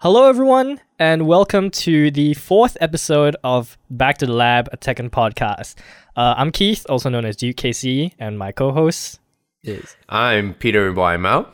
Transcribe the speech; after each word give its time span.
Hello, 0.00 0.28
everyone, 0.28 0.80
and 0.98 1.26
welcome 1.26 1.70
to 1.70 2.10
the 2.10 2.32
fourth 2.34 2.76
episode 2.80 3.36
of 3.44 3.76
Back 3.90 4.18
to 4.18 4.26
the 4.26 4.32
Lab, 4.32 4.68
a 4.72 4.76
Tekken 4.76 5.10
podcast. 5.10 5.74
Uh, 6.16 6.34
I'm 6.36 6.50
Keith, 6.50 6.86
also 6.88 7.08
known 7.10 7.24
as 7.24 7.36
Duke 7.36 7.56
KC, 7.56 8.12
and 8.18 8.38
my 8.38 8.50
co-host 8.52 9.20
is 9.62 9.96
I'm 10.08 10.54
Peter 10.54 10.92
Wymau. 10.92 11.46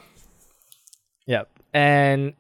yep. 1.27 1.49
And 1.75 2.35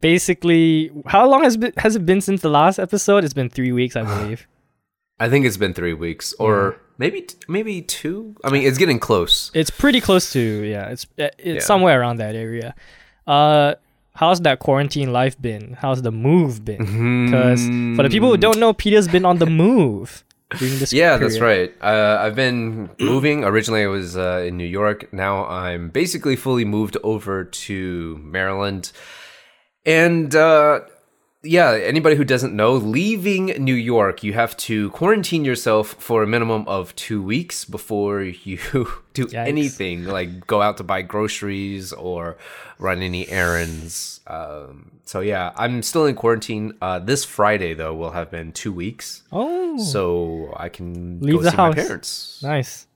basically, 0.00 0.90
how 1.06 1.28
long 1.28 1.44
has 1.44 1.56
been, 1.56 1.72
has 1.76 1.94
it 1.96 2.04
been 2.04 2.20
since 2.20 2.40
the 2.42 2.50
last 2.50 2.78
episode? 2.80 3.22
It's 3.24 3.34
been 3.34 3.48
three 3.48 3.72
weeks, 3.72 3.94
I 3.94 4.02
believe. 4.18 4.46
I 5.20 5.28
think 5.28 5.46
it's 5.46 5.56
been 5.56 5.74
three 5.74 5.94
weeks, 5.94 6.34
or 6.40 6.76
maybe 6.98 7.24
maybe 7.46 7.82
two. 7.82 8.34
I 8.42 8.50
mean, 8.50 8.64
it's 8.66 8.78
getting 8.78 8.98
close. 8.98 9.52
it's 9.54 9.70
pretty 9.70 10.00
close 10.00 10.32
to 10.32 10.40
yeah. 10.40 10.88
It's 10.88 11.06
uh, 11.18 11.28
it's 11.38 11.44
Yeah. 11.46 11.60
somewhere 11.60 12.00
around 12.00 12.16
that 12.16 12.34
area. 12.34 12.74
Uh, 13.24 13.74
how's 14.14 14.40
that 14.40 14.58
quarantine 14.58 15.12
life 15.12 15.40
been? 15.40 15.76
How's 15.80 16.02
the 16.02 16.12
move 16.12 16.64
been? 16.64 17.24
Because 17.26 17.66
for 17.96 18.02
the 18.02 18.10
people 18.10 18.30
who 18.30 18.36
don't 18.36 18.58
know, 18.58 18.72
Peter's 18.72 19.08
been 19.08 19.24
on 19.24 19.38
the 19.38 19.46
move 19.64 20.24
during 20.58 20.78
this. 20.78 20.92
Yeah, 20.92 21.16
that's 21.16 21.38
right. 21.40 21.72
Uh, 21.80 22.18
I've 22.20 22.34
been 22.34 22.90
moving. 23.00 23.44
Originally, 23.44 23.84
I 23.84 23.86
was 23.86 24.16
uh, 24.16 24.44
in 24.46 24.56
New 24.56 24.66
York. 24.66 25.12
Now 25.12 25.46
I'm 25.46 25.90
basically 25.90 26.36
fully 26.36 26.64
moved 26.64 26.96
over 27.02 27.44
to 27.44 28.18
Maryland. 28.22 28.92
And 29.84 30.34
uh, 30.34 30.80
yeah, 31.44 31.72
anybody 31.72 32.14
who 32.16 32.24
doesn't 32.24 32.54
know, 32.54 32.74
leaving 32.74 33.46
New 33.46 33.74
York, 33.74 34.22
you 34.22 34.32
have 34.32 34.56
to 34.58 34.90
quarantine 34.90 35.44
yourself 35.44 35.88
for 35.98 36.22
a 36.22 36.26
minimum 36.26 36.66
of 36.68 36.94
two 36.96 37.22
weeks 37.22 37.64
before 37.64 38.22
you 38.22 38.58
do 39.14 39.26
Yikes. 39.26 39.34
anything, 39.34 40.04
like 40.04 40.46
go 40.46 40.62
out 40.62 40.76
to 40.76 40.84
buy 40.84 41.02
groceries 41.02 41.92
or 41.92 42.36
run 42.78 43.02
any 43.02 43.28
errands. 43.28 44.20
Um, 44.26 44.92
so 45.04 45.20
yeah, 45.20 45.52
I'm 45.56 45.82
still 45.82 46.06
in 46.06 46.14
quarantine. 46.14 46.74
Uh, 46.80 46.98
this 47.00 47.24
Friday, 47.24 47.74
though, 47.74 47.94
will 47.94 48.12
have 48.12 48.30
been 48.30 48.52
two 48.52 48.72
weeks 48.72 49.22
Oh, 49.32 49.78
so 49.78 50.52
I 50.56 50.68
can 50.68 51.20
Leave 51.20 51.36
go 51.36 51.42
the 51.42 51.50
see 51.50 51.56
house. 51.56 51.76
my 51.76 51.82
parents. 51.82 52.40
nice. 52.42 52.86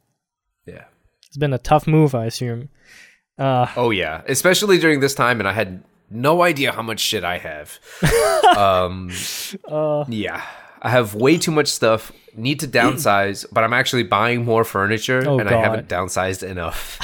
Yeah. 0.66 0.84
It's 1.26 1.36
been 1.36 1.52
a 1.52 1.58
tough 1.58 1.86
move, 1.86 2.14
I 2.14 2.26
assume. 2.26 2.68
Uh, 3.38 3.66
Oh 3.76 3.90
yeah, 3.90 4.22
especially 4.28 4.78
during 4.78 5.00
this 5.00 5.14
time, 5.14 5.40
and 5.40 5.48
I 5.48 5.52
had 5.52 5.82
no 6.10 6.42
idea 6.42 6.72
how 6.72 6.82
much 6.82 7.00
shit 7.00 7.24
I 7.24 7.38
have. 7.38 7.78
um, 8.56 9.10
uh, 9.68 10.04
yeah, 10.08 10.44
I 10.82 10.90
have 10.90 11.14
way 11.14 11.38
too 11.38 11.50
much 11.50 11.68
stuff. 11.68 12.12
Need 12.34 12.60
to 12.60 12.68
downsize, 12.68 13.46
but 13.50 13.64
I'm 13.64 13.72
actually 13.72 14.02
buying 14.02 14.44
more 14.44 14.62
furniture, 14.64 15.24
Oh, 15.26 15.38
and 15.38 15.48
I 15.48 15.56
haven't 15.56 15.88
downsized 15.88 16.42
enough. 16.42 16.98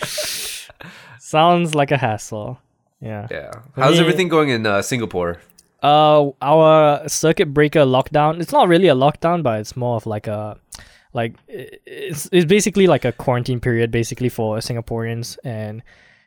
sounds 1.18 1.74
like 1.74 1.90
a 1.90 1.98
hassle. 1.98 2.58
Yeah. 3.00 3.26
Yeah. 3.30 3.50
How's 3.76 3.94
me- 3.94 4.00
everything 4.00 4.28
going 4.28 4.48
in 4.48 4.66
uh, 4.66 4.82
Singapore? 4.82 5.40
Uh, 5.82 6.30
our 6.42 7.08
circuit 7.08 7.54
breaker 7.54 7.80
lockdown. 7.80 8.40
It's 8.40 8.52
not 8.52 8.68
really 8.68 8.88
a 8.88 8.94
lockdown, 8.94 9.42
but 9.42 9.60
it's 9.60 9.76
more 9.76 9.96
of 9.96 10.04
like 10.06 10.26
a, 10.26 10.58
like 11.14 11.34
it's 11.48 12.28
it's 12.32 12.44
basically 12.44 12.86
like 12.86 13.06
a 13.06 13.12
quarantine 13.12 13.60
period, 13.60 13.90
basically 13.90 14.28
for 14.28 14.58
Singaporeans, 14.58 15.38
and 15.42 15.82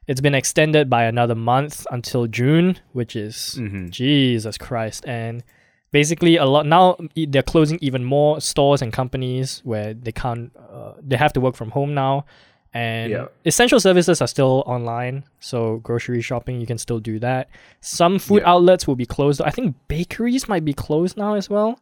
it's 0.07 0.21
been 0.21 0.35
extended 0.35 0.89
by 0.89 1.03
another 1.03 1.35
month 1.35 1.85
until 1.91 2.27
June, 2.27 2.77
which 2.91 3.15
is 3.15 3.57
Mhm. 3.59 3.89
Jesus 3.89 4.57
Christ, 4.57 5.03
and 5.07 5.43
basically 5.91 6.37
a 6.37 6.45
lot 6.45 6.65
now 6.65 6.97
they're 7.15 7.43
closing 7.43 7.77
even 7.81 8.03
more 8.03 8.41
stores 8.41 8.81
and 8.81 8.91
companies 8.91 9.61
where 9.63 9.93
they 9.93 10.11
can't 10.11 10.51
uh, 10.57 10.93
they 11.01 11.15
have 11.15 11.31
to 11.33 11.39
work 11.39 11.55
from 11.55 11.69
home 11.71 11.93
now 11.93 12.25
and 12.73 13.11
Yeah. 13.11 13.25
essential 13.45 13.79
services 13.79 14.19
are 14.19 14.27
still 14.27 14.63
online 14.65 15.23
so 15.39 15.77
grocery 15.83 16.19
shopping 16.21 16.59
you 16.59 16.65
can 16.65 16.79
still 16.79 16.99
do 16.99 17.19
that 17.19 17.47
some 17.81 18.17
food 18.17 18.41
Yeah. 18.41 18.49
outlets 18.53 18.87
will 18.87 18.95
be 18.95 19.05
closed 19.05 19.39
i 19.45 19.51
think 19.51 19.75
bakeries 19.87 20.47
might 20.49 20.65
be 20.65 20.73
closed 20.73 21.15
now 21.15 21.35
as 21.35 21.47
well 21.47 21.77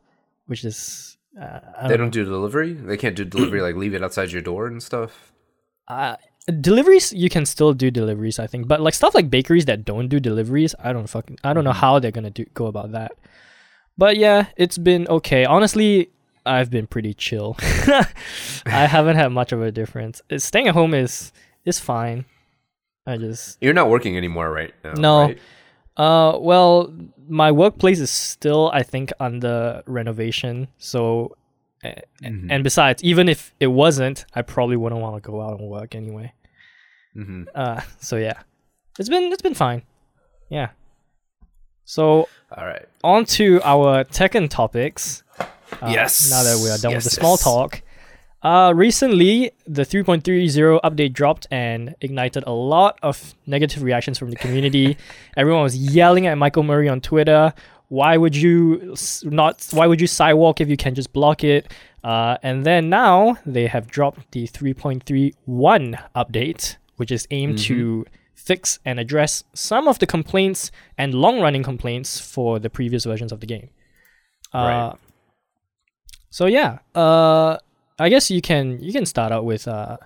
which 0.48 0.66
is 0.66 1.18
uh, 1.40 1.60
I 1.82 1.88
They 1.88 1.96
don't 1.96 2.12
don't 2.12 2.14
do 2.20 2.26
delivery. 2.26 2.74
They 2.74 2.98
can't 2.98 3.16
do 3.16 3.24
delivery 3.24 3.62
like 3.62 3.78
leave 3.78 3.94
it 3.94 4.04
outside 4.04 4.34
your 4.34 4.42
door 4.42 4.68
and 4.68 4.84
stuff. 4.84 5.32
uh, 5.88 6.18
deliveries 6.48 7.14
you 7.14 7.30
can 7.30 7.46
still 7.46 7.74
do 7.74 7.92
deliveries 7.92 8.40
i 8.40 8.48
think. 8.48 8.68
But 8.68 8.82
like 8.82 8.94
stuff 8.94 9.14
like 9.14 9.30
bakeries 9.30 9.66
that 9.66 9.86
don't 9.86 10.08
do 10.08 10.20
deliveries 10.20 10.74
i 10.80 10.92
don't 10.94 11.08
fucking 11.08 11.38
i 11.44 11.54
don't 11.54 11.64
know 11.64 11.72
how 11.74 12.00
they're 12.00 12.12
gonna 12.12 12.30
do 12.32 12.46
go 12.54 12.66
about 12.66 12.92
that. 12.94 13.12
But 13.98 14.18
yeah 14.18 14.48
it's 14.58 14.78
been 14.78 15.08
okay. 15.08 15.46
Honestly 15.46 16.10
i've 16.46 16.72
been 16.72 16.88
pretty 16.88 17.14
chill. 17.14 17.56
I 18.66 18.88
haven't 18.88 19.16
had 19.18 19.30
much 19.32 19.52
of 19.52 19.62
a 19.62 19.72
difference. 19.72 20.22
Uh, 20.32 20.40
staying 20.40 20.68
at 20.68 20.74
home 20.74 20.94
is 20.94 21.32
is 21.66 21.80
fine. 21.80 22.26
I 23.06 23.18
just 23.18 23.58
You're 23.62 23.74
not 23.74 23.90
working 23.90 24.18
anymore, 24.18 24.52
right? 24.52 24.74
now, 24.84 24.94
No. 24.94 25.22
right? 25.22 25.40
uh 25.98 26.38
well 26.40 26.92
my 27.28 27.52
workplace 27.52 28.00
is 28.00 28.10
still 28.10 28.72
i 28.74 28.82
think 28.82 29.12
under 29.20 29.84
renovation. 29.86 30.68
So 30.78 31.36
Mhm. 31.84 32.48
and 32.52 32.64
besides 32.64 33.04
even 33.04 33.28
if 33.28 33.54
it 33.60 33.68
wasn't 33.68 34.26
i 34.36 34.42
probably 34.44 34.76
wouldn't 34.78 35.02
want 35.02 35.16
to 35.16 35.22
go 35.32 35.42
out 35.42 35.60
and 35.60 35.68
work 35.70 35.96
anyway 35.96 36.32
Mhm. 37.18 37.48
uh, 37.56 37.82
so 38.00 38.16
yeah, 38.18 38.40
it's 39.00 39.10
been 39.10 39.32
it's 39.34 39.42
been 39.42 39.54
fine. 39.54 39.82
Yeah. 40.50 40.70
So 41.86 42.28
All 42.56 42.66
right. 42.66 42.86
on 43.04 43.26
to 43.38 43.60
our 43.64 44.04
Tekken 44.06 44.50
topics. 44.50 45.24
Uh, 45.40 45.46
Yes. 45.92 46.30
Now 46.30 46.44
that 46.44 46.62
we 46.64 46.70
are 46.70 46.78
done 46.78 46.92
Yes, 46.92 47.04
with 47.04 47.14
the 47.16 47.20
small 47.22 47.34
yes. 47.34 47.44
talk. 47.44 47.82
Uh, 48.44 48.72
recently, 48.76 49.52
the 49.68 49.84
3.30 49.84 50.80
update 50.84 51.14
dropped 51.14 51.48
and 51.52 51.96
ignited 52.02 52.44
a 52.48 52.52
lot 52.52 52.98
of 53.04 53.36
negative 53.46 53.84
reactions 53.84 54.18
from 54.18 54.30
the 54.30 54.36
community. 54.36 54.98
Everyone 55.38 55.64
was 55.64 55.76
yelling 55.78 56.28
at 56.28 56.38
Michael 56.38 56.64
Murray 56.64 56.90
on 56.90 57.02
Twitter. 57.02 57.54
Why 57.92 58.16
would 58.16 58.38
you 58.38 58.96
not? 59.26 59.68
Why 59.72 59.86
would 59.86 60.00
you 60.00 60.08
sidewalk 60.08 60.62
if 60.62 60.70
you 60.70 60.78
can 60.78 60.96
just 60.96 61.12
block 61.12 61.44
it? 61.44 61.70
Uh, 62.06 62.38
and 62.42 62.66
then 62.66 62.90
now 62.90 63.38
they 63.46 63.68
have 63.68 63.88
dropped 63.88 64.32
the 64.32 64.48
3.31 64.48 66.02
update, 66.16 66.78
which 66.96 67.12
is 67.12 67.28
aimed 67.32 67.58
to 67.68 68.06
fix 68.34 68.80
and 68.86 68.98
address 68.98 69.44
some 69.54 69.90
of 69.90 70.00
the 70.00 70.08
complaints 70.08 70.72
and 70.98 71.14
long-running 71.14 71.64
complaints 71.64 72.18
for 72.18 72.60
the 72.60 72.70
previous 72.70 73.04
versions 73.04 73.34
of 73.34 73.42
the 73.42 73.46
game. 73.46 73.70
Uh, 74.54 74.58
Right. 74.58 74.96
So 76.30 76.46
yeah, 76.46 76.80
uh, 76.96 77.58
I 78.00 78.08
guess 78.08 78.32
you 78.32 78.42
can 78.42 78.80
you 78.82 78.94
can 78.94 79.06
start 79.06 79.34
out 79.34 79.44
with 79.44 79.68
uh, 79.68 79.98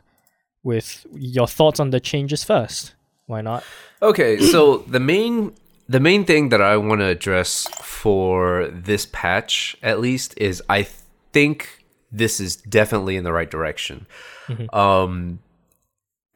with 0.64 1.06
your 1.14 1.46
thoughts 1.48 1.80
on 1.80 1.92
the 1.92 2.00
changes 2.00 2.44
first. 2.44 2.96
Why 3.28 3.42
not? 3.42 3.64
Okay, 4.02 4.40
so 4.40 4.78
the 4.88 5.00
main 5.00 5.54
the 5.88 6.00
main 6.00 6.26
thing 6.26 6.50
that 6.50 6.62
I 6.62 6.78
want 6.78 7.02
to 7.02 7.06
address 7.08 7.68
for 7.82 8.68
this 8.72 9.06
patch 9.12 9.76
at 9.84 10.00
least 10.00 10.34
is 10.38 10.62
I 10.70 10.88
think 11.32 11.86
this 12.12 12.40
is 12.40 12.56
definitely 12.56 13.16
in 13.18 13.24
the 13.24 13.34
right 13.34 13.50
direction. 13.50 14.08
Um 14.74 15.40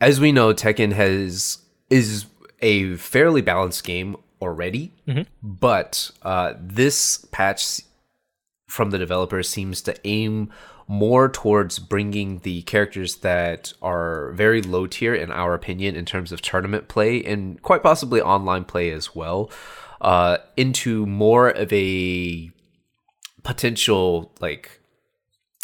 as 0.01 0.19
we 0.19 0.31
know 0.31 0.53
Tekken 0.53 0.93
has 0.93 1.57
is 1.89 2.25
a 2.61 2.95
fairly 2.95 3.41
balanced 3.41 3.83
game 3.83 4.15
already, 4.41 4.93
but 5.43 6.11
uh 6.23 6.53
this 6.59 7.25
patch 7.31 7.81
from 8.67 8.91
the 8.91 8.97
developer 8.99 9.41
seems 9.43 9.81
to 9.81 9.95
aim 10.05 10.51
more 10.91 11.29
towards 11.29 11.77
bringing 11.77 12.39
the 12.39 12.63
characters 12.63 13.17
that 13.17 13.72
are 13.79 14.31
very 14.31 14.59
low 14.59 14.88
tier 14.88 15.13
in 15.13 15.31
our 15.31 15.53
opinion 15.53 15.95
in 15.95 16.03
terms 16.03 16.31
of 16.31 16.41
tournament 16.41 16.88
play 16.88 17.23
and 17.23 17.61
quite 17.61 17.83
possibly 17.83 18.19
online 18.19 18.66
play 18.66 18.89
as 18.89 19.13
well 19.16 19.51
uh, 20.01 20.38
into 20.57 21.05
more 21.05 21.47
of 21.50 21.72
a 21.72 22.50
potential 23.44 24.31
like 24.41 24.81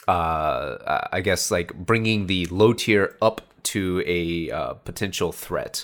uh, 0.07 1.07
i 1.11 1.21
guess 1.21 1.49
like 1.49 1.73
bringing 1.73 2.27
the 2.27 2.45
low 2.51 2.71
tier 2.71 3.17
up 3.19 3.41
to 3.63 4.03
a 4.05 4.51
uh, 4.51 4.73
potential 4.75 5.31
threat 5.31 5.83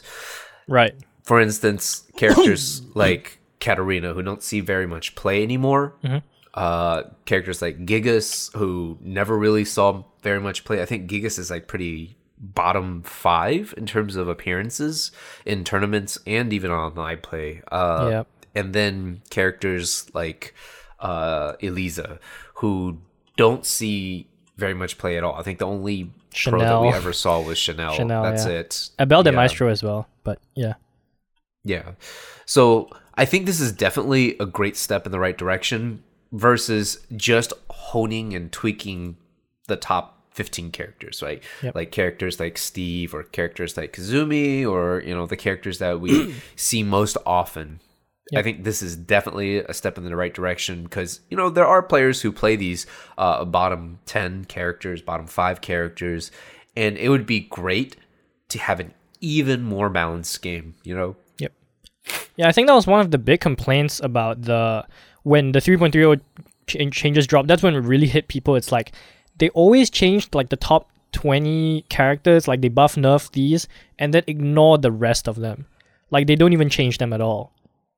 Right. 0.68 0.94
for 1.23 1.41
instance, 1.41 2.03
characters 2.16 2.84
like 2.94 3.40
Katarina 3.59 4.13
who 4.13 4.22
don't 4.22 4.43
see 4.43 4.59
very 4.61 4.85
much 4.85 5.16
play 5.16 5.41
anymore. 5.41 5.96
Uh, 6.53 7.03
characters 7.26 7.62
like 7.62 7.86
Gigas 7.86 8.53
who 8.58 8.98
never 9.02 9.38
really 9.38 9.64
saw 9.66 10.03
very 10.22 10.40
much 10.40 10.66
play. 10.66 10.82
I 10.82 10.86
think 10.86 11.09
Gigas 11.09 11.40
is 11.40 11.50
like 11.50 11.68
pretty 11.68 12.18
bottom 12.38 13.03
five 13.03 13.74
in 13.78 13.86
terms 13.86 14.16
of 14.16 14.28
appearances 14.28 15.12
in 15.46 15.64
tournaments 15.64 16.18
and 16.26 16.52
even 16.52 16.72
online 16.72 17.20
play. 17.20 17.62
Uh, 17.72 18.08
Yep. 18.12 18.28
And 18.53 18.74
then 18.74 19.22
characters 19.30 20.12
like 20.14 20.53
uh, 21.00 21.53
Eliza 21.62 22.20
who 22.56 22.98
don't 23.38 23.66
see 23.66 24.28
very 24.58 24.74
much 24.74 24.98
play 24.98 25.18
at 25.18 25.24
all. 25.24 25.36
I 25.36 25.44
think 25.44 25.59
the 25.59 25.68
only 25.68 26.12
pro 26.44 26.59
that 26.59 26.82
we 26.82 26.90
ever 26.90 27.14
saw 27.14 27.42
was 27.42 27.58
Chanel. 27.58 27.94
Chanel, 27.94 28.24
That's 28.24 28.46
yeah. 28.46 28.52
it. 28.52 28.90
Abel 29.00 29.24
de 29.24 29.30
Yeah. 29.32 29.36
Maestro 29.38 29.70
as 29.70 29.82
well, 29.84 30.08
but 30.26 30.40
yeah. 30.53 30.74
Yeah. 31.64 31.92
So 32.46 32.90
I 33.16 33.24
think 33.24 33.46
this 33.46 33.62
is 33.62 33.72
definitely 33.72 34.38
a 34.40 34.46
great 34.46 34.76
step 34.76 35.06
in 35.06 35.14
the 35.14 35.20
right 35.20 35.38
direction 35.38 36.03
versus 36.31 37.05
just 37.16 37.53
honing 37.69 38.33
and 38.33 38.51
tweaking 38.51 39.17
the 39.67 39.75
top 39.75 40.17
15 40.31 40.72
characters, 40.72 41.22
right? 41.22 41.43
Yep. 41.61 41.75
Like 41.75 41.91
characters 41.91 42.39
like 42.39 42.57
Steve 42.57 43.13
or 43.13 43.23
characters 43.23 43.75
like 43.75 43.93
Kazumi 43.93 44.66
or, 44.66 45.01
you 45.01 45.13
know, 45.13 45.25
the 45.25 45.35
characters 45.35 45.79
that 45.79 45.99
we 45.99 46.33
see 46.55 46.83
most 46.83 47.17
often 47.25 47.79
I 48.35 48.43
think 48.43 48.63
this 48.63 48.81
is 48.81 48.95
definitely 48.95 49.57
a 49.57 49.73
step 49.73 49.97
in 49.97 50.05
the 50.05 50.16
right 50.16 50.33
direction 50.33 50.83
because 50.83 51.19
you 51.29 51.37
know 51.37 51.49
there 51.49 51.66
are 51.66 51.81
players 51.81 52.22
who 52.22 52.31
play 52.31 52.55
these 52.55 52.85
uh, 53.17 53.43
bottom 53.45 53.99
ten 54.05 54.45
characters, 54.45 55.01
bottom 55.01 55.28
five 55.28 55.61
characters, 55.61 56.31
and 56.75 56.97
it 56.97 57.09
would 57.09 57.25
be 57.25 57.41
great 57.41 57.97
to 58.49 58.59
have 58.59 58.79
an 58.79 58.93
even 59.19 59.63
more 59.63 59.89
balanced 59.89 60.41
game. 60.41 60.75
You 60.83 60.95
know, 60.95 61.16
Yep. 61.39 61.53
Yeah, 62.35 62.47
I 62.47 62.51
think 62.51 62.67
that 62.67 62.73
was 62.73 62.87
one 62.87 63.01
of 63.01 63.11
the 63.11 63.17
big 63.17 63.41
complaints 63.41 63.99
about 64.01 64.43
the 64.43 64.85
when 65.23 65.52
the 65.52 65.59
3.30 65.59 66.22
ch- 66.68 66.94
changes 66.96 67.28
dropped. 67.28 67.47
That's 67.47 67.64
when 67.64 67.76
it 67.76 67.79
really 67.79 68.08
hit 68.08 68.28
people. 68.28 68.56
It's 68.56 68.72
like 68.72 68.91
they 69.38 69.50
always 69.50 69.90
changed 69.90 70.34
like 70.35 70.50
the 70.50 70.56
top 70.58 70.90
20 71.14 71.85
characters, 71.90 72.47
like 72.47 72.62
they 72.62 72.70
buff 72.70 72.96
nerf 72.96 73.32
these, 73.32 73.68
and 74.00 74.14
then 74.14 74.23
ignore 74.28 74.78
the 74.78 74.91
rest 74.91 75.28
of 75.28 75.35
them. 75.38 75.66
Like 76.09 76.28
they 76.28 76.35
don't 76.35 76.53
even 76.53 76.70
change 76.70 76.97
them 76.97 77.14
at 77.14 77.22
all. 77.22 77.53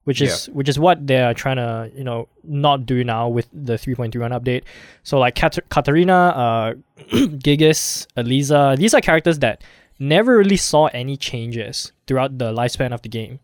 Which 0.05 0.21
is 0.21 0.47
which 0.49 0.67
is 0.67 0.77
what 0.77 1.07
they're 1.07 1.33
trying 1.33 1.55
to 1.55 1.89
you 1.95 2.03
know 2.03 2.27
not 2.43 2.85
do 2.85 3.05
now 3.05 3.29
with 3.29 3.47
the 3.53 3.73
3.31 3.75 4.37
update. 4.37 4.63
So 5.03 5.17
like 5.17 5.33
Kat- 5.35 5.69
Katarina, 5.69 6.13
uh, 6.13 6.73
Gigas, 7.37 8.07
Eliza, 8.17 8.75
these 8.77 8.93
are 8.93 8.99
characters 8.99 9.39
that 9.39 9.63
never 9.99 10.35
really 10.37 10.57
saw 10.57 10.87
any 10.87 11.15
changes 11.15 11.93
throughout 12.05 12.37
the 12.37 12.51
lifespan 12.53 12.91
of 12.93 13.01
the 13.01 13.07
game. 13.09 13.39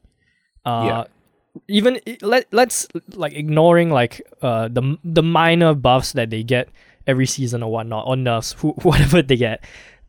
Uh, 0.66 0.84
Yeah. 0.86 1.04
Even 1.68 2.00
let 2.22 2.46
let's 2.52 2.88
like 3.16 3.34
ignoring 3.34 3.90
like 3.90 4.22
uh 4.42 4.68
the 4.68 4.98
the 5.04 5.24
minor 5.24 5.74
buffs 5.74 6.14
that 6.14 6.30
they 6.30 6.44
get 6.44 6.70
every 7.08 7.26
season 7.26 7.64
or 7.64 7.72
whatnot 7.72 8.06
or 8.08 8.16
nerfs 8.16 8.54
who, 8.60 8.70
whatever 8.84 9.22
they 9.22 9.36
get. 9.36 9.64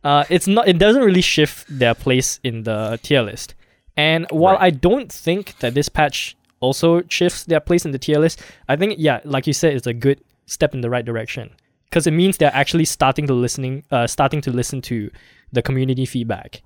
Uh, 0.05 0.25
it's 0.31 0.47
not 0.47 0.69
it 0.69 0.79
doesn't 0.79 1.03
really 1.03 1.21
shift 1.21 1.67
their 1.69 1.95
place 1.95 2.41
in 2.45 2.63
the 2.65 2.99
tier 3.03 3.23
list. 3.23 3.55
And 3.97 4.27
while 4.31 4.55
Right. 4.55 4.65
I 4.67 4.71
don't 4.71 5.11
think 5.13 5.59
that 5.59 5.75
this 5.75 5.89
patch 5.89 6.37
also 6.61 7.03
shifts 7.09 7.45
their 7.45 7.61
place 7.61 7.85
in 7.85 7.91
the 7.93 7.99
tier 7.99 8.19
list, 8.19 8.43
I 8.69 8.77
think 8.77 8.95
yeah, 8.99 9.21
like 9.25 9.47
you 9.47 9.53
said, 9.53 9.75
it's 9.75 9.87
a 9.87 9.95
good 9.95 10.21
step 10.47 10.75
in 10.75 10.81
the 10.81 10.91
right 10.91 11.05
direction 11.05 11.51
because 11.85 12.07
it 12.07 12.13
means 12.13 12.37
they're 12.37 12.55
actually 12.55 12.85
starting 12.85 13.27
to 13.27 13.35
listening, 13.35 13.83
uh, 13.91 14.07
starting 14.07 14.41
to 14.43 14.51
listen 14.53 14.81
to 14.83 15.11
the 15.53 15.63
community 15.63 16.07
feedback, 16.07 16.63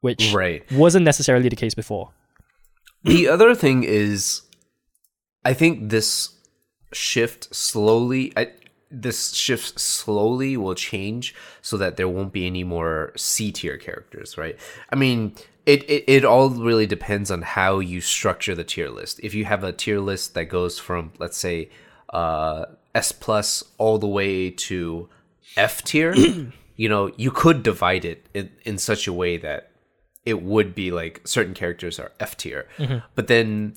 which 0.00 0.32
right? 0.34 0.64
wasn't 0.72 1.04
necessarily 1.04 1.48
the 1.48 1.56
case 1.56 1.74
before. 1.74 2.10
The 3.02 3.28
other 3.28 3.54
thing 3.54 3.84
is, 3.84 4.42
I 5.44 5.54
think 5.54 5.90
this 5.90 6.34
shift 6.92 7.54
slowly. 7.54 8.32
I, 8.36 8.52
this 8.90 9.34
shift 9.34 9.80
slowly 9.80 10.56
will 10.56 10.74
change 10.74 11.34
so 11.60 11.76
that 11.76 11.96
there 11.96 12.08
won't 12.08 12.32
be 12.32 12.46
any 12.46 12.64
more 12.64 13.12
C 13.16 13.52
tier 13.52 13.76
characters, 13.76 14.38
right? 14.38 14.56
I 14.90 14.96
mean, 14.96 15.34
it, 15.66 15.82
it 15.90 16.04
it 16.06 16.24
all 16.24 16.50
really 16.50 16.86
depends 16.86 17.30
on 17.30 17.42
how 17.42 17.80
you 17.80 18.00
structure 18.00 18.54
the 18.54 18.64
tier 18.64 18.88
list. 18.88 19.20
If 19.22 19.34
you 19.34 19.44
have 19.44 19.64
a 19.64 19.72
tier 19.72 20.00
list 20.00 20.34
that 20.34 20.44
goes 20.44 20.78
from 20.78 21.12
let's 21.18 21.36
say 21.36 21.70
uh, 22.10 22.66
S 22.94 23.12
plus 23.12 23.64
all 23.78 23.98
the 23.98 24.06
way 24.06 24.50
to 24.50 25.08
F 25.56 25.82
tier, 25.82 26.14
you 26.76 26.88
know, 26.88 27.10
you 27.16 27.30
could 27.30 27.62
divide 27.62 28.04
it 28.04 28.26
in, 28.32 28.50
in 28.64 28.78
such 28.78 29.06
a 29.08 29.12
way 29.12 29.36
that 29.38 29.70
it 30.26 30.42
would 30.42 30.74
be 30.74 30.90
like 30.90 31.22
certain 31.24 31.54
characters 31.54 31.98
are 31.98 32.12
F 32.20 32.36
tier. 32.36 32.68
But 33.14 33.28
then 33.28 33.76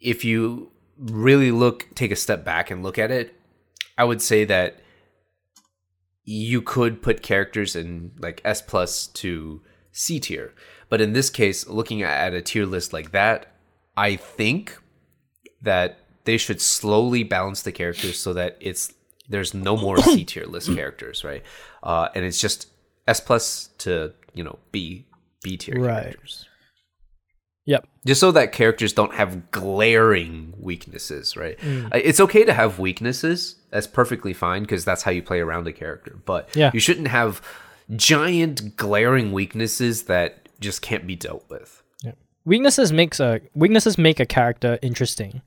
if 0.00 0.24
you 0.24 0.70
really 0.96 1.50
look 1.50 1.88
take 1.94 2.12
a 2.12 2.16
step 2.16 2.44
back 2.44 2.70
and 2.70 2.82
look 2.82 2.98
at 2.98 3.10
it, 3.10 3.34
I 3.98 4.04
would 4.04 4.22
say 4.22 4.44
that 4.44 4.78
you 6.24 6.62
could 6.62 7.02
put 7.02 7.22
characters 7.22 7.76
in 7.76 8.12
like 8.18 8.40
S 8.44 8.62
plus 8.62 9.08
to 9.08 9.60
C 9.92 10.20
tier. 10.20 10.54
But 10.88 11.00
in 11.00 11.12
this 11.12 11.28
case, 11.28 11.66
looking 11.66 12.02
at 12.02 12.32
a 12.32 12.40
tier 12.40 12.66
list 12.66 12.92
like 12.92 13.10
that, 13.10 13.52
I 13.96 14.16
think 14.16 14.78
that 15.60 15.98
they 16.24 16.36
should 16.36 16.60
slowly 16.60 17.24
balance 17.24 17.62
the 17.62 17.72
characters 17.72 18.18
so 18.18 18.32
that 18.32 18.56
it's 18.60 18.92
there's 19.28 19.54
no 19.54 19.76
more 19.76 19.98
C 19.98 20.24
tier 20.24 20.46
list 20.46 20.72
characters, 20.74 21.24
right? 21.24 21.42
Uh, 21.82 22.08
and 22.14 22.24
it's 22.24 22.40
just 22.40 22.68
S 23.08 23.20
plus 23.20 23.70
to 23.78 24.12
you 24.34 24.44
know 24.44 24.58
B 24.70 25.06
B 25.44 25.56
tier 25.56 25.78
Right. 25.80 26.02
characters 26.02 26.46
Yep. 27.66 27.86
just 28.06 28.20
so 28.20 28.30
that 28.32 28.52
characters 28.52 28.92
don't 28.92 29.14
have 29.14 29.50
glaring 29.50 30.52
weaknesses, 30.58 31.36
right? 31.36 31.56
Uh, 31.64 31.88
It's 32.02 32.20
okay 32.20 32.44
to 32.44 32.52
have 32.52 32.78
weaknesses. 32.78 33.56
That's 33.70 33.86
perfectly 33.86 34.34
fine 34.34 34.62
because 34.62 34.84
that's 34.84 35.02
how 35.04 35.12
you 35.12 35.22
play 35.22 35.40
around 35.40 35.66
a 35.66 35.72
character. 35.72 36.18
But 36.26 36.48
Yeah. 36.54 36.70
you 36.74 36.80
shouldn't 36.80 37.08
have 37.08 37.40
giant 37.96 38.76
glaring 38.76 39.32
weaknesses 39.32 40.02
that 40.04 40.48
just 40.60 40.82
can't 40.82 41.06
be 41.06 41.16
dealt 41.16 41.44
with. 41.48 41.80
Weaknesses 42.46 42.92
makes 42.92 43.20
a 43.20 43.40
weaknesses 43.54 43.96
make 43.96 44.20
a 44.20 44.26
character 44.26 44.78
interesting 44.82 45.40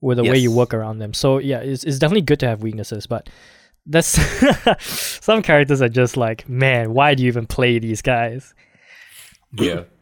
with 0.00 0.18
the 0.18 0.22
way 0.24 0.38
you 0.38 0.52
work 0.52 0.72
around 0.72 0.98
them. 1.00 1.12
So 1.12 1.38
yeah, 1.38 1.58
it's, 1.58 1.82
it's 1.82 1.98
definitely 1.98 2.22
good 2.22 2.38
to 2.38 2.46
have 2.46 2.62
weaknesses, 2.62 3.08
but 3.08 3.28
that's 3.84 4.06
some 5.24 5.42
characters 5.42 5.82
are 5.82 5.88
just 5.88 6.16
like, 6.16 6.48
man, 6.48 6.94
why 6.94 7.16
do 7.16 7.24
you 7.24 7.26
even 7.26 7.46
play 7.46 7.80
these 7.80 8.02
guys? 8.02 8.54
Yeah. 9.52 9.82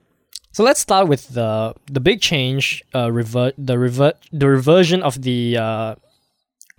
So 0.52 0.64
let's 0.64 0.80
start 0.80 1.06
with 1.06 1.28
the 1.34 1.74
the 1.92 2.00
big 2.00 2.22
change, 2.22 2.82
uh, 2.94 3.12
revert 3.12 3.52
the 3.58 3.78
revert 3.78 4.16
the 4.32 4.48
reversion 4.48 5.02
of 5.02 5.20
the 5.20 5.58
uh, 5.58 5.94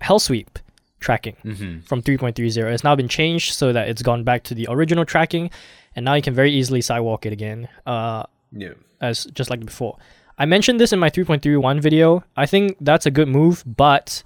Hell 0.00 0.18
Sweep 0.18 0.58
tracking 0.98 1.36
hmm 1.42 1.78
from 1.86 2.02
3.30. 2.02 2.74
It's 2.74 2.82
now 2.82 2.96
been 2.96 3.06
changed 3.06 3.54
so 3.54 3.72
that 3.72 3.88
it's 3.88 4.02
gone 4.02 4.24
back 4.24 4.42
to 4.50 4.54
the 4.54 4.66
original 4.68 5.04
tracking, 5.04 5.50
and 5.94 6.04
now 6.04 6.14
you 6.14 6.22
can 6.22 6.34
very 6.34 6.50
easily 6.50 6.80
sidewalk 6.80 7.24
it 7.24 7.32
again, 7.32 7.68
uh, 7.86 8.24
Yeah. 8.50 8.74
as 9.00 9.26
just 9.26 9.48
like 9.48 9.64
before. 9.64 9.96
I 10.36 10.44
mentioned 10.44 10.80
this 10.80 10.92
in 10.92 10.98
my 10.98 11.08
3.31 11.08 11.78
video. 11.80 12.24
I 12.36 12.46
think 12.46 12.78
that's 12.80 13.06
a 13.06 13.12
good 13.12 13.28
move, 13.28 13.62
but 13.64 14.24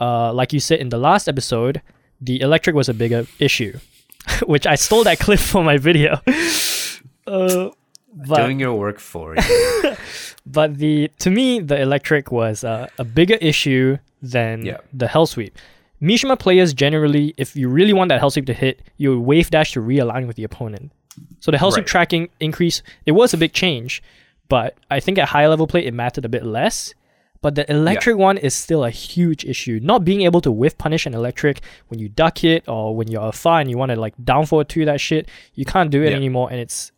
uh, 0.00 0.32
like 0.32 0.54
you 0.54 0.60
said 0.60 0.80
in 0.80 0.88
the 0.88 0.96
last 0.98 1.28
episode, 1.28 1.82
the 2.22 2.40
electric 2.40 2.74
was 2.74 2.88
a 2.88 2.94
bigger 2.94 3.26
issue, 3.38 3.78
which 4.46 4.66
I 4.66 4.76
stole 4.76 5.04
that 5.04 5.18
clip 5.26 5.40
for 5.40 5.62
my 5.62 5.76
video. 5.76 6.22
uh, 7.26 7.68
but 8.14 8.36
Doing 8.42 8.60
your 8.60 8.74
work 8.74 8.98
for 8.98 9.34
you. 9.36 9.94
but 10.46 10.76
the 10.78 11.10
to 11.18 11.30
me 11.30 11.60
the 11.60 11.80
electric 11.80 12.30
was 12.30 12.64
uh, 12.64 12.86
a 12.98 13.04
bigger 13.04 13.34
issue 13.40 13.98
than 14.22 14.64
Yeah. 14.64 14.78
the 14.92 15.08
hell 15.08 15.26
sweep. 15.26 15.58
Mishima 16.02 16.38
players 16.38 16.74
generally, 16.74 17.34
if 17.36 17.56
you 17.56 17.68
really 17.68 17.92
want 17.92 18.08
that 18.10 18.20
hell 18.20 18.30
sweep 18.30 18.46
to 18.46 18.54
hit, 18.54 18.82
you 18.96 19.18
wave 19.20 19.50
dash 19.50 19.72
to 19.72 19.80
realign 19.80 20.26
with 20.26 20.36
the 20.36 20.44
opponent. 20.44 20.92
So 21.40 21.50
the 21.50 21.58
hell 21.58 21.70
sweep 21.70 21.82
Right. 21.84 21.86
tracking 21.96 22.28
increase, 22.40 22.82
it 23.06 23.12
was 23.12 23.32
a 23.32 23.36
big 23.36 23.52
change, 23.52 24.02
but 24.48 24.76
I 24.90 25.00
think 25.00 25.18
at 25.18 25.28
high 25.28 25.46
level 25.48 25.66
play 25.66 25.84
it 25.86 25.94
mattered 25.94 26.24
a 26.24 26.28
bit 26.28 26.44
less. 26.44 26.94
But 27.40 27.56
the 27.56 27.70
electric 27.70 28.16
one 28.16 28.38
is 28.38 28.54
still 28.54 28.84
a 28.84 28.90
huge 28.90 29.44
issue. 29.44 29.78
Not 29.82 30.02
being 30.02 30.22
able 30.22 30.40
to 30.40 30.50
whiff 30.50 30.78
punish 30.78 31.04
an 31.04 31.12
electric 31.12 31.60
when 31.88 32.00
you 32.00 32.08
duck 32.08 32.42
it 32.42 32.64
or 32.66 32.96
when 32.96 33.08
you're 33.08 33.20
afar 33.28 33.60
and 33.60 33.68
you 33.68 33.76
want 33.76 33.90
to 33.92 34.00
like 34.00 34.14
down 34.24 34.46
forward 34.46 34.70
to 34.70 34.84
that 34.86 34.98
shit, 34.98 35.28
you 35.54 35.66
can't 35.66 35.90
do 35.90 36.02
it 36.02 36.10
Yeah. 36.10 36.16
anymore. 36.16 36.48
And 36.50 36.58
it's 36.58 36.90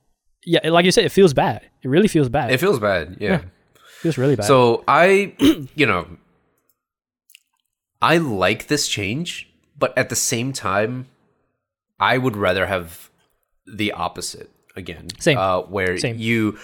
yeah, 0.47 0.71
like 0.71 0.85
you 0.85 0.93
said, 0.93 1.05
it 1.05 1.13
feels 1.13 1.35
bad. 1.35 1.63
It 1.83 1.89
really 1.89 2.09
feels 2.09 2.29
bad. 2.29 2.53
it 2.53 2.61
feels 2.61 2.79
bad. 2.79 3.17
Yeah. 3.21 3.31
Yeah. 3.31 3.41
feels 4.01 4.17
really 4.17 4.37
bad. 4.37 4.47
So 4.47 4.85
I, 4.87 5.35
you 5.75 5.85
know, 5.85 6.07
I 8.01 8.19
like 8.19 8.69
this 8.69 8.87
change, 8.87 9.51
but 9.77 9.97
at 9.99 10.09
the 10.09 10.17
same 10.17 10.53
time, 10.53 11.09
I 11.99 12.17
would 12.17 12.37
rather 12.37 12.67
have 12.67 13.11
the 13.67 13.91
opposite 13.93 14.51
again. 14.77 15.09
Same. 15.19 15.37
Uh, 15.37 15.63
where 15.63 15.99
Same. 15.99 16.17
you 16.17 16.59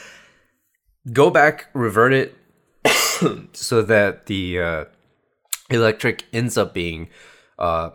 go 1.12 1.30
back, 1.30 1.66
revert 1.72 2.12
it, 2.12 2.36
so 3.52 3.82
that 3.82 4.26
the 4.26 4.60
uh, 4.60 4.84
electric 5.70 6.24
ends 6.32 6.56
up 6.56 6.72
being, 6.72 7.08
uh, 7.58 7.90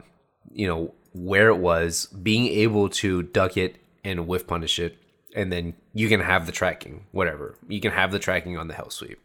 you 0.51 0.67
know, 0.67 0.93
where 1.13 1.47
it 1.47 1.57
was, 1.57 2.07
being 2.07 2.47
able 2.47 2.89
to 2.89 3.23
duck 3.23 3.55
it 3.55 3.77
and 4.03 4.27
whiff 4.27 4.45
punish 4.45 4.79
it, 4.79 4.97
and 5.35 5.51
then 5.51 5.73
you 5.93 6.07
can 6.09 6.19
have 6.21 6.45
the 6.45 6.51
tracking, 6.51 7.05
whatever. 7.11 7.55
You 7.67 7.79
can 7.81 7.91
have 7.91 8.11
the 8.11 8.19
tracking 8.19 8.57
on 8.57 8.67
the 8.67 8.73
hell 8.73 8.89
sweep. 8.89 9.19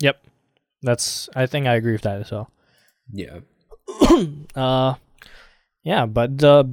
Yep. 0.00 0.22
That's 0.82 1.28
I 1.34 1.46
think 1.46 1.66
I 1.66 1.74
agree 1.74 1.92
with 1.92 2.02
that 2.02 2.20
as 2.20 2.30
well. 2.30 2.50
Yeah. 3.12 3.40
Uh 4.54 4.94
yeah, 5.82 6.06
but 6.06 6.38
the 6.38 6.64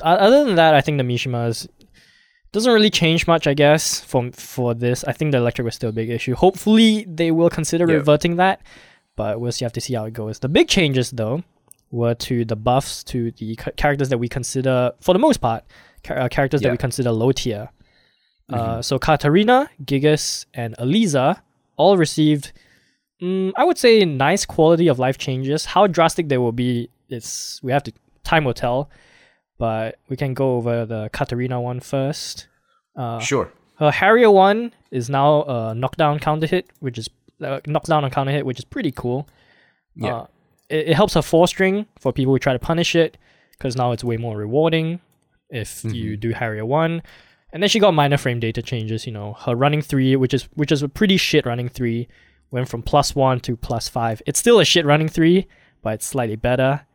o- 0.00 0.04
other 0.04 0.44
than 0.44 0.56
that 0.56 0.74
I 0.74 0.80
think 0.80 0.98
the 0.98 1.04
Mishimas 1.04 1.66
doesn't 2.52 2.72
really 2.72 2.90
change 2.90 3.26
much 3.26 3.46
I 3.46 3.54
guess 3.54 4.00
for 4.00 4.30
for 4.32 4.74
this. 4.74 5.04
I 5.04 5.12
think 5.12 5.32
the 5.32 5.38
electric 5.38 5.64
was 5.64 5.74
still 5.74 5.90
a 5.90 5.92
big 5.92 6.10
issue. 6.10 6.34
Hopefully 6.34 7.04
they 7.08 7.30
will 7.30 7.50
consider 7.50 7.86
Yeah. 7.88 7.94
reverting 7.96 8.36
that, 8.36 8.60
but 9.16 9.40
we'll 9.40 9.52
see 9.52 9.64
have 9.64 9.72
to 9.74 9.80
see 9.80 9.94
how 9.94 10.04
it 10.06 10.12
goes. 10.14 10.38
The 10.40 10.48
big 10.48 10.68
changes 10.68 11.10
though 11.12 11.42
were 11.90 12.14
to 12.14 12.44
the 12.44 12.56
buffs 12.56 13.02
to 13.04 13.30
the 13.32 13.56
characters 13.76 14.08
that 14.10 14.18
we 14.18 14.28
consider 14.28 14.92
for 15.00 15.12
the 15.12 15.18
most 15.18 15.40
part 15.40 15.64
uh, 16.08 16.28
characters 16.28 16.60
that 16.62 16.70
we 16.72 16.78
consider 16.78 17.10
low 17.12 17.32
tier. 17.32 17.68
Uh, 18.52 18.82
so 18.82 18.98
Katarina, 18.98 19.70
Gigas, 19.84 20.46
and 20.54 20.74
Eliza 20.78 21.42
all 21.76 21.96
received, 21.96 22.52
mm, 23.22 23.52
I 23.56 23.64
would 23.64 23.78
say, 23.78 24.04
nice 24.04 24.44
quality 24.44 24.88
of 24.88 24.98
life 24.98 25.18
changes. 25.18 25.64
How 25.66 25.86
drastic 25.86 26.28
they 26.28 26.38
will 26.38 26.52
be, 26.52 26.90
it's 27.08 27.60
we 27.62 27.72
have 27.72 27.82
to 27.84 27.92
time 28.24 28.44
will 28.44 28.54
tell. 28.54 28.90
But 29.58 29.98
we 30.08 30.16
can 30.16 30.32
go 30.34 30.56
over 30.56 30.86
the 30.86 31.10
Katarina 31.12 31.60
one 31.60 31.80
first. 31.80 32.46
Uh, 32.96 33.18
Sure. 33.20 33.52
her 33.78 33.90
Harrier 33.90 34.30
one 34.30 34.72
is 34.90 35.10
now 35.10 35.42
a 35.44 35.74
knockdown 35.74 36.18
counter 36.18 36.46
hit, 36.46 36.70
which 36.80 36.96
is 36.98 37.08
uh, 37.42 37.60
knocks 37.66 37.88
down 37.88 38.04
on 38.04 38.10
counter 38.10 38.32
hit, 38.32 38.44
which 38.46 38.58
is 38.58 38.64
pretty 38.64 38.90
cool. 38.90 39.28
Yeah. 39.94 40.14
Uh, 40.16 40.26
it, 40.68 40.88
it 40.88 40.94
helps 40.94 41.14
her 41.14 41.22
four 41.22 41.46
string 41.46 41.86
for 41.98 42.12
people 42.12 42.32
who 42.32 42.38
try 42.38 42.52
to 42.54 42.58
punish 42.58 42.94
it 42.94 43.16
because 43.52 43.76
now 43.76 43.92
it's 43.92 44.02
way 44.02 44.16
more 44.16 44.36
rewarding 44.36 45.00
if 45.50 45.84
you 45.84 46.16
do 46.16 46.30
Harrier 46.32 46.64
one. 46.64 47.02
And 47.52 47.62
then 47.62 47.68
she 47.68 47.78
got 47.80 47.94
minor 47.94 48.16
frame 48.16 48.40
data 48.40 48.62
changes. 48.62 49.06
You 49.06 49.12
know, 49.12 49.34
her 49.40 49.54
running 49.54 49.82
three, 49.82 50.14
which 50.16 50.32
is 50.34 50.44
which 50.54 50.70
is 50.72 50.82
a 50.82 50.88
pretty 50.88 51.16
shit 51.16 51.46
running 51.46 51.68
three, 51.68 52.08
went 52.50 52.68
from 52.68 52.82
plus 52.82 53.14
one 53.14 53.40
to 53.40 53.56
plus 53.56 53.88
five. 53.88 54.22
It's 54.26 54.38
still 54.38 54.60
a 54.60 54.64
shit 54.64 54.86
running 54.86 55.08
three, 55.08 55.46
but 55.82 55.94
it's 55.94 56.06
slightly 56.06 56.36
better. 56.36 56.86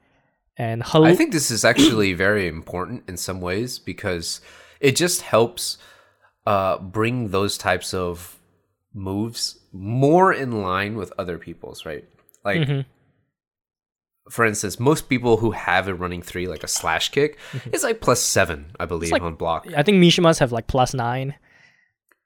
And 0.57 0.83
her 0.83 1.03
I 1.03 1.15
think 1.15 1.33
this 1.33 1.51
is 1.51 1.65
actually 1.65 2.13
very 2.13 2.47
important 2.47 3.03
in 3.09 3.17
some 3.17 3.41
ways 3.41 3.77
because 3.79 4.39
it 4.79 4.95
just 4.95 5.21
helps 5.21 5.77
uh, 6.47 6.77
bring 6.77 7.29
those 7.29 7.57
types 7.57 7.93
of 7.93 8.39
moves 8.93 9.59
more 9.73 10.31
in 10.31 10.61
line 10.61 10.95
with 10.95 11.11
other 11.17 11.37
people's, 11.37 11.85
right? 11.85 12.05
Like, 12.45 12.61
Mhm. 12.61 12.85
For 14.29 14.43
instance, 14.45 14.79
most 14.79 15.07
people 15.09 15.37
who 15.37 15.51
have 15.51 15.87
a 15.87 15.93
running 15.93 16.21
three, 16.21 16.47
like 16.47 16.63
a 16.63 16.67
slash 16.67 17.09
kick, 17.09 17.37
is 17.71 17.83
like 17.83 18.01
plus 18.01 18.21
seven, 18.21 18.71
I 18.79 18.85
believe, 18.85 19.11
like- 19.11 19.21
on 19.21 19.35
block. 19.35 19.67
I 19.75 19.83
think 19.83 19.97
Mishimas 20.03 20.39
have 20.39 20.51
like 20.51 20.67
plus 20.67 20.93
nine. 20.93 21.35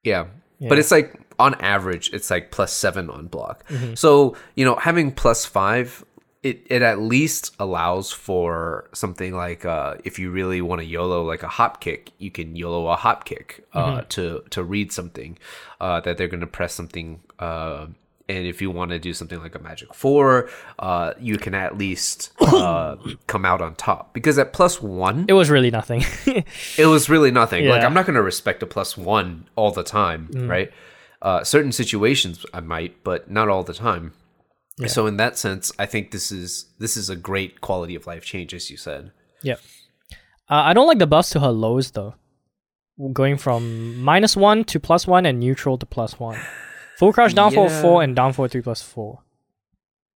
Yeah. 0.04 0.28
Yeah. 0.60 0.70
But 0.70 0.80
it's 0.80 0.92
like 0.92 1.14
on 1.40 1.56
average, 1.56 2.10
it's 2.14 2.30
like 2.30 2.52
plus 2.52 2.74
seven 2.74 3.10
on 3.10 3.28
block. 3.28 3.68
Mm-hmm. 3.70 3.94
So, 3.96 4.36
you 4.56 4.66
know, 4.66 4.76
having 4.76 5.12
plus 5.12 5.46
five, 5.46 6.04
it, 6.44 6.66
it 6.70 6.82
at 6.82 7.00
least 7.00 7.54
allows 7.60 8.12
for 8.12 8.90
something 8.94 9.34
like 9.36 9.66
uh, 9.66 9.96
if 10.06 10.20
you 10.20 10.32
really 10.32 10.62
want 10.62 10.80
to 10.80 10.86
YOLO 10.86 11.24
like 11.24 11.44
a 11.44 11.48
hop 11.50 11.80
kick, 11.82 12.12
you 12.18 12.32
can 12.32 12.56
YOLO 12.56 12.88
a 12.88 12.96
hop 12.96 13.24
kick 13.26 13.66
uh, 13.74 13.86
Mm-hmm. 14.00 14.08
to, 14.10 14.44
to 14.52 14.64
read 14.64 14.92
something 14.94 15.38
uh, 15.82 16.00
that 16.02 16.18
they're 16.18 16.28
going 16.30 16.40
to 16.42 16.48
press 16.48 16.74
something. 16.74 17.20
And 18.30 18.46
if 18.46 18.62
you 18.62 18.70
want 18.70 18.92
to 18.92 19.00
do 19.00 19.14
something 19.14 19.40
like 19.42 19.56
a 19.56 19.60
magic 19.60 19.94
four, 19.96 20.50
uh, 20.78 21.14
you 21.20 21.38
can 21.38 21.56
at 21.56 21.78
least 21.78 22.32
uh, 22.40 22.96
come 23.28 23.44
out 23.44 23.60
on 23.60 23.74
top 23.76 24.14
because 24.14 24.38
at 24.38 24.54
plus 24.54 24.82
one, 24.82 25.26
It 25.28 25.34
was 25.34 25.50
really 25.50 25.72
nothing. 25.72 26.04
it 26.78 26.86
was 26.86 27.10
really 27.10 27.32
nothing. 27.32 27.68
Like 27.68 27.84
I'm 27.84 27.94
not 27.94 28.06
going 28.06 28.16
to 28.16 28.22
respect 28.22 28.62
a 28.62 28.68
plus 28.68 28.96
one 28.96 29.50
all 29.56 29.72
the 29.72 29.84
time, 29.84 30.30
right? 30.48 30.72
Uh, 31.22 31.44
certain 31.44 31.72
situations 31.72 32.46
I 32.54 32.62
might, 32.62 33.04
but 33.04 33.30
not 33.30 33.50
all 33.50 33.64
the 33.64 33.74
time. 33.74 34.14
So 34.88 35.08
in 35.08 35.18
that 35.18 35.38
sense, 35.38 35.74
I 35.78 35.86
think 35.86 36.12
this 36.12 36.32
is 36.32 36.68
this 36.80 36.96
is 36.96 37.10
a 37.10 37.16
great 37.18 37.60
quality 37.60 37.96
of 37.96 38.08
life 38.08 38.24
change, 38.24 38.54
as 38.54 38.70
you 38.72 38.78
said. 38.78 39.12
Yep. 39.42 39.60
Uh, 40.50 40.64
I 40.70 40.74
don't 40.74 40.88
like 40.88 41.00
the 41.00 41.08
buffs 41.08 41.32
to 41.32 41.40
her 41.42 41.52
lows 41.52 41.92
though. 41.92 42.16
Going 43.12 43.38
from 43.38 44.02
minus 44.02 44.38
one 44.38 44.64
to 44.66 44.80
plus 44.80 45.08
one 45.08 45.26
and 45.26 45.40
neutral 45.40 45.78
to 45.78 45.86
plus 45.86 46.20
one. 46.20 46.40
Full 47.00 47.14
crouch 47.14 47.34
down 47.34 47.52
four 47.52 47.68
Yeah. 47.68 47.82
four 47.82 48.04
and 48.04 48.16
down 48.16 48.34
four 48.34 48.48
three 48.48 48.62
plus 48.62 48.82
four. 48.82 49.24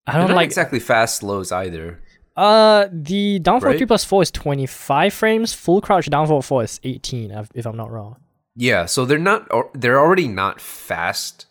I 0.06 0.18
don't 0.18 0.28
not 0.28 0.36
like 0.36 0.46
exactly 0.52 0.80
fast 0.80 1.24
lows 1.24 1.52
either. 1.52 1.88
uh 2.36 2.88
the 2.92 3.40
down 3.40 3.60
four 3.62 3.70
Right? 3.70 3.78
three 3.78 3.86
plus 3.88 4.04
four 4.04 4.22
is 4.22 4.32
twenty 4.32 4.66
five 4.68 5.14
frames. 5.14 5.54
Full 5.54 5.80
crouch 5.82 6.08
down 6.10 6.28
four 6.28 6.44
four 6.44 6.64
is 6.64 6.80
eighteen 6.84 7.32
if- 7.32 7.52
if 7.56 7.66
I'm 7.66 7.78
not 7.78 7.90
wrong. 7.92 8.18
Yeah, 8.56 8.86
so 8.86 9.06
they're 9.06 9.18
not. 9.32 9.48
or- 9.52 9.72
They're 9.74 10.00
already 10.00 10.28
not 10.28 10.60
fast, 10.62 11.46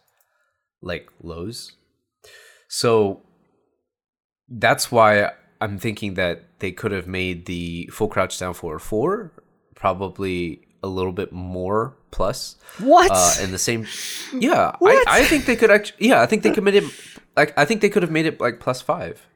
like 0.83 1.09
lows. 1.23 1.73
So 2.69 3.23
that's 4.49 4.93
why 4.93 5.31
I'm 5.61 5.79
thinking 5.79 6.15
that 6.15 6.37
they 6.61 6.73
could 6.73 6.93
have 6.93 7.07
made 7.07 7.47
the 7.47 7.89
full 7.93 8.09
crouch 8.09 8.39
down 8.39 8.55
for 8.55 8.79
four 8.79 9.33
probably 9.75 10.61
a 10.83 10.89
little 10.89 11.13
bit 11.13 11.33
more 11.33 11.97
plus. 12.11 12.57
What? 12.79 13.11
Uh, 13.13 13.35
and 13.41 13.53
the 13.53 13.59
same, 13.59 13.87
yeah. 14.33 14.77
What? 14.79 15.07
I, 15.09 15.21
I 15.21 15.25
think 15.25 15.47
they 15.47 15.57
could 15.57 15.71
actually. 15.71 16.09
Yeah, 16.09 16.21
I 16.23 16.27
think 16.27 16.43
they 16.43 16.51
committed. 16.51 16.85
Like 17.37 17.57
I 17.57 17.65
think 17.65 17.81
they 17.81 17.89
could 17.89 18.03
have 18.03 18.11
made 18.13 18.27
it 18.27 18.41
like 18.41 18.61
plus 18.61 18.83
five. 18.83 19.27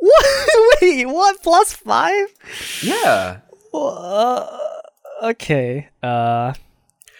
what? 0.00 0.26
Wait, 0.82 1.04
what? 1.06 1.42
Plus 1.42 1.72
five? 1.72 2.26
Yeah, 2.82 3.38
Uh, 3.72 4.58
okay. 5.22 5.88
Uh, 6.02 6.54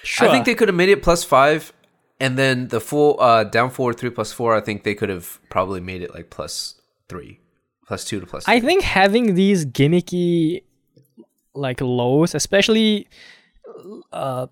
sure. 0.02 0.28
I 0.28 0.32
think 0.32 0.46
they 0.46 0.54
could 0.54 0.68
have 0.68 0.74
made 0.76 0.88
it 0.88 1.02
plus 1.02 1.22
five, 1.24 1.72
and 2.18 2.38
then 2.38 2.68
the 2.68 2.80
full 2.80 3.20
uh, 3.20 3.44
down 3.44 3.70
four 3.70 3.92
three 3.92 4.10
plus 4.10 4.32
four. 4.32 4.54
I 4.56 4.60
think 4.60 4.82
they 4.84 4.94
could 4.94 5.08
have 5.10 5.38
probably 5.50 5.80
made 5.80 6.02
it 6.02 6.14
like 6.14 6.30
plus 6.30 6.80
three, 7.08 7.40
plus 7.86 8.04
two 8.04 8.20
to 8.20 8.26
plus. 8.26 8.44
I 8.48 8.60
think 8.60 8.82
having 8.82 9.34
these 9.34 9.66
gimmicky 9.66 10.62
like 11.54 11.80
lows, 11.80 12.34
especially 12.34 13.08
uh 14.12 14.46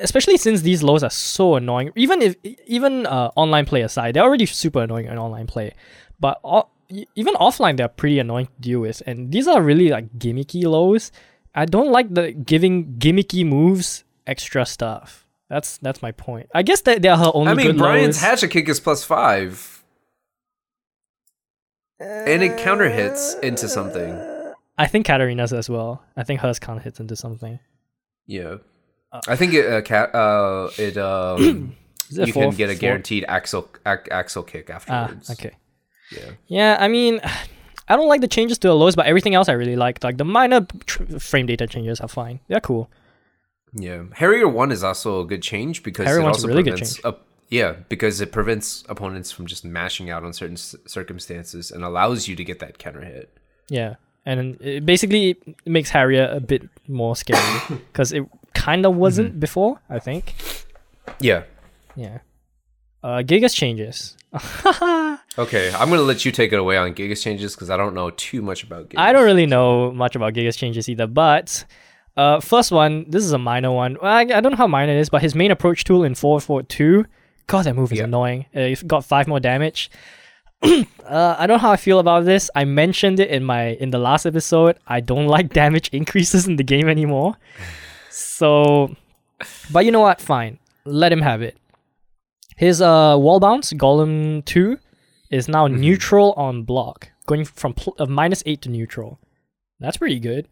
especially 0.00 0.36
since 0.36 0.62
these 0.62 0.82
lows 0.82 1.02
are 1.04 1.10
so 1.10 1.54
annoying. 1.54 1.92
Even 1.96 2.22
if 2.22 2.36
even 2.66 3.06
uh, 3.06 3.30
online 3.36 3.66
play 3.66 3.82
aside, 3.82 4.14
they're 4.14 4.24
already 4.24 4.46
super 4.46 4.82
annoying 4.82 5.06
in 5.06 5.18
online 5.18 5.46
play. 5.46 5.72
But 6.18 6.40
o- 6.44 6.68
even 7.14 7.34
offline 7.34 7.76
they're 7.76 7.88
pretty 7.88 8.18
annoying 8.18 8.46
to 8.46 8.52
deal 8.60 8.80
with. 8.80 9.02
And 9.06 9.30
these 9.32 9.46
are 9.46 9.62
really 9.62 9.88
like 9.88 10.18
gimmicky 10.18 10.64
lows. 10.64 11.12
I 11.54 11.66
don't 11.66 11.90
like 11.92 12.12
the 12.12 12.32
giving 12.32 12.94
gimmicky 12.98 13.46
moves 13.46 14.04
extra 14.26 14.66
stuff. 14.66 15.26
That's 15.48 15.78
that's 15.78 16.00
my 16.02 16.12
point. 16.12 16.48
I 16.54 16.62
guess 16.62 16.80
that 16.82 17.02
they're 17.02 17.16
her 17.16 17.30
only 17.34 17.52
I 17.52 17.54
mean, 17.54 17.76
Brian's 17.76 18.16
lows. 18.16 18.22
hatchet 18.22 18.48
kick 18.48 18.68
is 18.68 18.80
plus 18.80 19.04
five, 19.04 19.84
and 22.00 22.42
it 22.42 22.56
counter 22.58 22.88
hits 22.88 23.34
into 23.42 23.68
something. 23.68 24.31
I 24.82 24.86
think 24.88 25.06
Katarina's 25.06 25.52
as 25.52 25.68
well. 25.70 26.02
I 26.16 26.24
think 26.24 26.40
hers 26.40 26.58
kind 26.58 26.78
of 26.78 26.84
hits 26.84 27.00
into 27.00 27.16
something. 27.16 27.58
Yeah, 28.26 28.56
I 29.28 29.36
think 29.36 29.54
it 29.54 29.66
uh, 29.70 29.80
cat 29.82 30.14
uh, 30.14 30.70
it 30.78 30.96
um, 30.96 31.76
it 32.10 32.26
you 32.28 32.32
four- 32.32 32.44
can 32.48 32.56
get 32.56 32.70
a 32.70 32.74
four- 32.74 32.80
guaranteed 32.80 33.24
axle 33.28 33.68
ac- 33.86 34.10
axle 34.10 34.42
kick 34.42 34.70
afterwards. 34.70 35.28
Ah, 35.30 35.32
okay. 35.32 35.56
Yeah. 36.10 36.30
Yeah, 36.46 36.76
I 36.78 36.88
mean, 36.88 37.20
I 37.88 37.96
don't 37.96 38.08
like 38.08 38.20
the 38.20 38.28
changes 38.28 38.58
to 38.58 38.68
the 38.68 38.74
lows, 38.76 38.96
but 38.96 39.06
everything 39.06 39.34
else 39.34 39.48
I 39.48 39.52
really 39.52 39.76
like. 39.76 40.02
Like 40.04 40.18
the 40.18 40.24
minor 40.24 40.66
tr- 40.86 41.18
frame 41.18 41.46
data 41.46 41.66
changes 41.66 42.00
are 42.00 42.08
fine. 42.08 42.40
They're 42.48 42.60
cool. 42.60 42.90
Yeah, 43.74 44.04
Harrier 44.14 44.48
one 44.48 44.70
is 44.70 44.84
also 44.84 45.20
a 45.20 45.24
good 45.26 45.42
change 45.42 45.82
because 45.82 46.06
Harrier 46.06 46.20
it 46.22 46.26
also 46.26 46.46
really 46.48 46.62
prevents. 46.62 47.00
yeah, 47.48 47.72
because 47.88 48.20
it 48.20 48.30
prevents 48.30 48.84
opponents 48.88 49.32
from 49.32 49.46
just 49.46 49.64
mashing 49.64 50.10
out 50.10 50.24
on 50.24 50.32
certain 50.34 50.56
circumstances 50.58 51.70
and 51.70 51.82
allows 51.82 52.28
you 52.28 52.36
to 52.36 52.44
get 52.44 52.58
that 52.60 52.78
counter 52.78 53.00
hit. 53.02 53.36
Yeah, 53.70 53.94
and 54.26 54.60
it 54.60 54.84
basically 54.86 55.36
makes 55.66 55.90
Harrier 55.90 56.28
a 56.32 56.40
bit 56.40 56.62
more 56.88 57.16
scary 57.16 57.40
because 57.68 58.12
it 58.12 58.24
kind 58.54 58.84
of 58.86 58.96
wasn't 58.96 59.30
Mm-hmm. 59.30 59.38
before. 59.40 59.80
I 59.90 59.98
think. 59.98 60.34
Yeah. 61.20 61.42
Yeah. 61.96 62.18
Uh, 63.02 63.18
Gigas 63.26 63.54
changes. 63.54 64.16
Okay, 65.38 65.72
I'm 65.72 65.88
gonna 65.88 66.02
let 66.02 66.26
you 66.26 66.30
take 66.32 66.52
it 66.52 66.58
away 66.58 66.76
on 66.76 66.92
Gigas 66.94 67.22
changes 67.22 67.54
because 67.54 67.70
I 67.70 67.78
don't 67.78 67.94
know 67.94 68.10
too 68.10 68.42
much 68.42 68.64
about 68.64 68.90
Gigas. 68.90 68.98
I 69.00 69.12
don't 69.14 69.24
really 69.24 69.46
know 69.46 69.90
much 69.92 70.14
about 70.14 70.34
Gigas 70.34 70.58
changes 70.58 70.90
either, 70.90 71.06
but 71.06 71.64
uh, 72.18 72.38
first 72.40 72.70
one, 72.70 73.06
this 73.08 73.24
is 73.24 73.32
a 73.32 73.38
minor 73.38 73.70
one. 73.72 73.96
I, 74.02 74.20
I 74.20 74.24
don't 74.42 74.50
know 74.52 74.56
how 74.58 74.66
minor 74.66 74.92
it 74.92 74.98
is, 74.98 75.08
but 75.08 75.22
his 75.22 75.34
main 75.34 75.50
approach 75.50 75.84
tool 75.84 76.04
in 76.04 76.14
442, 76.14 77.06
God, 77.46 77.62
that 77.64 77.74
move 77.74 77.92
is 77.92 77.98
Yeah. 77.98 78.04
annoying. 78.04 78.44
Uh, 78.54 78.60
he's 78.66 78.82
got 78.82 79.06
five 79.06 79.26
more 79.26 79.40
damage. 79.40 79.90
Uh, 80.62 81.36
I 81.38 81.46
don't 81.46 81.56
know 81.56 81.58
how 81.58 81.72
I 81.72 81.76
feel 81.76 81.98
about 81.98 82.24
this. 82.24 82.50
I 82.54 82.64
mentioned 82.64 83.20
it 83.20 83.30
in 83.30 83.44
my 83.44 83.70
in 83.80 83.90
the 83.90 83.98
last 83.98 84.26
episode. 84.26 84.78
I 84.86 85.00
don't 85.00 85.26
like 85.26 85.52
damage 85.62 85.88
increases 85.90 86.46
in 86.46 86.56
the 86.56 86.64
game 86.64 86.88
anymore. 86.88 87.36
So, 88.10 88.94
but 89.72 89.84
you 89.84 89.90
know 89.90 90.00
what? 90.00 90.20
Fine, 90.20 90.58
let 90.84 91.12
him 91.12 91.22
have 91.22 91.42
it. 91.42 91.56
His 92.56 92.80
uh 92.80 93.16
wall 93.18 93.40
bounce 93.40 93.72
golem 93.72 94.44
two 94.44 94.78
is 95.30 95.48
now 95.48 95.66
neutral 95.66 96.32
on 96.34 96.62
block, 96.62 97.10
going 97.26 97.44
from 97.44 97.72
pl- 97.74 97.96
uh, 97.98 98.06
minus 98.06 98.42
eight 98.46 98.62
to 98.62 98.68
neutral. 98.70 99.18
That's 99.80 99.96
pretty 99.96 100.20
good, 100.20 100.46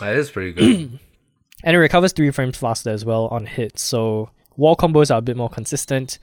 That 0.00 0.14
is 0.16 0.30
pretty 0.30 0.52
good. 0.52 0.98
and 1.64 1.74
it 1.76 1.78
recovers 1.78 2.12
three 2.12 2.30
frames 2.32 2.58
faster 2.58 2.90
as 2.90 3.04
well 3.04 3.28
on 3.28 3.46
hits. 3.46 3.80
So 3.80 4.28
wall 4.56 4.76
combos 4.76 5.10
are 5.14 5.18
a 5.18 5.22
bit 5.22 5.38
more 5.38 5.48
consistent. 5.48 6.18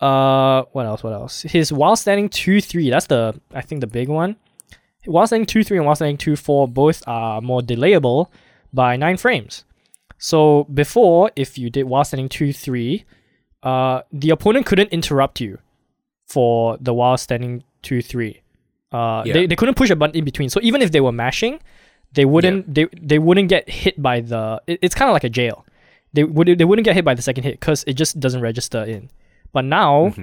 Uh, 0.00 0.62
what 0.72 0.86
else? 0.86 1.02
What 1.02 1.12
else? 1.12 1.42
His 1.42 1.72
while 1.72 1.96
standing 1.96 2.28
two 2.28 2.60
three. 2.60 2.90
That's 2.90 3.06
the 3.06 3.40
I 3.52 3.60
think 3.62 3.80
the 3.80 3.86
big 3.86 4.08
one. 4.08 4.36
While 5.04 5.26
standing 5.26 5.46
two 5.46 5.64
three 5.64 5.76
and 5.78 5.86
while 5.86 5.96
standing 5.96 6.16
two 6.18 6.36
four 6.36 6.68
both 6.68 7.02
are 7.06 7.40
more 7.40 7.60
delayable 7.60 8.26
by 8.72 8.96
nine 8.96 9.16
frames. 9.16 9.64
So 10.18 10.64
before, 10.64 11.30
if 11.36 11.56
you 11.58 11.70
did 11.70 11.84
while 11.84 12.04
standing 12.04 12.28
two 12.28 12.52
three, 12.52 13.04
uh, 13.62 14.02
the 14.12 14.30
opponent 14.30 14.66
couldn't 14.66 14.88
interrupt 14.90 15.40
you 15.40 15.58
for 16.26 16.76
the 16.80 16.92
while 16.94 17.16
standing 17.16 17.64
two 17.82 18.02
three. 18.02 18.42
Uh, 18.92 19.22
Yeah. 19.26 19.32
they, 19.34 19.46
they 19.46 19.56
couldn't 19.56 19.74
push 19.76 19.90
a 19.90 19.96
button 19.96 20.16
in 20.16 20.24
between. 20.24 20.48
So 20.50 20.60
even 20.62 20.80
if 20.82 20.92
they 20.92 21.00
were 21.00 21.12
mashing, 21.12 21.60
they 22.12 22.24
wouldn't 22.24 22.72
they, 22.72 22.86
they 23.00 23.18
wouldn't 23.18 23.48
get 23.48 23.68
hit 23.68 24.00
by 24.00 24.20
the. 24.20 24.62
It, 24.66 24.78
it's 24.82 24.94
kind 24.94 25.08
of 25.10 25.12
like 25.12 25.24
a 25.24 25.28
jail. 25.28 25.64
They 26.12 26.24
would 26.24 26.46
they 26.58 26.64
wouldn't 26.64 26.84
get 26.84 26.94
hit 26.94 27.04
by 27.04 27.14
the 27.14 27.22
second 27.22 27.44
hit 27.44 27.58
because 27.60 27.84
it 27.86 27.94
just 27.94 28.18
doesn't 28.20 28.40
register 28.40 28.82
in. 28.84 29.10
But 29.52 29.64
now, 29.64 30.14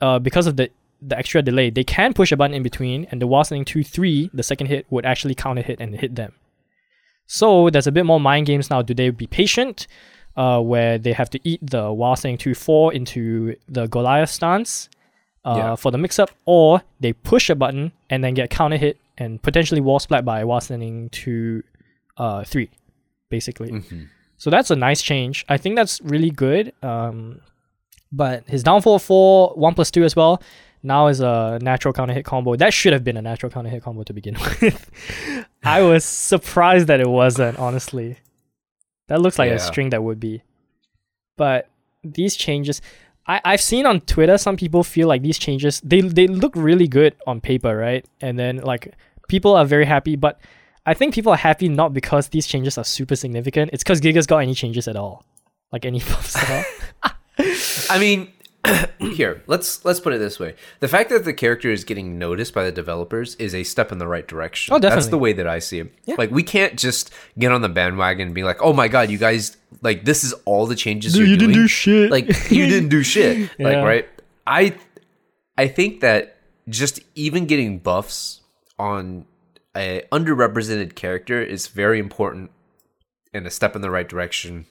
uh, 0.00 0.18
because 0.18 0.46
of 0.46 0.56
the 0.56 0.70
the 1.00 1.18
extra 1.18 1.42
delay, 1.42 1.68
they 1.70 1.82
can 1.84 2.12
push 2.14 2.30
a 2.32 2.36
button 2.36 2.54
in 2.54 2.62
between, 2.62 3.06
and 3.10 3.20
the 3.20 3.26
while 3.26 3.44
two 3.44 3.82
three, 3.82 4.30
the 4.32 4.42
second 4.42 4.66
hit 4.68 4.86
would 4.90 5.04
actually 5.04 5.34
counter 5.34 5.62
hit 5.62 5.80
and 5.80 5.94
hit 5.96 6.14
them. 6.14 6.32
So 7.26 7.70
there's 7.70 7.86
a 7.86 7.92
bit 7.92 8.04
more 8.06 8.20
mind 8.20 8.46
games 8.46 8.70
now. 8.70 8.82
Do 8.82 8.94
they 8.94 9.10
be 9.10 9.26
patient? 9.26 9.86
uh, 10.36 10.58
where 10.60 10.96
they 10.96 11.12
have 11.12 11.28
to 11.28 11.38
eat 11.44 11.60
the 11.62 11.92
while 11.92 12.16
2 12.16 12.54
4 12.54 12.94
into 12.94 13.54
the 13.68 13.86
Goliath 13.86 14.30
stance 14.30 14.88
uh, 15.44 15.54
Yeah. 15.58 15.76
for 15.76 15.90
the 15.92 15.98
mix 15.98 16.18
up, 16.18 16.30
or 16.46 16.80
they 17.00 17.12
push 17.12 17.50
a 17.50 17.54
button 17.54 17.92
and 18.08 18.24
then 18.24 18.32
get 18.32 18.48
counter 18.48 18.78
hit 18.78 18.96
and 19.18 19.42
potentially 19.42 19.82
wall 19.82 19.98
splat 19.98 20.24
by 20.24 20.42
while 20.44 20.60
2 20.62 21.62
uh, 22.16 22.44
3, 22.44 22.70
basically. 23.28 23.72
Mhm. 23.72 24.08
So 24.38 24.48
that's 24.48 24.70
a 24.70 24.76
nice 24.76 25.02
change. 25.02 25.44
I 25.50 25.58
think 25.58 25.76
that's 25.76 26.00
really 26.00 26.30
good. 26.30 26.72
Um, 26.82 27.40
but 28.12 28.46
his 28.48 28.62
downfall 28.62 28.98
for 28.98 29.48
one 29.54 29.74
plus 29.74 29.90
two 29.90 30.04
as 30.04 30.14
well 30.14 30.42
now 30.82 31.06
is 31.06 31.20
a 31.20 31.58
natural 31.62 31.94
counter 31.94 32.12
hit 32.12 32.24
combo. 32.24 32.56
That 32.56 32.74
should 32.74 32.92
have 32.92 33.04
been 33.04 33.16
a 33.16 33.22
natural 33.22 33.50
counter 33.50 33.70
hit 33.70 33.82
combo 33.82 34.02
to 34.02 34.12
begin 34.12 34.34
with. 34.60 34.90
I 35.64 35.82
was 35.82 36.04
surprised 36.04 36.88
that 36.88 37.00
it 37.00 37.08
wasn't. 37.08 37.58
Honestly, 37.58 38.16
that 39.08 39.20
looks 39.20 39.38
like 39.38 39.48
Yeah. 39.50 39.56
a 39.56 39.58
string 39.60 39.90
that 39.90 40.02
would 40.02 40.18
be. 40.20 40.42
But 41.36 41.68
these 42.02 42.34
changes, 42.36 42.82
I 43.26 43.40
I've 43.44 43.60
seen 43.60 43.86
on 43.86 44.00
Twitter 44.00 44.36
some 44.38 44.56
people 44.56 44.82
feel 44.82 45.06
like 45.08 45.22
these 45.22 45.38
changes 45.38 45.80
they 45.84 46.00
they 46.00 46.26
look 46.26 46.52
really 46.56 46.88
good 46.88 47.14
on 47.26 47.40
paper, 47.40 47.76
right? 47.76 48.04
And 48.20 48.36
then 48.38 48.56
like 48.58 48.92
people 49.28 49.54
are 49.54 49.64
very 49.64 49.84
happy, 49.84 50.16
but 50.16 50.40
I 50.84 50.94
think 50.94 51.14
people 51.14 51.32
are 51.32 51.36
happy 51.38 51.68
not 51.68 51.94
because 51.94 52.28
these 52.30 52.46
changes 52.48 52.76
are 52.76 52.84
super 52.84 53.14
significant. 53.14 53.70
It's 53.72 53.84
because 53.84 54.00
Gigas 54.00 54.26
got 54.26 54.38
any 54.38 54.52
changes 54.54 54.88
at 54.88 54.96
all, 54.96 55.24
like 55.70 55.84
any 55.84 56.00
buffs 56.10 56.36
at 56.36 56.50
all. 56.50 57.11
I 57.38 57.98
mean, 57.98 58.32
here 59.00 59.42
let's 59.46 59.84
let's 59.84 59.98
put 60.00 60.12
it 60.12 60.18
this 60.18 60.38
way: 60.38 60.54
the 60.80 60.88
fact 60.88 61.10
that 61.10 61.24
the 61.24 61.32
character 61.32 61.70
is 61.70 61.84
getting 61.84 62.18
noticed 62.18 62.54
by 62.54 62.64
the 62.64 62.72
developers 62.72 63.34
is 63.36 63.54
a 63.54 63.64
step 63.64 63.90
in 63.90 63.98
the 63.98 64.06
right 64.06 64.26
direction. 64.26 64.72
Oh, 64.72 64.78
definitely. 64.78 64.96
That's 64.96 65.10
the 65.10 65.18
way 65.18 65.32
that 65.32 65.46
I 65.46 65.58
see 65.58 65.80
it. 65.80 65.92
Yeah. 66.04 66.14
Like 66.16 66.30
we 66.30 66.42
can't 66.42 66.78
just 66.78 67.12
get 67.38 67.50
on 67.50 67.62
the 67.62 67.68
bandwagon 67.68 68.28
and 68.28 68.34
be 68.34 68.44
like, 68.44 68.62
"Oh 68.62 68.72
my 68.72 68.88
god, 68.88 69.10
you 69.10 69.18
guys 69.18 69.56
like 69.80 70.04
this 70.04 70.22
is 70.22 70.32
all 70.44 70.66
the 70.66 70.76
changes 70.76 71.14
Dude, 71.14 71.20
you're 71.22 71.28
you 71.28 71.36
didn't 71.36 71.54
doing." 71.54 71.64
do 71.64 71.68
shit. 71.68 72.10
Like 72.10 72.50
you 72.50 72.66
didn't 72.66 72.88
do 72.88 73.02
shit. 73.02 73.50
Like 73.58 73.76
right? 73.76 74.08
I 74.46 74.76
I 75.58 75.68
think 75.68 76.00
that 76.00 76.36
just 76.68 77.00
even 77.14 77.46
getting 77.46 77.78
buffs 77.78 78.40
on 78.78 79.26
a 79.76 80.02
underrepresented 80.12 80.94
character 80.94 81.42
is 81.42 81.66
very 81.66 81.98
important 81.98 82.50
and 83.32 83.46
a 83.46 83.50
step 83.50 83.74
in 83.74 83.82
the 83.82 83.90
right 83.90 84.08
direction. 84.08 84.66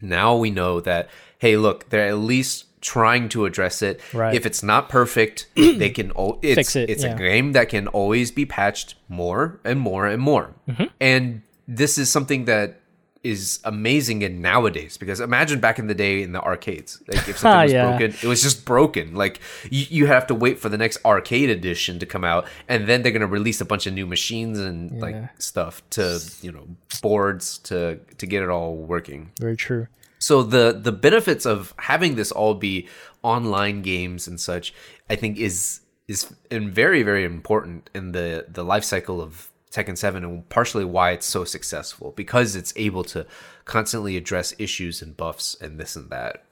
Now 0.00 0.36
we 0.36 0.50
know 0.50 0.80
that 0.80 1.08
hey, 1.38 1.56
look, 1.56 1.88
they're 1.90 2.08
at 2.08 2.18
least 2.18 2.64
trying 2.80 3.28
to 3.30 3.44
address 3.44 3.82
it. 3.82 4.00
Right. 4.14 4.34
If 4.34 4.46
it's 4.46 4.62
not 4.62 4.88
perfect, 4.88 5.46
they 5.56 5.90
can 5.90 6.12
o- 6.14 6.38
it's, 6.42 6.54
Fix 6.56 6.76
it, 6.76 6.88
It's 6.90 7.02
yeah. 7.04 7.14
a 7.14 7.18
game 7.18 7.52
that 7.52 7.68
can 7.68 7.88
always 7.88 8.30
be 8.30 8.46
patched 8.46 8.94
more 9.08 9.58
and 9.64 9.80
more 9.80 10.06
and 10.06 10.22
more. 10.22 10.54
Mm-hmm. 10.68 10.84
And 11.00 11.42
this 11.66 11.98
is 11.98 12.10
something 12.10 12.44
that 12.46 12.80
is 13.24 13.58
amazing 13.64 14.22
in 14.22 14.40
nowadays 14.40 14.96
because 14.96 15.18
imagine 15.18 15.58
back 15.58 15.80
in 15.80 15.88
the 15.88 15.94
day 15.94 16.22
in 16.22 16.30
the 16.30 16.40
arcades 16.40 17.02
like 17.08 17.28
if 17.28 17.36
something 17.40 17.62
was 17.64 17.72
Yeah. 17.72 17.88
broken 17.98 18.14
it 18.22 18.28
was 18.28 18.40
just 18.40 18.64
broken 18.64 19.16
like 19.16 19.40
you, 19.68 19.86
you 19.90 20.06
have 20.06 20.24
to 20.28 20.36
wait 20.36 20.60
for 20.60 20.68
the 20.68 20.78
next 20.78 21.04
arcade 21.04 21.50
edition 21.50 21.98
to 21.98 22.06
come 22.06 22.22
out 22.22 22.46
and 22.68 22.86
then 22.86 23.02
they're 23.02 23.10
going 23.10 23.20
to 23.20 23.26
release 23.26 23.60
a 23.60 23.64
bunch 23.64 23.88
of 23.88 23.92
new 23.92 24.06
machines 24.06 24.60
and 24.60 24.92
Yeah. 24.92 25.00
like 25.00 25.42
stuff 25.42 25.82
to 25.90 26.20
you 26.42 26.52
know 26.52 26.68
boards 27.02 27.58
to 27.58 27.98
to 28.18 28.24
get 28.26 28.44
it 28.44 28.48
all 28.50 28.76
working 28.76 29.32
Very 29.40 29.56
true. 29.56 29.88
So 30.18 30.42
the 30.42 30.78
the 30.80 30.92
benefits 30.92 31.46
of 31.46 31.74
having 31.78 32.14
this 32.16 32.32
all 32.32 32.54
be 32.54 32.88
online 33.22 33.82
games 33.82 34.26
and 34.26 34.40
such 34.40 34.74
i 35.10 35.16
think 35.16 35.38
is 35.38 35.80
is 36.06 36.32
and 36.50 36.72
very 36.72 37.02
very 37.02 37.24
important 37.24 37.90
in 37.94 38.12
the 38.12 38.46
the 38.48 38.64
life 38.64 38.84
cycle 38.84 39.20
of 39.20 39.50
Tekken 39.70 39.98
7 39.98 40.24
and 40.24 40.48
partially 40.48 40.84
why 40.84 41.10
it's 41.10 41.26
so 41.26 41.44
successful 41.44 42.12
because 42.16 42.56
it's 42.56 42.72
able 42.76 43.04
to 43.04 43.26
constantly 43.66 44.16
address 44.16 44.54
issues 44.58 45.02
and 45.02 45.14
buffs 45.14 45.56
and 45.60 45.78
this 45.78 45.94
and 45.94 46.08
that 46.08 46.44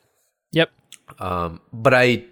Yep. 0.52 0.70
um, 1.18 1.60
but 1.72 1.94
I, 1.94 2.24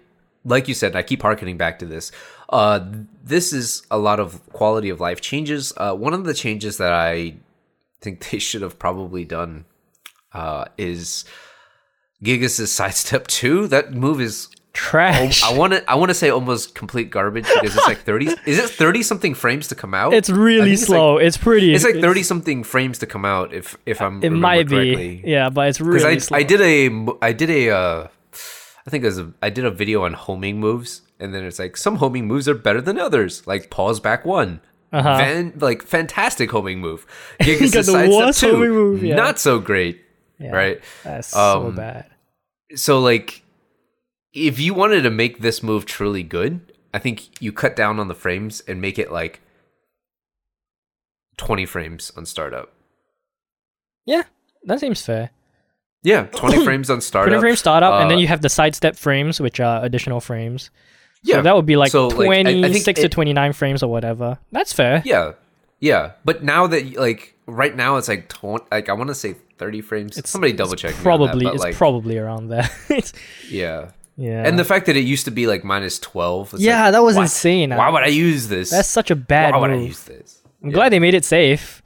like 0.43 0.67
you 0.67 0.73
said, 0.73 0.95
I 0.95 1.03
keep 1.03 1.21
harkening 1.21 1.57
back 1.57 1.79
to 1.79 1.85
this. 1.85 2.11
Uh, 2.49 2.79
this 3.23 3.53
is 3.53 3.85
a 3.91 3.97
lot 3.97 4.19
of 4.19 4.45
quality 4.51 4.89
of 4.89 4.99
life 4.99 5.21
changes. 5.21 5.73
Uh, 5.77 5.95
one 5.95 6.13
of 6.13 6.23
the 6.23 6.33
changes 6.33 6.77
that 6.77 6.93
I 6.93 7.35
think 8.01 8.27
they 8.31 8.39
should 8.39 8.61
have 8.61 8.79
probably 8.79 9.25
done 9.25 9.65
uh, 10.35 10.65
is 10.77 11.25
Gigas' 12.23 12.67
sidestep 12.67 13.27
two. 13.27 13.67
That 13.67 13.93
move 13.93 14.21
is 14.21 14.49
Trash. 14.73 15.41
I 15.41 15.57
want 15.57 15.71
to 15.71 15.89
I 15.89 15.95
want 15.95 16.09
to 16.09 16.13
say 16.13 16.29
almost 16.29 16.75
complete 16.75 17.09
garbage 17.09 17.45
because 17.45 17.75
it's 17.77 17.87
like 17.87 17.99
thirty. 17.99 18.25
is 18.45 18.59
it 18.59 18.69
thirty 18.69 19.03
something 19.03 19.33
frames 19.33 19.69
to 19.69 19.75
come 19.75 19.93
out? 19.93 20.13
it's 20.13 20.29
really 20.29 20.73
it's 20.73 20.81
like- 20.89 20.97
slow. 20.97 21.17
it's 21.17 21.37
pretty. 21.37 21.73
It's 21.73 21.85
like 21.85 21.95
thirty 22.01 22.23
something 22.23 22.63
frames 22.65 22.99
to 22.99 23.05
come 23.05 23.23
out. 23.23 23.53
If 23.53 23.77
if 23.85 24.01
I'm 24.01 24.21
It 24.21 24.31
might 24.31 24.67
correctly. 24.67 25.21
be. 25.23 25.31
Yeah, 25.31 25.49
but 25.49 25.69
it's 25.69 25.79
really 25.79 26.03
I, 26.05 26.17
slow. 26.17 26.37
I 26.37 26.43
did 26.43 26.59
a 26.61 27.07
I 27.21 27.31
did 27.31 27.49
a 27.49 27.69
uh, 27.69 28.07
I 28.85 28.89
think 28.89 29.03
it 29.05 29.07
was 29.07 29.17
a, 29.19 29.31
I 29.41 29.49
did 29.49 29.63
a 29.63 29.71
video 29.71 30.03
on 30.03 30.11
homing 30.13 30.59
moves 30.59 31.01
and 31.21 31.33
then 31.33 31.45
it's 31.45 31.57
like 31.57 31.77
some 31.77 31.95
homing 31.95 32.27
moves 32.27 32.49
are 32.49 32.53
better 32.53 32.81
than 32.81 32.99
others 32.99 33.47
like 33.47 33.69
pause 33.69 34.01
back 34.01 34.25
one 34.25 34.59
Uh-huh. 34.91 35.17
Van, 35.17 35.53
like 35.55 35.81
fantastic 35.83 36.51
homing 36.51 36.81
move 36.81 37.07
Gigas' 37.39 37.71
the 37.71 37.83
sidestep 37.83 38.09
worst 38.11 38.39
two, 38.41 38.51
homing 38.51 38.71
move, 38.71 39.01
yeah. 39.03 39.15
not 39.15 39.39
so 39.39 39.59
great 39.59 40.01
Yeah, 40.39 40.51
right 40.51 40.81
That's 41.03 41.29
so 41.29 41.67
Um, 41.67 41.75
bad. 41.75 42.05
so 42.75 42.99
like 42.99 43.43
if 44.33 44.59
you 44.59 44.73
wanted 44.73 45.01
to 45.03 45.09
make 45.09 45.39
this 45.39 45.63
move 45.63 45.85
truly 45.85 46.23
good 46.23 46.59
I 46.93 46.99
think 46.99 47.41
you 47.41 47.51
cut 47.51 47.75
down 47.75 47.99
on 47.99 48.07
the 48.07 48.15
frames 48.15 48.61
and 48.67 48.79
make 48.81 48.97
it 48.99 49.11
like 49.11 49.41
20 51.37 51.65
frames 51.65 52.11
on 52.15 52.25
startup 52.25 52.71
Yeah, 54.05 54.23
that 54.63 54.79
seems 54.79 55.05
fair. 55.05 55.31
yeah 56.03 56.23
20 56.27 56.63
frames 56.67 56.89
on 56.89 57.01
startup 57.01 57.29
Twenty 57.31 57.41
frame 57.41 57.55
startup, 57.55 58.01
and 58.01 58.09
then 58.09 58.17
Uh, 58.17 58.21
you 58.21 58.27
have 58.27 58.41
the 58.41 58.49
sidestep 58.49 58.95
frames, 58.95 59.39
which 59.41 59.59
are 59.59 59.83
additional 59.83 60.21
frames. 60.21 60.69
yeah 61.23 61.37
So 61.37 61.41
that 61.43 61.55
would 61.55 61.65
be 61.65 61.75
like 61.75 61.91
So, 61.91 62.07
like, 62.07 62.29
I- 62.29 62.39
I 62.39 62.43
think 62.43 62.59
twenty 62.61 62.79
six 62.79 62.99
to 63.01 63.05
it- 63.07 63.11
twenty 63.11 63.33
nine 63.33 63.53
frames 63.53 63.83
or 63.83 63.89
whatever. 63.91 64.37
That's 64.51 64.71
fair. 64.73 65.01
Yeah, 65.05 65.33
yeah. 65.79 66.11
But 66.23 66.43
now 66.43 66.67
that 66.67 66.95
like 66.95 67.35
right 67.47 67.75
now 67.75 67.97
it's 67.97 68.07
like 68.07 68.29
tw- 68.29 68.63
like 68.71 68.87
I 68.89 68.93
want 68.93 69.09
to 69.09 69.15
say 69.15 69.35
thirty 69.57 69.81
frames. 69.81 70.17
It's- 70.17 70.29
Somebody 70.31 70.53
double 70.53 70.75
check. 70.75 70.91
on 70.91 70.97
that, 70.97 71.03
Probably, 71.03 71.45
it's 71.47 71.59
like, 71.63 71.75
probably 71.75 72.17
around 72.17 72.49
there. 72.49 72.69
Yeah. 73.49 73.91
yeah, 74.17 74.47
And 74.47 74.57
the 74.57 74.65
fact 74.65 74.85
that 74.87 74.95
it 74.95 75.03
used 75.05 75.25
to 75.25 75.31
be 75.31 75.47
like 75.47 75.63
minus 75.63 75.99
twelve. 75.99 76.53
yeah, 76.57 76.83
like, 76.83 76.91
that 76.93 77.03
was 77.03 77.15
what? 77.15 77.23
insane. 77.23 77.69
Why 77.75 77.89
would 77.89 78.03
I 78.03 78.07
use 78.07 78.47
this? 78.47 78.69
That's 78.71 78.87
such 78.89 79.11
a 79.11 79.15
bad 79.15 79.53
move. 79.53 79.61
Why 79.61 79.67
would 79.69 79.77
I 79.77 79.81
use 79.81 80.03
this? 80.03 80.41
I'm 80.63 80.71
glad 80.71 80.91
they 80.91 80.99
made 80.99 81.13
it 81.13 81.25
safe. 81.25 81.81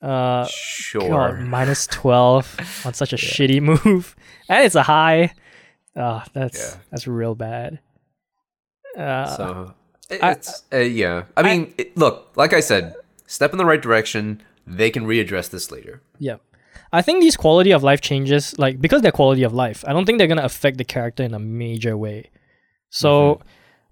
Uh, 0.00 0.46
Sure. 0.50 1.08
God, 1.08 1.40
minus 1.56 1.86
12 1.86 2.82
on 2.86 2.94
such 2.94 3.12
a 3.12 3.16
shitty 3.16 3.60
move. 3.84 4.14
And 4.48 4.64
it's 4.66 4.74
a 4.74 4.82
high. 4.82 5.32
Ah, 5.96 6.24
that's 6.32 6.58
Yeah. 6.74 6.80
that's 6.90 7.06
real 7.06 7.34
bad. 7.34 7.78
Uh, 8.96 9.26
So 9.36 9.74
I- 10.20 10.32
it's 10.32 10.62
uh, 10.72 10.78
yeah. 10.78 11.24
I 11.36 11.42
mean, 11.42 11.72
it, 11.78 11.96
look, 11.96 12.32
like 12.36 12.52
I 12.52 12.60
said, 12.60 12.94
step 13.26 13.52
in 13.52 13.58
the 13.58 13.64
right 13.64 13.80
direction. 13.80 14.42
They 14.66 14.90
can 14.90 15.04
readdress 15.06 15.50
this 15.50 15.70
later. 15.72 16.02
yeah. 16.18 16.36
I 16.92 17.02
think 17.02 17.20
these 17.20 17.36
quality 17.36 17.70
of 17.72 17.82
life 17.82 18.00
changes, 18.00 18.58
like 18.58 18.80
because 18.80 19.02
they're 19.02 19.12
quality 19.12 19.42
of 19.44 19.52
life, 19.54 19.84
I 19.86 19.92
don't 19.92 20.04
think 20.04 20.18
they're 20.18 20.26
gonna 20.28 20.42
affect 20.44 20.78
the 20.78 20.84
character 20.84 21.22
in 21.22 21.34
a 21.34 21.38
major 21.38 21.96
way. 21.96 22.30
So 22.90 23.40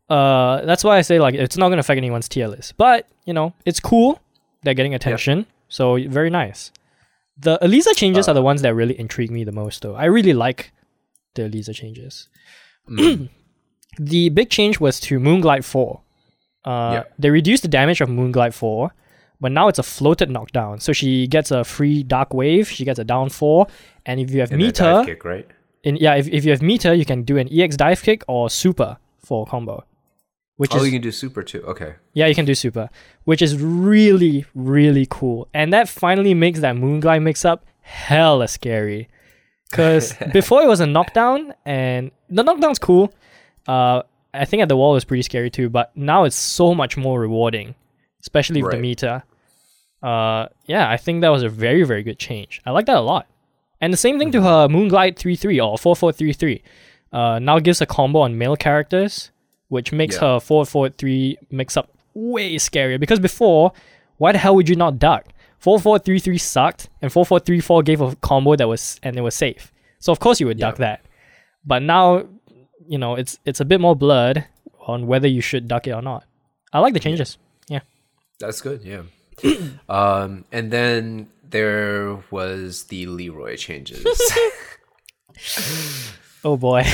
uh 0.08 0.62
that's 0.66 0.82
why 0.84 0.98
I 0.98 1.02
say 1.02 1.18
like 1.18 1.34
it's 1.34 1.56
not 1.56 1.68
gonna 1.68 1.80
affect 1.80 1.96
anyone's 1.98 2.28
tier 2.28 2.48
list. 2.48 2.76
But, 2.76 3.06
you 3.24 3.32
know, 3.32 3.54
it's 3.64 3.80
cool. 3.80 4.20
They're 4.62 4.74
getting 4.74 4.94
attention. 4.94 5.46
So 5.68 5.96
very 6.08 6.30
nice. 6.30 6.72
The 7.38 7.58
Eliza 7.62 7.94
changes 7.94 8.28
are 8.28 8.34
the 8.34 8.42
ones 8.42 8.60
that 8.62 8.74
really 8.74 8.98
intrigue 8.98 9.30
me 9.30 9.44
the 9.44 9.52
most 9.52 9.80
though. 9.82 9.94
I 9.94 10.04
really 10.06 10.34
like 10.34 10.72
the 11.34 11.44
Eliza 11.44 11.72
changes. 11.72 12.28
Mm. 12.88 13.30
the 13.98 14.28
big 14.30 14.50
change 14.50 14.78
was 14.80 15.00
to 15.00 15.18
Moonglide 15.18 15.64
4. 15.64 16.00
Uh, 16.64 16.70
Yeah. 16.92 17.02
They 17.18 17.30
reduced 17.30 17.62
the 17.62 17.68
damage 17.68 18.00
of 18.02 18.08
Moonglide 18.10 18.52
4, 18.52 18.92
but 19.40 19.52
now 19.52 19.68
it's 19.68 19.78
a 19.78 19.82
floated 19.82 20.30
knockdown. 20.30 20.80
So 20.80 20.92
she 20.92 21.26
gets 21.26 21.50
a 21.50 21.64
free 21.64 22.02
Dark 22.02 22.34
Wave, 22.34 22.68
she 22.68 22.84
gets 22.84 22.98
a 22.98 23.04
down 23.04 23.28
4, 23.30 23.66
and 24.06 24.20
if 24.20 24.30
you 24.30 24.40
have 24.40 24.52
And 24.52 24.60
that 24.62 24.74
dive 24.74 24.96
meter, 25.06 25.12
kick, 25.14 25.24
right? 25.24 25.46
in, 25.82 25.96
yeah, 25.96 26.14
if, 26.16 26.28
if 26.28 26.44
you 26.44 26.50
have 26.50 26.62
meter, 26.62 26.92
you 26.94 27.04
can 27.04 27.22
do 27.22 27.36
an 27.38 27.48
EX 27.52 27.76
dive 27.76 28.02
kick 28.02 28.22
or 28.28 28.50
super 28.50 28.98
for 29.18 29.46
combo. 29.46 29.84
Which 30.56 30.74
Oh, 30.74 30.78
is 30.78 30.84
you 30.86 30.92
can 30.92 31.00
do 31.00 31.10
super 31.10 31.42
too. 31.42 31.62
Okay. 31.62 31.94
yeah, 32.12 32.26
you 32.26 32.34
can 32.34 32.44
do 32.44 32.54
super, 32.54 32.90
which 33.24 33.40
is 33.40 33.56
really, 33.56 34.44
really 34.54 35.06
cool. 35.08 35.48
And 35.54 35.72
that 35.72 35.88
finally 35.88 36.34
makes 36.34 36.60
that 36.60 36.76
Moonglide 36.76 37.22
mix 37.22 37.46
up 37.46 37.64
hella 37.80 38.46
scary. 38.46 39.08
Because 39.70 40.12
before 40.34 40.62
it 40.62 40.68
was 40.68 40.80
a 40.80 40.86
knockdown, 40.86 41.54
and 41.64 42.10
the 42.28 42.42
knockdown's 42.42 42.78
cool. 42.78 43.14
Uh, 43.66 44.02
I 44.34 44.44
think 44.44 44.62
at 44.62 44.68
the 44.68 44.76
wall 44.76 44.96
is 44.96 45.04
pretty 45.04 45.22
scary 45.22 45.48
too, 45.50 45.70
but 45.70 45.96
now 45.96 46.24
it's 46.24 46.36
so 46.36 46.74
much 46.74 46.96
more 46.98 47.18
rewarding, 47.18 47.74
especially 48.20 48.62
with 48.62 48.72
the 48.72 48.78
meter. 48.78 49.22
Uh, 50.02 50.48
yeah, 50.66 50.88
I 50.90 50.96
think 50.96 51.20
that 51.20 51.28
was 51.28 51.42
a 51.42 51.48
very, 51.48 51.82
very 51.84 52.02
good 52.02 52.18
change. 52.18 52.60
I 52.64 52.70
like 52.70 52.86
that 52.86 52.96
a 52.96 53.00
lot. 53.00 53.26
And 53.80 53.92
the 53.92 53.96
same 53.98 54.18
thing 54.18 54.30
to 54.32 54.42
her 54.42 54.68
Moonglide 54.68 55.16
3-3 55.16 55.58
or 55.64 55.76
4-4-3-3. 55.76 56.62
Uh, 57.12 57.38
now 57.38 57.58
gives 57.58 57.80
a 57.80 57.86
combo 57.86 58.20
on 58.20 58.38
male 58.38 58.56
characters, 58.56 59.30
which 59.68 59.92
makes 59.92 60.14
Yeah. 60.16 60.20
her 60.34 60.40
4-4-3 60.40 61.36
mix 61.50 61.76
up 61.76 61.90
way 62.14 62.56
scarier. 62.56 62.98
Because 63.00 63.18
before, 63.20 63.72
why 64.18 64.32
the 64.32 64.38
hell 64.38 64.54
would 64.54 64.68
you 64.68 64.76
not 64.76 64.98
duck? 64.98 65.26
4433 65.58 66.38
sucked, 66.38 66.88
and 67.02 67.12
4434 67.12 67.82
gave 67.82 68.00
a 68.00 68.16
combo 68.16 68.56
that 68.56 68.66
was 68.68 68.98
and 69.02 69.16
it 69.16 69.20
was 69.20 69.34
safe. 69.34 69.72
So 69.98 70.10
of 70.12 70.18
course 70.18 70.40
you 70.40 70.46
would 70.46 70.58
duck 70.58 70.76
that. 70.76 71.02
But 71.66 71.82
now, 71.82 72.24
you 72.88 72.96
know, 72.96 73.14
it's 73.16 73.38
it's 73.44 73.60
a 73.60 73.64
bit 73.66 73.78
more 73.80 73.94
blurred 73.94 74.46
on 74.86 75.06
whether 75.06 75.28
you 75.28 75.42
should 75.42 75.68
duck 75.68 75.86
it 75.86 75.90
or 75.92 76.00
not. 76.00 76.24
I 76.72 76.78
like 76.78 76.94
the 76.94 77.00
changes. 77.00 77.36
Yeah. 77.68 77.80
That's 78.38 78.62
good, 78.62 78.80
yeah. 78.82 79.02
um, 79.88 80.44
and 80.52 80.70
then 80.70 81.28
there 81.48 82.18
was 82.30 82.84
the 82.84 83.06
Leroy 83.06 83.56
changes. 83.56 84.06
Oh 86.44 86.56
boy. 86.56 86.84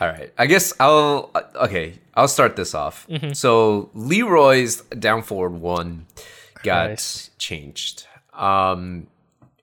All 0.00 0.08
right. 0.08 0.32
I 0.38 0.46
guess 0.46 0.72
I'll 0.80 1.30
okay. 1.56 1.94
I'll 2.14 2.28
start 2.28 2.56
this 2.56 2.74
off. 2.74 3.06
Mm-hmm. 3.08 3.32
So 3.32 3.90
Leroy's 3.94 4.80
down 4.82 5.22
forward 5.22 5.60
one 5.60 6.06
got 6.62 6.86
Christ. 6.86 7.38
changed. 7.38 8.06
Um, 8.32 9.08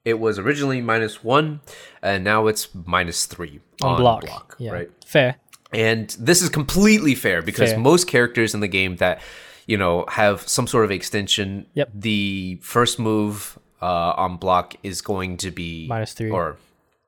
it 0.04 0.18
was 0.18 0.38
originally 0.38 0.80
minus 0.80 1.24
one, 1.24 1.60
and 2.02 2.22
now 2.22 2.46
it's 2.46 2.68
minus 2.74 3.26
three 3.26 3.60
on, 3.82 3.98
block. 3.98 4.56
Yeah. 4.58 4.72
Right. 4.72 4.90
Fair. 5.04 5.36
And 5.72 6.08
this 6.18 6.40
is 6.40 6.48
completely 6.48 7.14
fair 7.14 7.42
because 7.42 7.70
Fair. 7.70 7.78
most 7.78 8.06
characters 8.06 8.54
in 8.54 8.60
the 8.60 8.68
game 8.68 8.96
that 8.96 9.20
you 9.68 9.76
know 9.76 10.04
have 10.08 10.36
some 10.48 10.66
sort 10.66 10.84
of 10.86 10.90
extension, 10.90 11.66
Yep. 11.74 11.88
the 11.94 12.58
first 12.62 12.98
move 12.98 13.58
uh, 13.80 14.12
on 14.24 14.36
block 14.38 14.74
is 14.82 15.00
going 15.02 15.36
to 15.44 15.50
be 15.52 15.86
Minus 15.86 16.12
three. 16.18 16.30
or 16.32 16.56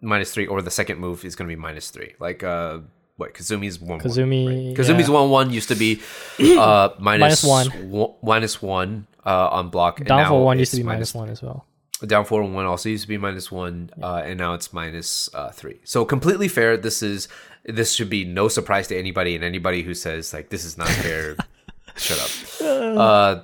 minus 0.00 0.30
three, 0.32 0.46
or 0.46 0.62
the 0.62 0.70
second 0.70 0.98
move 1.00 1.24
is 1.24 1.34
going 1.36 1.48
to 1.48 1.52
be 1.56 1.60
minus 1.60 1.90
three. 1.90 2.12
Like 2.20 2.42
uh, 2.44 2.78
what 3.16 3.34
Kazumi's 3.34 3.80
one. 3.80 4.00
Kazumi, 4.00 4.44
one, 4.44 4.54
right? 4.68 4.76
Kazumi's 4.76 5.08
yeah. 5.08 5.14
one 5.18 5.30
one 5.30 5.50
used 5.50 5.68
to 5.68 5.74
be 5.74 6.00
uh, 6.58 6.90
minus 6.98 7.42
Minus 7.42 7.44
one. 7.44 7.66
one- 7.90 8.14
minus 8.22 8.62
one 8.62 9.06
uh, 9.26 9.48
on 9.58 9.68
block. 9.70 9.98
and 10.00 10.08
Down 10.08 10.28
for 10.28 10.44
one 10.44 10.58
used 10.58 10.70
to 10.72 10.76
be 10.78 10.82
minus 10.84 11.14
one 11.14 11.28
as 11.28 11.42
well. 11.42 11.66
down 12.06 12.24
four 12.24 12.40
and 12.42 12.54
one 12.54 12.64
also 12.64 12.88
used 12.88 13.02
to 13.02 13.08
be 13.08 13.18
minus 13.18 13.50
one, 13.52 13.90
uh, 14.02 14.22
and 14.24 14.38
now 14.38 14.54
it's 14.54 14.72
minus 14.72 15.28
uh, 15.34 15.50
three. 15.50 15.80
So 15.84 16.04
completely 16.04 16.48
fair. 16.48 16.76
This 16.76 17.02
is 17.02 17.28
this 17.64 17.92
should 17.92 18.08
be 18.08 18.24
no 18.24 18.48
surprise 18.48 18.86
to 18.88 18.96
anybody, 18.96 19.34
and 19.34 19.44
anybody 19.44 19.82
who 19.82 19.92
says 19.94 20.32
like 20.32 20.48
this 20.48 20.64
is 20.64 20.78
not 20.78 20.88
fair, 20.88 21.36
shut 22.00 22.18
up. 22.18 22.96
Uh, 22.98 23.40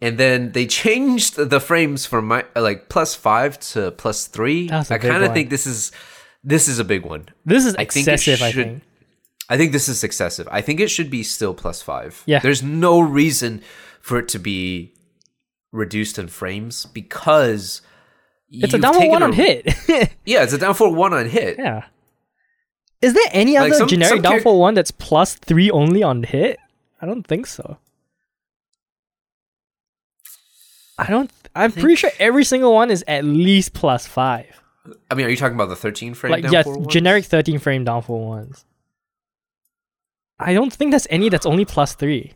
and 0.00 0.18
then 0.18 0.52
they 0.52 0.66
changed 0.66 1.36
the 1.36 1.60
frames 1.60 2.06
from 2.06 2.26
my 2.28 2.44
like 2.54 2.88
plus 2.88 3.14
five 3.14 3.58
to 3.70 3.90
plus 3.92 4.26
three. 4.26 4.68
That's 4.68 4.90
a 4.90 4.94
I 4.94 4.98
big 4.98 5.10
kind 5.10 5.22
of 5.22 5.28
one. 5.28 5.34
think 5.34 5.50
this 5.50 5.66
is 5.66 5.92
this 6.42 6.68
is 6.68 6.78
a 6.78 6.84
big 6.84 7.04
one. 7.04 7.28
This 7.44 7.64
is 7.64 7.74
I 7.76 7.84
think 7.84 8.06
it 8.08 8.12
excessive, 8.14 8.42
I 8.42 8.50
should- 8.50 8.64
think. 8.66 8.82
I 9.50 9.58
think 9.58 9.72
this 9.72 9.88
is 9.90 10.02
excessive. 10.02 10.48
I 10.50 10.62
think 10.62 10.80
it 10.80 10.88
should 10.88 11.10
be 11.10 11.22
still 11.22 11.52
plus 11.52 11.82
five. 11.82 12.22
Yeah. 12.24 12.38
There's 12.40 12.62
no 12.62 12.98
reason 13.00 13.60
for 14.00 14.18
it 14.18 14.26
to 14.28 14.38
be 14.38 14.94
reduced 15.70 16.18
in 16.18 16.28
frames 16.28 16.86
because 16.86 17.82
It's 18.50 18.72
a 18.72 18.76
you've 18.76 18.82
downward 18.82 19.00
taken 19.00 19.10
one 19.10 19.22
a- 19.22 19.26
on 19.26 19.32
hit. 19.34 19.66
Yeah, 20.24 20.44
it's 20.44 20.54
a 20.54 20.58
down 20.58 20.72
for 20.74 20.90
one 20.94 21.12
on 21.12 21.26
hit. 21.28 21.58
yeah. 21.58 21.84
Is 23.02 23.12
there 23.12 23.22
any 23.32 23.58
Like, 23.58 23.72
other 23.72 23.80
some- 23.80 23.88
generic 23.88 24.14
some 24.14 24.22
down 24.22 24.32
char- 24.32 24.40
for 24.40 24.58
one 24.58 24.72
that's 24.74 24.90
plus 24.90 25.34
three 25.34 25.70
only 25.70 26.02
on 26.02 26.22
hit? 26.22 26.58
I 27.04 27.06
don't 27.06 27.22
think 27.26 27.46
so. 27.46 27.76
I 30.98 31.06
don't. 31.10 31.30
I'm 31.54 31.70
pretty 31.70 31.96
sure 31.96 32.10
every 32.18 32.44
single 32.44 32.72
one 32.72 32.90
is 32.90 33.04
at 33.06 33.26
least 33.26 33.74
plus 33.74 34.06
five. 34.06 34.46
I 35.10 35.14
mean, 35.14 35.26
are 35.26 35.28
you 35.28 35.36
talking 35.36 35.54
about 35.54 35.68
the 35.68 35.76
13 35.76 36.14
frame 36.14 36.30
like 36.30 36.42
down 36.44 36.52
yeah, 36.52 36.62
ones? 36.64 36.86
generic 36.86 37.26
13 37.26 37.58
frame 37.58 37.84
down 37.84 38.00
for 38.00 38.26
ones. 38.26 38.64
I 40.40 40.54
don't 40.54 40.72
think 40.72 40.92
there's 40.92 41.06
any 41.10 41.28
that's 41.28 41.44
only 41.44 41.66
plus 41.66 41.94
three. 41.94 42.32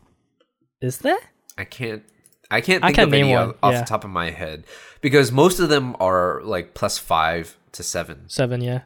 Is 0.81 0.99
there? 0.99 1.17
I 1.57 1.63
can't. 1.63 2.03
I 2.51 2.61
can't 2.61 2.83
I 2.83 2.87
think 2.87 2.95
can't 2.97 3.07
of 3.09 3.13
any 3.15 3.23
name 3.29 3.37
off, 3.37 3.47
one, 3.47 3.55
off 3.63 3.73
yeah. 3.73 3.79
the 3.81 3.87
top 3.87 4.03
of 4.03 4.11
my 4.11 4.29
head 4.29 4.65
because 5.01 5.31
most 5.31 5.59
of 5.59 5.69
them 5.69 5.95
are 5.99 6.41
like 6.43 6.75
plus 6.75 6.99
five 6.99 7.57
to 7.71 7.81
seven, 7.83 8.25
Seven, 8.29 8.61
yeah. 8.61 8.81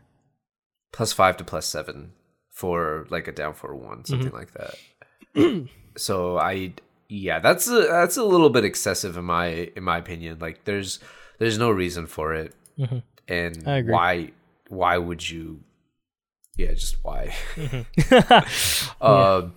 plus 0.93 1.12
five 1.12 1.36
to 1.38 1.43
plus 1.43 1.65
seven 1.65 2.13
for 2.52 3.06
like 3.10 3.28
a 3.28 3.34
down 3.34 3.54
for 3.54 3.76
one, 3.76 4.06
something 4.06 4.28
Mm-hmm. 4.28 4.36
like 4.38 4.54
that. 4.54 4.76
so 5.98 6.38
I, 6.38 6.74
yeah, 7.10 7.39
that's 7.39 7.67
a 7.67 7.82
that's 7.89 8.17
a 8.17 8.24
little 8.24 8.50
bit 8.50 8.63
excessive 8.65 9.17
in 9.17 9.26
my 9.26 9.72
in 9.76 9.84
my 9.84 9.98
opinion. 9.98 10.39
Like 10.39 10.63
there's 10.65 11.00
there's 11.39 11.58
no 11.58 11.69
reason 11.72 12.08
for 12.08 12.34
it, 12.34 12.54
and 12.78 13.04
Mm-hmm. 13.58 13.69
Agree. 13.69 13.91
why 13.93 14.32
why 14.69 14.98
would 14.98 15.28
you? 15.30 15.62
Yeah, 16.58 16.74
just 16.74 16.98
why? 17.04 17.34
Mm-hmm. 17.56 18.89
Uh, 19.02 19.50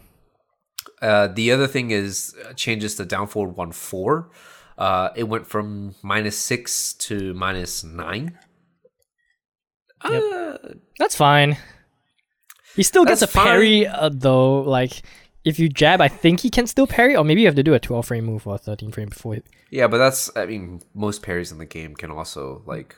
uh, 1.03 1.27
the 1.29 1.53
other 1.53 1.67
thing 1.67 1.91
is 1.91 2.35
uh, 2.49 2.53
changes 2.55 2.95
to 2.97 3.05
down 3.05 3.27
forward 3.27 3.57
one 3.57 3.73
four. 3.73 4.31
Uh, 4.79 5.11
it 5.15 5.25
went 5.25 5.47
from 5.47 5.95
minus 6.03 6.39
six 6.39 6.93
to 6.95 7.33
minus 7.35 7.85
nine. 7.85 8.39
Uh, 10.03 10.59
That's 10.99 11.17
fine. 11.17 11.57
He 12.75 12.83
still 12.83 13.05
gets 13.05 13.23
a 13.23 13.29
parry 13.29 13.87
uh, 13.87 14.11
though. 14.13 14.61
Like 14.61 15.03
if 15.47 15.59
you 15.59 15.69
jab, 15.71 16.01
I 16.03 16.09
think 16.09 16.41
he 16.41 16.51
can 16.51 16.67
still 16.67 16.87
parry, 16.87 17.17
or 17.17 17.25
maybe 17.25 17.41
you 17.41 17.47
have 17.47 17.55
to 17.57 17.63
do 17.63 17.73
a 17.73 17.79
12 17.79 18.05
frame 18.05 18.25
move 18.27 18.47
or 18.47 18.57
a 18.57 18.59
13 18.59 18.91
frame 18.91 19.09
before. 19.09 19.37
It. 19.37 19.47
yeah, 19.71 19.87
but 19.87 19.99
that's 19.99 20.31
I 20.37 20.45
mean 20.47 20.83
most 20.93 21.23
parries 21.23 21.53
in 21.53 21.59
the 21.59 21.67
game 21.67 21.95
can 21.95 22.11
also 22.11 22.63
like 22.67 22.97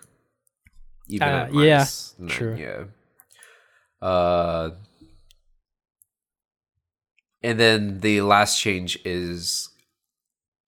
even 1.08 1.28
Uh, 1.28 1.48
yeah, 1.52 1.86
nine, 2.18 2.28
true. 2.28 2.56
Yeah. 2.56 2.84
Uh, 4.06 4.70
and 7.42 7.58
then 7.60 8.00
the 8.00 8.20
last 8.22 8.60
change 8.60 8.98
is, 9.04 9.68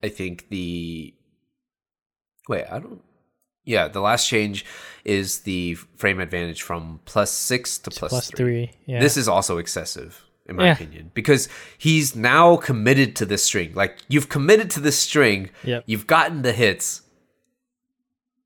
I 0.03 0.09
think 0.09 0.49
the. 0.49 1.13
Wait, 2.47 2.65
I 2.71 2.79
don't. 2.79 3.01
Yeah, 3.63 3.87
the 3.87 4.01
last 4.01 4.27
change 4.27 4.65
is 5.05 5.41
the 5.41 5.75
frame 5.97 6.19
advantage 6.19 6.61
from 6.63 6.99
plus 7.05 7.31
six 7.31 7.77
to 7.79 7.91
plus, 7.91 8.09
Plus 8.09 8.27
three. 8.31 8.67
three. 8.67 8.71
Yeah. 8.85 8.99
This 8.99 9.17
is 9.17 9.27
also 9.27 9.57
excessive, 9.59 10.23
in 10.47 10.55
my 10.55 10.65
Yeah. 10.65 10.73
opinion, 10.73 11.11
because 11.13 11.47
he's 11.77 12.15
now 12.15 12.57
committed 12.57 13.15
to 13.17 13.25
this 13.25 13.43
string. 13.43 13.73
Like 13.73 13.97
you've 14.07 14.29
committed 14.29 14.69
to 14.71 14.79
this 14.79 14.97
string, 14.97 15.49
Yep. 15.63 15.83
you've 15.85 16.07
gotten 16.07 16.41
the 16.41 16.51
hits, 16.53 17.01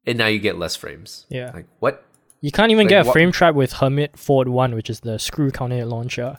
and 0.06 0.18
now 0.18 0.28
you 0.28 0.40
get 0.40 0.58
less 0.58 0.76
frames. 0.76 1.26
Yeah. 1.30 1.52
Like 1.54 1.68
what? 1.80 2.04
You 2.42 2.52
can't 2.52 2.72
even 2.72 2.86
Like, 2.86 2.90
get 2.90 3.02
a 3.02 3.06
what- 3.06 3.14
frame 3.14 3.32
trap 3.32 3.56
with 3.56 3.74
Hermit 3.74 4.18
Ford 4.20 4.48
1, 4.48 4.76
which 4.76 4.90
is 4.90 5.00
the 5.00 5.18
screw 5.18 5.52
counter 5.52 5.84
launcher. 5.86 6.38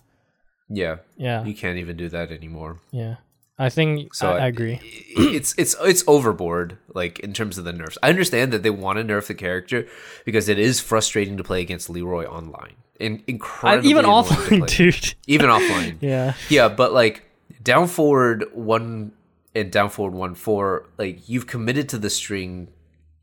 Yeah, 0.69 0.97
Yeah. 1.16 1.45
you 1.45 1.55
can't 1.55 1.79
even 1.79 1.97
do 1.97 2.09
that 2.11 2.31
anymore. 2.31 2.79
Yeah. 2.92 3.16
I 3.59 3.71
think 3.71 4.14
So 4.14 4.33
I, 4.33 4.40
I 4.40 4.47
agree. 4.49 4.81
It's 5.16 5.55
it's 5.57 5.75
it's 5.83 6.05
overboard, 6.07 6.77
like 6.95 7.19
in 7.21 7.33
terms 7.33 7.57
of 7.57 7.64
the 7.64 7.73
nerfs. 7.73 7.97
I 8.03 8.11
understand 8.11 8.53
that 8.53 8.62
they 8.62 8.69
want 8.71 8.99
to 8.99 9.05
nerf 9.05 9.29
the 9.29 9.35
character 9.35 9.87
because 10.27 10.49
it 10.51 10.59
is 10.59 10.79
frustrating 10.81 11.37
to 11.38 11.42
play 11.45 11.62
against 11.62 11.88
Leroy 11.88 12.25
online. 12.27 12.75
And 13.01 13.19
I, 13.21 13.25
incredibly 13.27 13.91
even 13.91 14.05
offline, 14.05 14.67
dude. 14.69 15.15
Even 15.27 15.51
offline. 15.57 15.99
Yeah. 16.01 16.35
Yeah, 16.49 16.69
but 16.69 16.93
like 16.93 17.25
down 17.63 17.89
forward 17.89 18.45
one 18.55 19.13
and 19.55 19.71
down 19.71 19.91
forward 19.91 20.15
one 20.15 20.35
four, 20.35 20.87
like 20.99 21.29
you've 21.29 21.47
committed 21.47 21.89
to 21.91 21.99
the 21.99 22.11
string, 22.11 22.69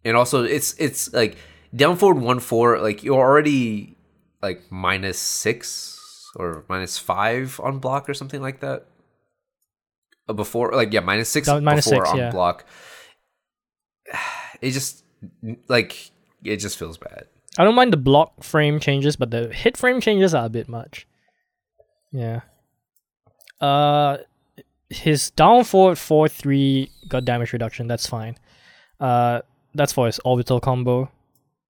and 0.05 0.15
also 0.17 0.43
it's 0.43 0.75
it's 0.79 1.11
like 1.13 1.37
down 1.75 1.95
forward 1.95 2.21
one 2.21 2.39
four, 2.39 2.79
like 2.79 3.03
you're 3.03 3.17
already 3.19 3.95
like 4.41 4.61
minus 4.71 5.17
six 5.17 6.29
or 6.35 6.65
minus 6.67 6.97
five 6.97 7.59
on 7.63 7.79
block 7.79 8.09
or 8.09 8.13
something 8.13 8.41
like 8.41 8.59
that. 8.59 8.85
Uh, 10.27 10.33
Before 10.33 10.71
like 10.73 10.93
yeah, 10.93 11.01
minus 11.01 11.29
six 11.29 11.47
Down- 11.47 11.63
minus 11.63 11.85
before 11.85 12.05
six, 12.05 12.11
on 12.13 12.17
yeah. 12.17 12.31
block. 12.31 12.65
It 14.61 14.71
just 14.71 15.03
like 15.67 16.11
it 16.43 16.57
just 16.57 16.77
feels 16.77 16.97
bad. 16.97 17.25
I 17.57 17.63
don't 17.63 17.75
mind 17.75 17.93
the 17.93 17.97
block 17.97 18.43
frame 18.43 18.79
changes, 18.79 19.15
but 19.15 19.29
the 19.31 19.49
hit 19.53 19.77
frame 19.77 20.01
changes 20.01 20.33
are 20.33 20.45
a 20.45 20.49
bit 20.49 20.67
much. 20.67 21.05
Yeah. 22.11 22.41
Uh, 23.61 24.17
his 24.89 25.31
down 25.31 25.63
forward 25.63 25.97
four 25.97 26.27
three 26.27 26.89
got 27.07 27.25
damage 27.25 27.53
reduction. 27.53 27.87
That's 27.87 28.07
fine. 28.07 28.37
Uh, 28.99 29.41
that's 29.73 29.93
for 29.93 30.05
his 30.05 30.19
orbital 30.25 30.59
combo. 30.59 31.09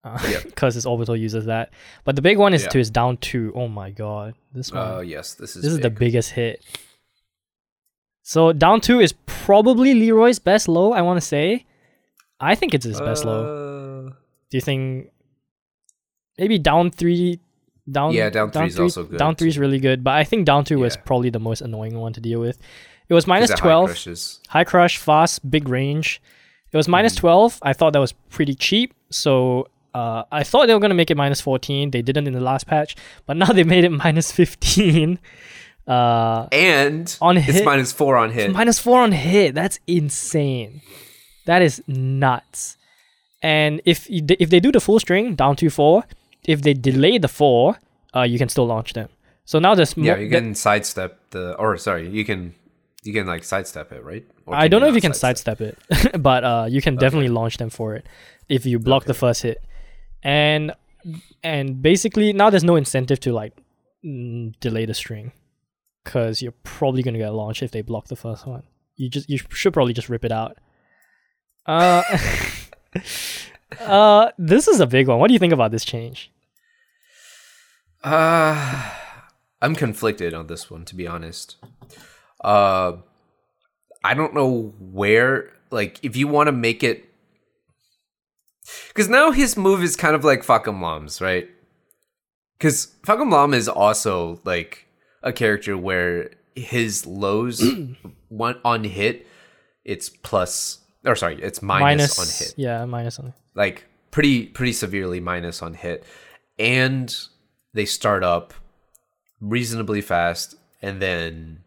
Yep. 0.05 0.45
Because 0.45 0.75
his 0.79 0.87
orbital 0.87 1.17
uses 1.17 1.45
that. 1.47 1.71
But 2.05 2.17
the 2.17 2.23
big 2.23 2.39
one 2.39 2.55
is 2.55 2.63
Yeah. 2.65 2.69
to 2.71 2.79
his 2.79 2.91
down 2.91 3.17
two. 3.19 3.53
Oh 3.55 3.69
my 3.69 3.91
god, 3.91 4.35
this 4.53 4.73
one. 4.73 4.83
Oh 4.89 5.01
yes, 5.01 5.35
this 5.35 5.55
is 5.57 5.63
this 5.63 5.73
is 5.73 5.79
the 5.81 5.91
biggest 5.91 6.31
hit. 6.33 6.65
So 8.23 8.53
down 8.53 8.81
two 8.81 9.01
is 9.01 9.13
probably 9.27 9.95
Leroy's 9.95 10.39
best 10.39 10.69
low. 10.69 10.93
I 10.93 11.03
want 11.03 11.21
to 11.21 11.27
say. 11.27 11.67
I 12.41 12.57
think 12.57 12.75
it's 12.75 12.85
his 12.85 12.99
best 13.01 13.25
low. 13.25 14.09
Uh, 14.09 14.13
Do 14.51 14.57
you 14.57 14.61
think 14.61 15.11
maybe 16.39 16.59
down 16.59 16.91
three? 16.91 17.41
Down 17.91 18.13
Yeah, 18.13 18.31
down 18.31 18.51
three's 18.53 18.77
three, 18.77 18.85
also 18.85 19.03
good, 19.05 19.19
Down 19.19 19.35
three 19.35 19.49
is 19.49 19.59
really 19.59 19.81
good, 19.81 20.05
but 20.05 20.15
I 20.15 20.23
think 20.25 20.47
down 20.47 20.65
two 20.65 20.79
was 20.79 20.97
probably 20.97 21.31
the 21.31 21.41
most 21.41 21.61
annoying 21.63 21.99
one 21.99 22.13
to 22.13 22.21
deal 22.21 22.39
with. 22.41 22.59
It 23.09 23.15
was 23.15 23.27
minus 23.27 23.45
Is 23.45 23.51
that 23.51 23.59
high 23.59 23.63
twelve, 23.67 23.87
crushes? 23.89 24.41
high 24.49 24.65
crush, 24.65 24.97
fast, 24.99 25.51
big 25.51 25.69
range. 25.69 26.23
It 26.71 26.77
was 26.77 26.87
Mm. 26.87 26.91
minus 26.91 27.15
twelve. 27.17 27.59
I 27.63 27.73
thought 27.73 27.93
that 27.95 27.99
was 27.99 28.13
pretty 28.31 28.55
cheap, 28.55 28.95
so 29.11 29.67
uh, 29.95 30.23
I 30.31 30.43
thought 30.45 30.67
they 30.69 30.75
were 30.75 30.81
gonna 30.81 30.95
make 30.95 31.11
it 31.11 31.17
minus 31.17 31.41
fourteen. 31.41 31.91
They 31.91 32.03
didn't 32.03 32.27
in 32.29 32.33
the 32.35 32.41
last 32.41 32.67
patch, 32.69 32.95
but 33.27 33.37
now 33.43 33.47
they 33.47 33.65
made 33.65 33.85
it 33.85 33.91
minus 33.91 34.31
fifteen. 34.33 35.19
Uh, 35.85 36.47
and 36.53 37.17
On 37.21 37.35
hit, 37.35 37.57
it's 37.57 37.65
minus 37.65 37.91
four 37.93 38.17
on 38.17 38.31
hit. 38.31 38.53
minus 38.53 38.79
four 38.79 39.01
on 39.01 39.11
hit. 39.11 39.53
That's 39.57 39.81
insane. 39.89 40.81
That 41.47 41.61
is 41.61 41.83
nuts. 41.89 42.77
And 43.43 43.81
if 43.85 44.07
if 44.09 44.49
they 44.49 44.61
do 44.61 44.71
the 44.71 44.79
full 44.81 45.01
string 45.01 45.35
down 45.35 45.57
to 45.57 45.69
four, 45.71 46.05
if 46.45 46.63
they 46.63 46.75
delay 46.75 47.19
the 47.19 47.29
four, 47.29 47.79
uh, 48.15 48.23
you 48.23 48.39
can 48.39 48.49
still 48.49 48.67
launch 48.67 48.93
them. 48.93 49.09
So 49.45 49.59
now 49.59 49.75
there's 49.75 49.97
Yeah, 49.97 50.17
you 50.17 50.31
can 50.31 50.55
sidestep 50.55 51.19
the, 51.31 51.55
or 51.55 51.77
sorry, 51.77 52.09
you 52.09 52.25
can 52.25 52.55
you 53.03 53.13
can 53.13 53.27
like 53.27 53.43
sidestep 53.45 53.91
it, 53.93 54.05
right? 54.05 54.25
I 54.49 54.69
don't 54.69 54.81
know 54.81 54.89
if 54.89 54.95
you 54.95 55.01
can 55.01 55.15
sidestep 55.15 55.61
it, 55.61 55.79
but 56.21 56.45
uh, 56.45 56.67
you 56.69 56.81
can 56.81 56.97
definitely 56.97 57.29
launch 57.29 57.57
them 57.57 57.71
for 57.71 57.95
it 57.95 58.07
if 58.49 58.65
you 58.65 58.79
block 58.79 59.05
the 59.05 59.15
first 59.15 59.43
hit. 59.43 59.63
And 60.23 60.73
and 61.43 61.83
basically 61.83 62.33
now 62.33 62.51
there's 62.51 62.63
no 62.63 62.77
incentive 62.77 63.19
to 63.21 63.33
like 63.33 63.55
mm, 64.05 64.55
delay 64.61 64.87
the 64.87 64.95
string 64.95 65.33
because 66.05 66.41
you're 66.41 66.55
probably 66.63 67.03
gonna 67.03 67.19
get 67.19 67.33
launched 67.33 67.63
if 67.63 67.73
they 67.73 67.83
block 67.83 68.07
the 68.07 68.17
first 68.17 68.47
one. 68.47 68.63
You 68.97 69.09
just 69.09 69.29
you 69.29 69.39
should 69.51 69.73
probably 69.73 69.95
just 69.95 70.09
rip 70.09 70.25
it 70.25 70.33
out. 70.33 70.59
Uh, 71.67 72.03
uh, 73.81 74.31
this 74.39 74.69
is 74.69 74.81
a 74.81 74.87
big 74.87 75.09
one. 75.09 75.19
What 75.19 75.29
do 75.29 75.35
you 75.35 75.39
think 75.39 75.53
about 75.53 75.71
this 75.71 75.85
change? 75.85 76.31
Uh, 78.03 78.91
I'm 79.61 79.75
conflicted 79.75 80.35
on 80.35 80.49
this 80.49 80.71
one, 80.71 80.85
to 80.87 80.95
be 80.95 81.07
honest. 81.07 81.57
Uh, 82.43 82.97
I 84.03 84.15
don't 84.15 84.35
know 84.35 84.75
where, 84.81 85.53
like, 85.71 86.01
if 86.03 86.17
you 86.17 86.27
want 86.27 86.49
to 86.49 86.53
make 86.53 86.83
it. 86.83 87.09
Because 88.89 89.09
now 89.09 89.31
his 89.31 89.57
move 89.57 89.83
is 89.83 89.97
kind 89.97 90.15
of 90.15 90.25
like 90.25 90.45
Fahkumram's, 90.45 91.21
right? 91.21 91.49
Because 92.59 92.95
Fahkumram 93.07 93.55
is 93.55 93.69
also, 93.69 94.41
like, 94.45 94.87
a 95.23 95.33
character 95.33 95.77
where 95.77 96.31
his 96.55 97.07
lows 97.07 97.63
one 98.29 98.59
on 98.65 98.85
hit, 98.85 99.27
it's 99.85 100.09
plus. 100.09 100.81
Or 101.05 101.17
sorry, 101.17 101.41
it's 101.43 101.63
minus, 101.63 102.19
on 102.19 102.27
hit. 102.27 102.55
Yeah, 102.57 102.85
minus 102.85 103.19
on. 103.19 103.33
like 103.55 103.85
pretty 104.11 104.47
pretty 104.47 104.73
severely 104.73 105.21
minus 105.21 105.63
on 105.63 105.73
hit 105.75 106.05
and 106.59 107.17
they 107.73 107.85
start 107.87 108.23
up 108.23 108.53
reasonably 109.41 110.03
fast 110.03 110.55
and 110.83 111.01
then 111.01 111.65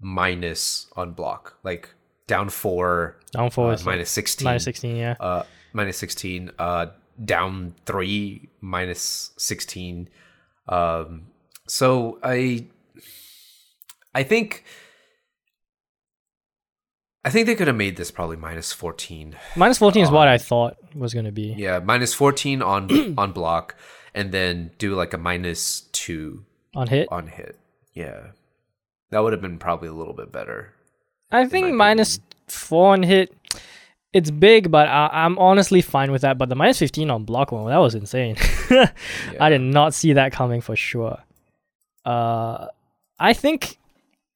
minus 0.00 0.86
on 0.96 1.12
block 1.12 1.58
like 1.62 1.90
down 2.26 2.48
4 2.48 3.16
Down 3.32 3.50
four 3.50 3.72
uh, 3.72 3.78
minus 3.84 4.10
16 4.10 4.44
minus 4.44 4.64
sixteen. 4.64 4.96
Yeah. 4.96 5.16
uh 5.20 5.42
minus 5.74 5.98
16 5.98 6.50
uh 6.58 6.86
down 7.22 7.74
3 7.84 8.48
minus 8.62 9.32
16 9.36 10.08
um 10.68 11.26
so 11.68 12.18
i 12.22 12.64
i 14.14 14.22
think 14.22 14.64
i 17.26 17.30
think 17.30 17.46
they 17.46 17.54
could 17.54 17.66
have 17.66 17.76
made 17.76 17.96
this 17.96 18.10
probably 18.10 18.36
minus 18.36 18.72
14 18.72 19.36
minus 19.56 19.78
fourteen 19.78 20.02
is 20.02 20.10
what 20.10 20.28
I 20.28 20.38
thought 20.38 20.76
was 20.94 21.12
gonna 21.12 21.32
be. 21.32 21.54
yeah, 21.58 21.80
minus 21.80 22.14
14 22.14 22.62
on 22.62 23.14
on 23.18 23.32
block 23.32 23.74
and 24.14 24.32
then 24.32 24.70
do 24.78 24.94
like 24.94 25.12
a 25.12 25.18
minus 25.18 25.82
2 25.92 26.42
On 26.74 26.86
hit, 26.86 27.08
on 27.10 27.26
hit. 27.26 27.58
Yeah. 27.92 28.28
That 29.10 29.20
would 29.22 29.32
have 29.34 29.42
been 29.42 29.58
probably 29.58 29.88
a 29.88 29.92
little 29.92 30.14
bit 30.14 30.32
better. 30.32 30.72
I 31.30 31.46
think 31.46 31.74
minus 31.74 32.18
four 32.48 32.92
on 32.94 33.02
hit. 33.02 33.32
It's 34.12 34.30
big, 34.30 34.70
but 34.70 34.88
I, 34.88 35.10
I'm 35.12 35.38
honestly 35.38 35.82
fine 35.82 36.10
with 36.12 36.22
that. 36.22 36.38
But 36.38 36.48
the 36.48 36.54
minus 36.54 36.78
fifteen 36.78 37.10
on 37.10 37.24
block 37.24 37.52
one, 37.52 37.66
that 37.68 37.76
was 37.78 37.94
insane. 37.94 38.36
I 39.40 39.48
did 39.50 39.60
not 39.60 39.92
see 39.94 40.14
that 40.14 40.32
coming 40.32 40.60
for 40.60 40.76
sure. 40.76 41.18
Uh, 42.04 42.68
I 43.18 43.32
think 43.32 43.78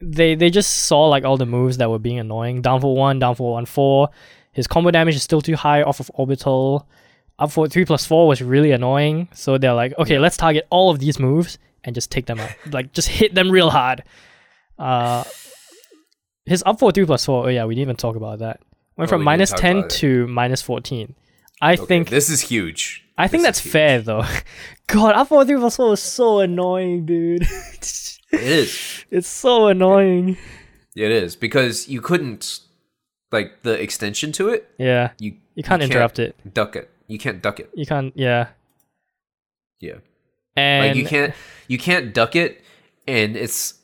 they 0.01 0.35
they 0.35 0.51
just 0.51 0.71
saw 0.85 1.07
like 1.09 1.25
all 1.25 1.37
the 1.37 1.47
moves 1.47 1.77
that 1.79 1.91
were 1.91 1.99
being 1.99 2.19
annoying. 2.19 2.63
Down 2.63 2.81
for 2.81 2.95
one, 2.97 3.19
down 3.19 3.35
for 3.35 3.53
one 3.53 3.67
four. 3.67 4.09
His 4.53 4.67
combo 4.67 4.91
damage 4.91 5.15
is 5.15 5.23
still 5.23 5.41
too 5.41 5.57
high 5.57 5.83
off 5.83 6.01
of 6.01 6.11
orbital. 6.15 6.89
Up 7.39 7.51
for 7.51 7.69
three 7.69 7.85
plus 7.85 8.05
four 8.05 8.27
was 8.29 8.43
really 8.43 8.73
annoying. 8.73 9.29
So 9.33 9.57
they're 9.59 9.73
like, 9.75 9.97
okay, 9.99 10.19
let's 10.19 10.37
target 10.37 10.67
all 10.71 10.91
of 10.91 10.99
these 10.99 11.19
moves 11.19 11.59
and 11.85 11.95
just 11.95 12.11
take 12.11 12.27
them 12.27 12.39
out. 12.41 12.51
like 12.73 12.93
just 12.93 13.09
hit 13.09 13.35
them 13.35 13.51
real 13.51 13.71
hard. 13.71 14.03
Uh, 14.79 15.25
his 16.47 16.63
up 16.67 16.79
for 16.79 16.93
three 16.93 17.05
plus 17.07 17.25
four. 17.25 17.47
Oh 17.47 17.49
yeah, 17.49 17.65
we 17.65 17.75
didn't 17.75 17.83
even 17.83 17.97
talk 17.97 18.17
about 18.17 18.41
that. 18.41 18.61
Went 18.97 19.09
Oh, 19.09 19.13
from 19.13 19.21
we 19.21 19.25
minus 19.27 19.53
ten 19.53 19.89
to 19.89 20.27
minus 20.27 20.61
fourteen. 20.63 21.15
I 21.63 21.75
Okay, 21.75 21.85
think 21.87 22.09
this 22.09 22.29
is 22.31 22.41
huge. 22.41 23.05
I 23.19 23.29
think 23.29 23.43
This 23.43 23.61
that's 23.61 23.61
fair 23.61 24.01
though. 24.01 24.25
God, 24.87 25.15
up 25.15 25.29
for 25.29 25.45
three 25.45 25.57
plus 25.57 25.77
four 25.77 25.91
was 25.91 26.03
so 26.03 26.41
annoying, 26.41 27.05
dude. 27.07 27.47
It 28.33 28.41
is. 28.43 29.05
it's 29.11 29.29
so 29.29 29.67
annoying. 29.69 30.37
It 30.97 31.11
is 31.11 31.37
because 31.37 31.89
you 31.89 32.01
couldn't 32.01 32.61
like 33.33 33.63
the 33.63 33.81
extension 33.81 34.33
to 34.33 34.49
it. 34.49 34.69
Yeah, 34.79 35.13
You 35.19 35.37
you 35.55 35.63
can't 35.63 35.83
interrupt 35.83 36.19
it. 36.19 36.35
Duck 36.55 36.77
it. 36.77 36.91
You 37.07 37.19
can't 37.19 37.43
duck 37.43 37.61
it. 37.61 37.71
You 37.75 37.87
can't. 37.87 38.13
Yeah, 38.17 38.49
Yeah. 39.81 39.99
and 40.57 40.89
like 40.89 40.97
you 40.97 41.05
can't 41.07 41.35
you 41.69 41.79
can't 41.79 42.13
duck 42.15 42.35
it 42.37 42.63
and 43.07 43.37
it's 43.37 43.75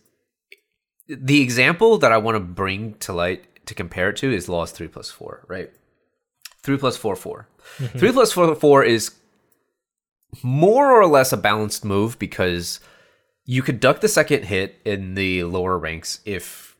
the 1.08 1.40
example 1.40 1.98
that 1.98 2.10
i 2.12 2.18
want 2.18 2.34
to 2.34 2.40
bring 2.40 2.94
to 2.94 3.12
light 3.12 3.44
to 3.66 3.74
compare 3.74 4.08
it 4.10 4.16
to 4.16 4.32
is 4.32 4.48
lost 4.48 4.74
3 4.76 4.88
plus 4.88 5.08
4 5.10 5.44
right 5.48 5.70
3 6.62 6.76
plus 6.76 6.96
4 6.96 7.14
4 7.16 7.48
Mm-hmm. 7.78 7.98
3 7.98 8.12
plus 8.12 8.32
4 8.32 8.54
4 8.56 8.84
is 8.84 9.14
more 10.42 10.92
or 11.00 11.06
less 11.06 11.32
a 11.32 11.36
balanced 11.36 11.84
move 11.84 12.18
because 12.18 12.80
you 13.46 13.62
could 13.62 13.80
duck 13.80 14.00
the 14.00 14.08
second 14.08 14.44
hit 14.44 14.80
in 14.84 15.14
the 15.14 15.44
lower 15.44 15.78
ranks 15.78 16.20
if 16.24 16.76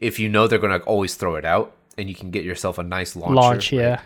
if 0.00 0.18
you 0.18 0.28
know 0.28 0.46
they're 0.46 0.58
going 0.58 0.78
to 0.78 0.84
always 0.86 1.14
throw 1.14 1.36
it 1.36 1.44
out 1.44 1.74
and 1.96 2.08
you 2.08 2.14
can 2.14 2.30
get 2.30 2.44
yourself 2.44 2.76
a 2.76 2.82
nice 2.82 3.16
launcher, 3.16 3.34
launch. 3.34 3.72
right? 3.72 3.80
Yeah, 3.80 4.00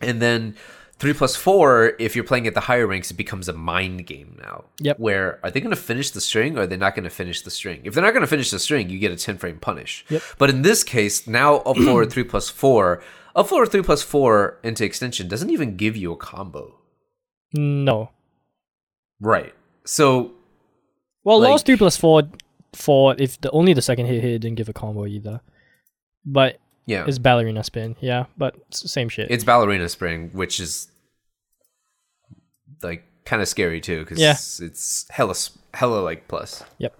And 0.00 0.22
then 0.22 0.54
three 0.98 1.12
plus 1.12 1.34
four, 1.34 1.94
if 1.98 2.14
you're 2.14 2.24
playing 2.24 2.46
at 2.46 2.54
the 2.54 2.60
higher 2.60 2.86
ranks, 2.86 3.10
it 3.10 3.14
becomes 3.14 3.48
a 3.48 3.52
mind 3.52 4.06
game 4.06 4.38
now. 4.40 4.66
Yep. 4.78 5.00
Where 5.00 5.40
are 5.42 5.50
they 5.50 5.58
going 5.60 5.74
to 5.74 5.76
finish 5.80 6.12
the 6.12 6.20
string 6.20 6.56
or 6.56 6.60
are 6.60 6.66
they 6.68 6.76
not 6.76 6.94
going 6.94 7.02
to 7.02 7.10
finish 7.10 7.42
the 7.42 7.50
string? 7.50 7.80
If 7.82 7.94
they're 7.94 8.04
not 8.04 8.12
going 8.12 8.20
to 8.20 8.28
finish 8.28 8.52
the 8.52 8.60
string, 8.60 8.88
you 8.88 9.00
get 9.00 9.10
a 9.10 9.16
10 9.16 9.38
frame 9.38 9.58
punish. 9.58 10.04
Yep. 10.10 10.22
But 10.38 10.50
in 10.50 10.62
this 10.62 10.84
case, 10.84 11.26
now 11.26 11.56
up 11.56 11.76
forward 11.78 12.10
three 12.12 12.22
plus 12.22 12.48
four, 12.48 13.02
up 13.34 13.48
forward 13.48 13.72
three 13.72 13.82
plus 13.82 14.02
four 14.04 14.60
into 14.62 14.84
extension 14.84 15.26
doesn't 15.26 15.50
even 15.50 15.76
give 15.76 15.96
you 15.96 16.12
a 16.12 16.16
combo. 16.16 16.78
no. 17.52 18.10
Right. 19.20 19.54
So 19.84 20.32
Well, 21.24 21.40
Like- 21.40 21.50
lost 21.50 21.66
three 21.66 21.76
plus 21.76 21.96
four, 21.96 22.22
four. 22.74 23.14
If 23.18 23.40
the 23.40 23.50
only 23.50 23.72
the 23.72 23.82
second 23.82 24.06
hit 24.06 24.22
hit 24.22 24.40
didn't 24.42 24.56
give 24.56 24.68
a 24.68 24.72
combo 24.72 25.06
either, 25.06 25.40
but 26.24 26.58
yeah, 26.86 27.04
it's 27.08 27.18
ballerina 27.18 27.64
spin. 27.64 27.96
Yeah, 28.00 28.26
but 28.36 28.54
it's 28.68 28.82
the 28.82 28.88
same 28.88 29.08
shit. 29.08 29.30
it's 29.30 29.42
ballerina 29.44 29.88
spring, 29.88 30.30
which 30.32 30.60
is 30.60 30.88
like 32.82 33.04
kind 33.24 33.40
of 33.40 33.48
scary 33.48 33.80
too 33.80 34.00
because 34.00 34.18
Yeah. 34.18 34.32
it's 34.66 35.06
hella 35.10 35.34
hella 35.72 36.00
like 36.00 36.28
plus. 36.28 36.62
yep. 36.78 36.94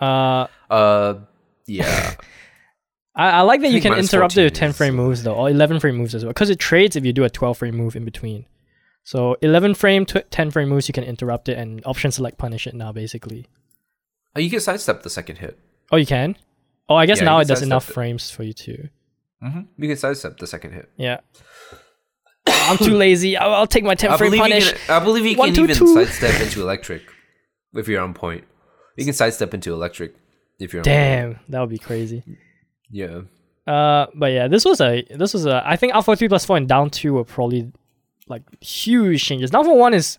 Uh, 0.00 0.46
Uh, 0.70 1.14
yeah. 1.66 2.14
I, 3.16 3.30
I 3.30 3.40
like 3.40 3.60
that 3.62 3.72
you 3.72 3.80
can 3.80 3.94
interrupt 3.94 4.36
it 4.36 4.44
with 4.44 4.52
10 4.54 4.72
frame 4.72 4.94
moves 4.94 5.24
though, 5.24 5.34
or 5.34 5.50
11 5.50 5.80
frame 5.80 5.96
moves 5.96 6.14
as 6.14 6.24
well, 6.24 6.30
because 6.32 6.50
it 6.50 6.60
trades 6.60 6.94
if 6.94 7.04
you 7.04 7.12
do 7.12 7.24
a 7.24 7.30
12 7.30 7.58
frame 7.58 7.74
move 7.74 7.96
in 7.96 8.04
between. 8.04 8.46
So 9.08 9.38
11 9.40 9.72
frame 9.74 10.04
to 10.04 10.20
10 10.20 10.50
frame 10.50 10.68
moves, 10.68 10.86
you 10.86 10.92
can 10.92 11.02
interrupt 11.02 11.48
it 11.48 11.56
and 11.56 11.80
option 11.86 12.10
select 12.12 12.36
punish 12.36 12.66
it 12.66 12.74
now 12.74 12.92
basically. 12.92 13.46
Oh, 14.36 14.40
you 14.40 14.50
can 14.50 14.60
sidestep 14.60 15.02
the 15.02 15.08
second 15.08 15.36
hit. 15.36 15.58
Oh, 15.90 15.96
you 15.96 16.04
can. 16.04 16.36
Oh, 16.90 16.94
I 16.94 17.06
guess 17.06 17.20
Yeah, 17.20 17.24
now 17.24 17.38
it 17.38 17.48
does 17.48 17.62
enough 17.62 17.88
it. 17.88 17.94
frames 17.94 18.30
for 18.30 18.42
you 18.42 18.52
to. 18.52 18.88
Mm-hmm. 19.42 19.60
You 19.78 19.88
can 19.88 19.96
sidestep 19.96 20.36
the 20.36 20.46
second 20.46 20.72
hit. 20.72 20.90
Yeah. 20.98 21.20
I'm 22.46 22.76
too 22.76 22.92
lazy. 22.92 23.34
I'll, 23.38 23.54
I'll 23.54 23.66
take 23.66 23.82
my 23.82 23.94
10 23.94 24.10
I 24.10 24.16
frame 24.18 24.32
punish. 24.34 24.72
can, 24.72 25.00
I 25.00 25.02
believe 25.02 25.24
you 25.24 25.38
One, 25.38 25.48
can 25.48 25.54
two, 25.54 25.64
even 25.64 25.76
two. 25.76 25.94
sidestep 25.94 26.42
into 26.42 26.60
electric 26.60 27.00
if 27.72 27.88
you're 27.88 28.02
on 28.02 28.12
point. 28.12 28.44
You 28.98 29.06
can 29.06 29.14
sidestep 29.14 29.54
into 29.54 29.72
electric 29.72 30.16
if 30.58 30.74
you're 30.74 30.80
on 30.80 30.84
point. 30.84 30.84
Damn, 30.84 31.40
that 31.48 31.60
would 31.60 31.70
be 31.70 31.78
crazy. 31.78 32.22
Yeah. 32.90 33.22
Uh, 33.66 34.08
but 34.14 34.32
yeah, 34.32 34.48
this 34.48 34.66
was 34.66 34.82
a 34.82 35.06
this 35.14 35.32
was 35.32 35.46
a 35.46 35.62
I 35.64 35.76
think 35.76 35.94
Alpha 35.94 36.14
three 36.14 36.28
plus 36.28 36.44
four 36.44 36.58
and 36.58 36.68
down 36.68 36.90
two 36.90 37.14
were 37.14 37.24
probably 37.24 37.72
like 38.28 38.42
huge 38.62 39.22
changes. 39.24 39.50
Down 39.50 39.64
for 39.64 39.76
one 39.76 39.94
is 39.94 40.18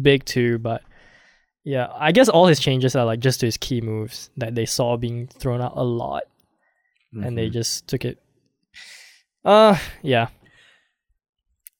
big 0.00 0.24
too, 0.24 0.58
but 0.58 0.82
yeah, 1.64 1.88
I 1.94 2.12
guess 2.12 2.28
all 2.28 2.46
his 2.46 2.60
changes 2.60 2.94
are 2.94 3.04
like 3.04 3.20
just 3.20 3.40
to 3.40 3.46
his 3.46 3.56
key 3.56 3.80
moves 3.80 4.30
that 4.36 4.54
they 4.54 4.66
saw 4.66 4.96
being 4.96 5.26
thrown 5.26 5.60
out 5.60 5.72
a 5.76 5.84
lot, 5.84 6.24
and 7.12 7.22
Mm-hmm. 7.24 7.34
they 7.36 7.48
just 7.50 7.88
took 7.88 8.04
it. 8.04 8.18
Uh, 9.44 9.78
yeah, 10.02 10.28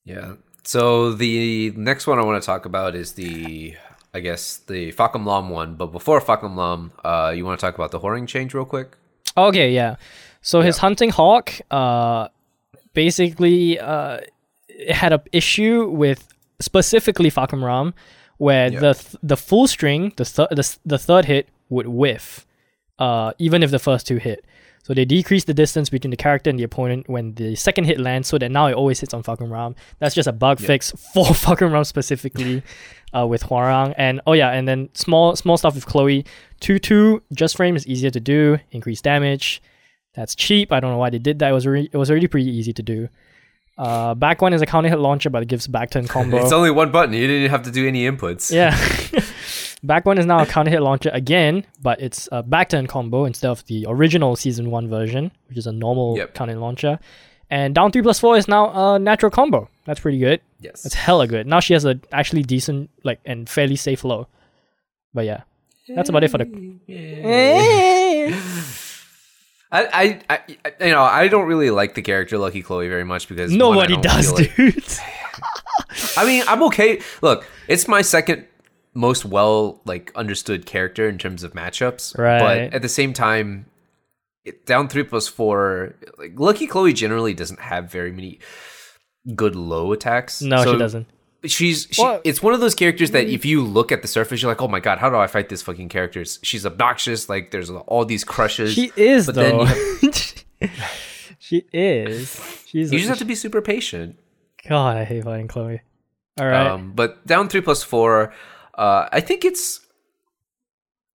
Yeah. 0.05 0.35
So 0.63 1.13
the 1.13 1.71
next 1.77 2.07
one 2.07 2.19
I 2.19 2.23
want 2.23 2.41
to 2.41 2.45
talk 2.45 2.65
about 2.65 2.95
is 2.95 3.13
the, 3.13 3.75
I 4.13 4.19
guess, 4.19 4.57
the 4.57 4.91
Fahkumram 4.91 5.49
one. 5.49 5.75
But 5.75 5.87
before 5.87 6.19
Fahkumram, 6.19 6.91
uh, 7.05 7.31
you 7.35 7.45
want 7.45 7.57
to 7.59 7.65
talk 7.65 7.75
about 7.75 7.91
the 7.91 7.99
Hwoarang 7.99 8.27
change 8.27 8.53
real 8.53 8.65
quick? 8.65 8.97
Okay, 9.37 9.71
yeah. 9.71 9.95
So 10.41 10.61
his 10.61 10.77
hunting 10.79 11.09
hawk, 11.09 11.53
uh, 11.71 12.27
basically, 12.93 13.79
uh, 13.79 14.19
had 14.89 15.13
a 15.13 15.21
issue 15.31 15.87
with 15.89 16.27
specifically 16.59 17.29
Fahkumram, 17.31 17.93
where 18.37 18.71
Yeah. 18.71 18.79
the 18.79 18.93
th- 18.93 19.15
the 19.23 19.37
full 19.37 19.67
string, 19.67 20.13
the 20.17 20.25
th- 20.25 20.49
the, 20.51 20.77
the 20.85 20.97
third 20.97 21.25
hit 21.25 21.49
would 21.69 21.87
whiff, 21.87 22.45
uh, 22.99 23.33
even 23.39 23.63
if 23.63 23.71
the 23.71 23.79
first 23.79 24.07
two 24.07 24.17
hit. 24.17 24.43
So 24.83 24.93
they 24.93 25.03
decrease 25.03 25.43
the 25.43 25.53
distance 25.53 25.89
between 25.89 26.11
the 26.11 26.17
character 26.17 26.49
and 26.49 26.57
the 26.57 26.63
opponent 26.63 27.09
when 27.09 27.33
the 27.33 27.55
second 27.55 27.85
hit 27.85 27.99
lands, 27.99 28.29
so 28.29 28.37
that 28.37 28.49
now 28.49 28.67
it 28.67 28.73
always 28.73 29.01
hits 29.01 29.13
on 29.13 29.21
Fahkumram. 29.21 29.75
That's 29.99 30.15
just 30.15 30.29
a 30.29 30.31
bug 30.31 30.61
Yeah. 30.61 30.67
fix 30.67 30.91
for 31.13 31.25
Fahkumram 31.25 31.85
specifically, 31.85 32.63
uh, 33.13 33.27
with 33.27 33.43
Hwoarang. 33.43 33.93
And 33.97 34.21
oh 34.25 34.33
yeah, 34.33 34.51
and 34.51 34.65
then 34.67 34.89
small 34.93 35.35
small 35.35 35.57
stuff 35.57 35.75
with 35.75 35.85
Chloe. 35.85 36.25
Two 36.61 36.79
two 36.79 37.21
just 37.33 37.57
frame 37.57 37.75
is 37.75 37.85
easier 37.85 38.11
to 38.11 38.19
do. 38.19 38.59
Increase 38.71 39.01
damage. 39.01 39.61
That's 40.15 40.33
cheap. 40.35 40.71
I 40.71 40.79
don't 40.79 40.91
know 40.91 40.97
why 40.97 41.09
they 41.11 41.19
did 41.19 41.39
that. 41.39 41.49
It 41.49 41.53
was 41.53 41.67
re- 41.67 41.89
it 41.91 41.97
was 41.97 42.09
already 42.09 42.27
pretty 42.27 42.49
easy 42.49 42.71
to 42.73 42.81
do. 42.83 43.09
Uh, 43.77 44.15
back 44.15 44.41
one 44.41 44.53
is 44.53 44.61
a 44.61 44.65
counter 44.65 44.89
hit 44.89 44.99
launcher, 44.99 45.29
but 45.29 45.43
it 45.43 45.47
gives 45.47 45.67
back 45.67 45.91
turn 45.91 46.07
combo. 46.15 46.37
It's 46.37 46.51
only 46.51 46.71
one 46.71 46.91
button. 46.91 47.13
You 47.13 47.27
didn't 47.27 47.51
have 47.51 47.63
to 47.63 47.71
do 47.71 47.87
any 47.87 48.09
inputs. 48.09 48.51
Yeah. 48.51 48.75
Back 49.83 50.07
one 50.07 50.17
is 50.17 50.25
now 50.25 50.41
a 50.41 50.45
counter 50.47 50.71
hit 50.71 50.81
launcher 50.81 51.11
again, 51.13 51.63
but 51.83 52.01
it's 52.01 52.27
a 52.31 52.41
back 52.41 52.69
turn 52.69 52.87
combo 52.87 53.25
instead 53.25 53.49
of 53.51 53.63
the 53.67 53.85
original 53.87 54.35
season 54.35 54.71
one 54.71 54.89
version, 54.89 55.31
which 55.47 55.57
is 55.59 55.67
a 55.67 55.71
normal 55.71 56.17
Yep. 56.17 56.33
counter 56.33 56.53
hit 56.53 56.59
launcher. 56.59 56.97
And 57.51 57.75
down 57.75 57.91
three 57.91 58.01
plus 58.01 58.19
four 58.19 58.35
is 58.37 58.47
now 58.47 58.95
a 58.95 58.97
natural 58.97 59.29
combo. 59.29 59.69
That's 59.85 59.99
pretty 59.99 60.17
good. 60.17 60.41
Yes. 60.59 60.81
That's 60.81 60.95
hella 60.95 61.27
good. 61.27 61.45
Now 61.45 61.59
she 61.59 61.73
has 61.73 61.85
a 61.85 61.99
actually 62.11 62.41
decent 62.41 62.89
like 63.03 63.19
and 63.23 63.47
fairly 63.47 63.75
safe 63.75 64.03
low. 64.03 64.27
But 65.13 65.25
yeah. 65.25 65.41
That's 65.95 66.09
about 66.09 66.23
it 66.23 66.31
for 66.31 66.39
the 66.39 66.45
I, 69.71 70.21
I, 70.29 70.37
I, 70.65 70.73
you 70.85 70.91
know, 70.91 71.01
I 71.03 71.27
don't 71.27 71.45
really 71.45 71.69
like 71.71 71.93
the 71.93 72.01
character 72.01 72.37
Lucky 72.37 72.61
Chloe 72.61 72.87
very 72.87 73.03
much 73.03 73.27
because 73.27 73.51
Nobody 73.51 73.93
don't 73.93 74.03
does, 74.03 74.31
like- 74.31 74.55
dude. 74.55 74.83
I 76.17 76.25
mean, 76.25 76.43
I'm 76.47 76.63
okay. 76.63 77.01
Look, 77.21 77.45
it's 77.67 77.87
my 77.87 78.01
second 78.01 78.45
most 78.93 79.25
well 79.25 79.79
like 79.85 80.11
understood 80.15 80.65
character 80.65 81.07
in 81.07 81.17
terms 81.17 81.43
of 81.43 81.53
matchups. 81.53 82.17
Right. 82.17 82.39
But 82.69 82.73
at 82.75 82.81
the 82.81 82.89
same 82.89 83.13
time, 83.13 83.67
it, 84.43 84.65
down 84.65 84.87
three 84.87 85.03
plus 85.03 85.27
four, 85.27 85.95
like 86.17 86.39
Lucky 86.39 86.65
Chloe 86.67 86.93
generally 86.93 87.33
doesn't 87.33 87.59
have 87.59 87.91
very 87.91 88.11
many 88.11 88.39
good 89.35 89.55
low 89.55 89.91
attacks. 89.91 90.41
no, 90.41 90.63
So 90.63 90.73
she 90.73 90.79
doesn't. 90.79 91.07
She's 91.45 91.87
she, 91.91 92.01
Well- 92.01 92.21
it's 92.23 92.41
one 92.41 92.53
of 92.53 92.59
those 92.59 92.75
characters 92.75 93.11
that 93.11 93.27
if 93.27 93.45
you 93.45 93.61
look 93.63 93.91
at 93.91 94.01
the 94.01 94.07
surface, 94.07 94.41
you're 94.41 94.51
like, 94.51 94.61
oh 94.61 94.67
my 94.67 94.79
god, 94.79 94.97
how 94.97 95.09
do 95.09 95.17
I 95.17 95.27
fight 95.27 95.49
this 95.49 95.61
fucking 95.61 95.89
character? 95.89 96.25
She's 96.25 96.65
obnoxious. 96.65 97.29
Like 97.29 97.51
there's 97.51 97.69
all 97.69 98.05
these 98.05 98.23
crushes. 98.23 98.73
She 98.73 98.91
is 98.95 99.27
but 99.27 99.35
then 99.35 99.57
though. 99.57 99.65
you 100.01 100.11
she 101.39 101.65
is. 101.71 102.63
She's 102.65 102.91
you 102.91 102.97
just 102.97 103.09
have 103.09 103.19
to 103.19 103.25
be 103.25 103.35
super 103.35 103.61
patient. 103.61 104.17
God, 104.67 104.97
I 104.97 105.03
hate 105.03 105.23
fighting 105.23 105.47
Chloe. 105.47 105.81
All 106.39 106.47
right. 106.47 106.67
Um, 106.67 106.93
but 106.93 107.25
down 107.25 107.49
three 107.49 107.61
plus 107.61 107.83
four, 107.83 108.33
uh, 108.75 109.07
I 109.11 109.21
think 109.21 109.45
it's 109.45 109.85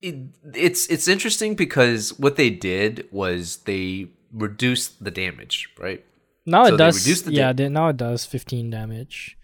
it, 0.00 0.16
it's 0.54 0.86
it's 0.88 1.08
interesting 1.08 1.54
because 1.54 2.18
what 2.18 2.36
they 2.36 2.50
did 2.50 3.06
was 3.10 3.58
they 3.58 4.08
reduced 4.32 5.02
the 5.02 5.10
damage, 5.10 5.68
right? 5.78 6.04
now 6.44 6.66
so 6.66 6.74
it 6.74 6.78
does. 6.78 6.98
reduced 7.06 7.24
the 7.26 7.32
yeah, 7.32 7.52
now 7.52 7.88
it 7.88 7.96
does 7.96 8.24
15 8.24 8.70
damage. 8.70 9.38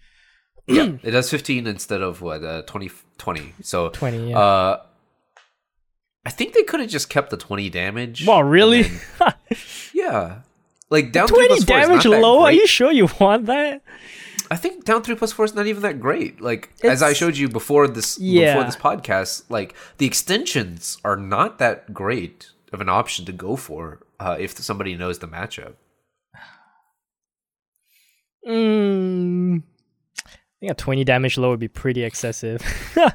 Yeah, 0.69 0.91
it 1.03 1.11
does 1.11 1.29
fifteen 1.29 1.67
instead 1.67 2.01
of 2.01 2.21
what 2.21 2.43
uh, 2.43 2.61
20, 2.63 2.91
20. 3.17 3.53
So 3.61 3.89
20, 3.89 4.29
yeah. 4.29 4.39
uh, 4.39 4.81
I 6.25 6.29
think 6.29 6.53
they 6.53 6.63
could 6.63 6.79
have 6.79 6.89
just 6.89 7.09
kept 7.09 7.29
the 7.31 7.37
twenty 7.37 7.69
damage. 7.69 8.25
Well, 8.25 8.43
really? 8.43 8.83
then- 8.83 9.33
yeah, 9.93 10.41
like 10.89 11.11
down 11.11 11.27
three 11.27 11.47
20 11.47 11.47
plus 11.47 11.63
four 11.65 11.77
is 11.79 11.87
damage 11.87 12.05
not 12.05 12.11
that 12.11 12.21
low? 12.21 12.41
Are 12.43 12.51
you 12.51 12.67
sure 12.67 12.91
you 12.91 13.07
want 13.19 13.47
that? 13.47 13.81
I 14.51 14.55
think 14.55 14.83
down 14.83 15.03
three 15.03 15.15
plus 15.15 15.31
four 15.31 15.45
is 15.45 15.53
not 15.53 15.67
even 15.67 15.83
that 15.83 15.99
great. 15.99 16.41
Like 16.41 16.69
as 16.83 17.03
I 17.03 17.13
showed 17.13 17.37
you 17.37 17.49
before 17.49 17.87
this 17.87 18.17
Yeah. 18.19 18.53
before 18.53 18.65
this 18.65 18.75
podcast, 18.75 19.43
like 19.49 19.75
the 19.97 20.05
extensions 20.07 20.97
are 21.03 21.15
not 21.15 21.59
that 21.59 21.93
great 21.93 22.49
of 22.73 22.81
an 22.81 22.89
option 22.89 23.25
to 23.25 23.31
go 23.31 23.55
for 23.55 23.99
uh, 24.19 24.37
if 24.39 24.57
somebody 24.57 24.95
knows 24.95 25.19
the 25.19 25.27
matchup. 25.27 25.73
Mm, 28.47 29.63
think 30.59 30.71
a 30.71 30.75
20 30.75 31.03
damage 31.03 31.37
low 31.37 31.49
would 31.51 31.59
be 31.59 31.67
pretty 31.67 32.03
excessive. 32.03 32.61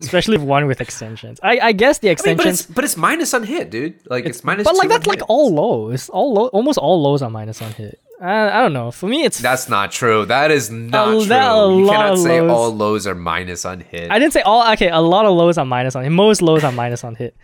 Especially 0.00 0.34
if 0.34 0.42
one 0.42 0.66
with 0.66 0.80
extensions. 0.80 1.38
I, 1.44 1.58
I 1.60 1.72
guess 1.72 1.98
the 1.98 2.08
I 2.08 2.10
mean, 2.10 2.16
but 2.16 2.28
extensions. 2.32 2.60
it's 2.62 2.70
but 2.74 2.82
it's 2.84 2.96
minus 2.96 3.32
on 3.34 3.44
hit, 3.44 3.70
dude. 3.70 4.00
Like 4.10 4.26
it's, 4.26 4.42
minus. 4.42 4.64
but 4.64 4.74
like 4.76 4.88
that's 4.88 5.06
like 5.06 5.20
hit. 5.20 5.26
all 5.28 5.54
lows. 5.54 6.08
All 6.08 6.34
low, 6.34 6.46
almost 6.48 6.76
all 6.78 7.00
lows 7.00 7.22
are 7.22 7.30
minus 7.30 7.62
on 7.62 7.70
hit. 7.72 8.00
I, 8.20 8.58
I 8.58 8.62
don't 8.62 8.72
know. 8.72 8.90
For 8.90 9.06
me, 9.08 9.22
it's. 9.24 9.38
That's 9.38 9.68
not 9.68 9.92
true. 9.92 10.24
That 10.26 10.50
is 10.50 10.70
not 10.72 11.08
A- 11.08 11.12
true. 11.18 11.24
that- 11.26 11.68
you 11.70 11.86
cannot 11.86 12.18
say 12.18 12.40
lows. 12.40 12.50
all 12.50 12.74
lows 12.74 13.06
are 13.06 13.14
minus 13.14 13.64
on 13.64 13.78
hit. 13.80 14.10
I 14.10 14.18
didn't 14.18 14.32
say 14.32 14.40
all. 14.42 14.72
Okay, 14.72 14.88
a 14.90 14.98
lot 14.98 15.24
of 15.24 15.36
lows 15.36 15.56
are 15.56 15.64
minus 15.64 15.94
on 15.94 16.02
hit. 16.02 16.10
Most 16.10 16.42
lows 16.42 16.64
are 16.64 16.72
minus 16.72 17.04
on 17.04 17.14
hit. 17.14 17.36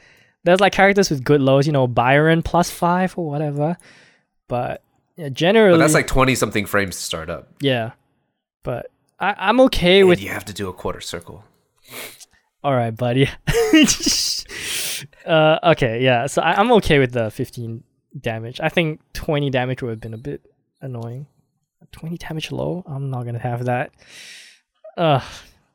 There's 0.42 0.58
like 0.60 0.72
characters 0.72 1.10
with 1.10 1.22
good 1.22 1.40
lows, 1.40 1.64
you 1.66 1.72
know, 1.72 1.86
Byron 1.86 2.42
plus 2.42 2.70
five 2.70 3.16
or 3.16 3.28
whatever. 3.30 3.76
But 4.48 4.82
yeah, 5.14 5.28
generally, 5.28 5.74
but 5.74 5.78
that's 5.78 5.94
like 5.94 6.08
twenty 6.08 6.34
something 6.34 6.66
frames 6.66 6.96
to 6.96 7.02
start 7.02 7.30
up. 7.30 7.50
yeah. 7.60 7.92
But 8.64 8.90
I, 9.20 9.34
I'm 9.38 9.60
okay 9.62 10.00
And 10.00 10.08
with 10.08 10.20
you 10.20 10.30
have 10.30 10.44
to 10.46 10.52
do 10.52 10.68
a 10.68 10.72
quarter 10.72 11.00
circle. 11.00 11.44
All 12.62 12.74
right, 12.74 12.90
buddy. 12.90 13.28
uh, 15.26 15.58
okay, 15.62 16.02
yeah. 16.02 16.26
So 16.26 16.42
I, 16.42 16.54
I'm 16.54 16.72
okay 16.72 16.98
with 16.98 17.12
the 17.12 17.30
15 17.30 17.82
damage. 18.20 18.60
I 18.60 18.68
think 18.68 19.00
20 19.12 19.50
damage 19.50 19.82
would 19.82 19.90
have 19.90 20.00
been 20.00 20.14
a 20.14 20.18
bit 20.18 20.42
annoying. 20.80 21.26
20 21.92 22.16
damage 22.18 22.52
low? 22.52 22.84
I'm 22.86 23.10
not 23.10 23.24
gonna 23.24 23.38
have 23.38 23.64
that. 23.64 23.92
Uh, 24.96 25.20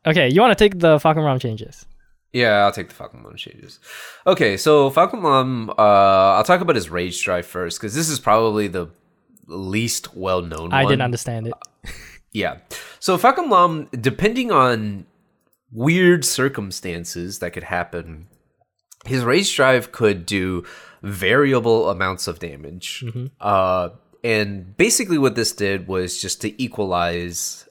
okay, 0.05 0.29
you 0.29 0.41
want 0.41 0.57
to 0.57 0.63
take 0.63 0.79
the 0.79 0.97
Fahkumram 0.97 1.39
changes? 1.39 1.85
Yeah, 2.33 2.65
I'll 2.65 2.71
take 2.71 2.89
the 2.89 2.95
Fahkumram 2.95 3.35
changes. 3.37 3.79
Okay, 4.27 4.57
so 4.57 4.89
Fahkumram, 4.89 5.69
uh, 5.69 6.35
I'll 6.35 6.43
talk 6.43 6.61
about 6.61 6.75
his 6.75 6.89
Rage 6.89 7.23
Drive 7.23 7.45
first 7.45 7.79
because 7.79 7.95
this 7.95 8.09
is 8.09 8.19
probably 8.19 8.67
the 8.67 8.87
least 9.47 10.15
well 10.15 10.41
known. 10.41 10.73
I 10.73 10.83
one. 10.83 10.91
didn't 10.91 11.03
understand 11.03 11.47
it. 11.47 11.53
Yeah. 12.33 12.57
So 13.03 13.17
Fahkumram, 13.17 13.89
depending 14.01 14.49
on 14.49 15.07
weird 15.73 16.23
circumstances 16.23 17.39
that 17.39 17.51
could 17.51 17.63
happen, 17.65 18.27
his 19.03 19.25
rage 19.25 19.53
drive 19.53 19.91
could 19.91 20.25
do 20.25 20.63
variable 21.01 21.89
amounts 21.89 22.29
of 22.29 22.39
damage. 22.39 23.03
Uh, 23.41 23.89
and 24.23 24.77
basically, 24.77 25.17
what 25.17 25.35
this 25.35 25.51
did 25.51 25.85
was 25.85 26.21
just 26.21 26.39
to 26.43 26.63
equalize 26.63 27.67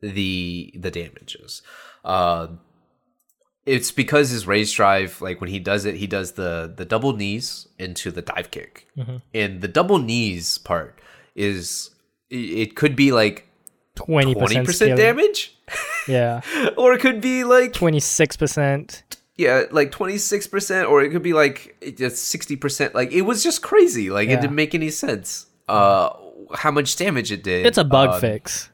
the 0.00 0.74
the 0.76 0.90
damages. 0.90 1.62
Uh, 2.04 2.48
it's 3.64 3.92
because 3.92 4.30
his 4.30 4.48
rage 4.48 4.74
drive, 4.74 5.22
like 5.22 5.40
when 5.40 5.50
he 5.50 5.60
does 5.60 5.84
it, 5.84 5.94
he 5.94 6.08
does 6.08 6.32
the 6.32 6.74
the 6.76 6.84
double 6.84 7.12
knees 7.12 7.68
into 7.78 8.10
the 8.10 8.22
dive 8.22 8.50
kick, 8.50 8.88
and 9.32 9.60
the 9.60 9.68
double 9.68 10.00
knees 10.00 10.58
part 10.58 11.00
is 11.36 11.90
it 12.30 12.74
could 12.74 12.96
be 12.96 13.12
like 13.12 13.46
20% 13.96 14.34
twenty 14.34 14.64
percent 14.64 14.96
damage, 14.96 15.56
Yeah, 16.08 16.40
or 16.76 16.94
it 16.94 17.00
could 17.00 17.20
be 17.20 17.44
like 17.44 17.72
26%. 17.72 19.02
yeah, 19.36 19.64
like 19.70 19.90
twenty 19.90 20.18
six 20.18 20.46
percent, 20.46 20.88
or 20.88 21.02
it 21.02 21.10
could 21.10 21.22
be 21.22 21.32
like 21.32 21.76
just 21.96 22.24
sixty 22.24 22.56
percent. 22.56 22.94
Like 22.94 23.12
it 23.12 23.22
was 23.22 23.42
just 23.42 23.62
crazy. 23.62 24.10
Like 24.10 24.28
Yeah. 24.28 24.34
it 24.38 24.40
didn't 24.40 24.56
make 24.56 24.74
any 24.74 24.90
sense. 24.90 25.46
Uh, 25.68 26.10
how 26.54 26.70
much 26.70 26.96
damage 26.96 27.30
it 27.32 27.42
did? 27.42 27.66
It's 27.66 27.78
a 27.78 27.84
bug 27.84 28.10
Uh, 28.10 28.18
fix. 28.20 28.70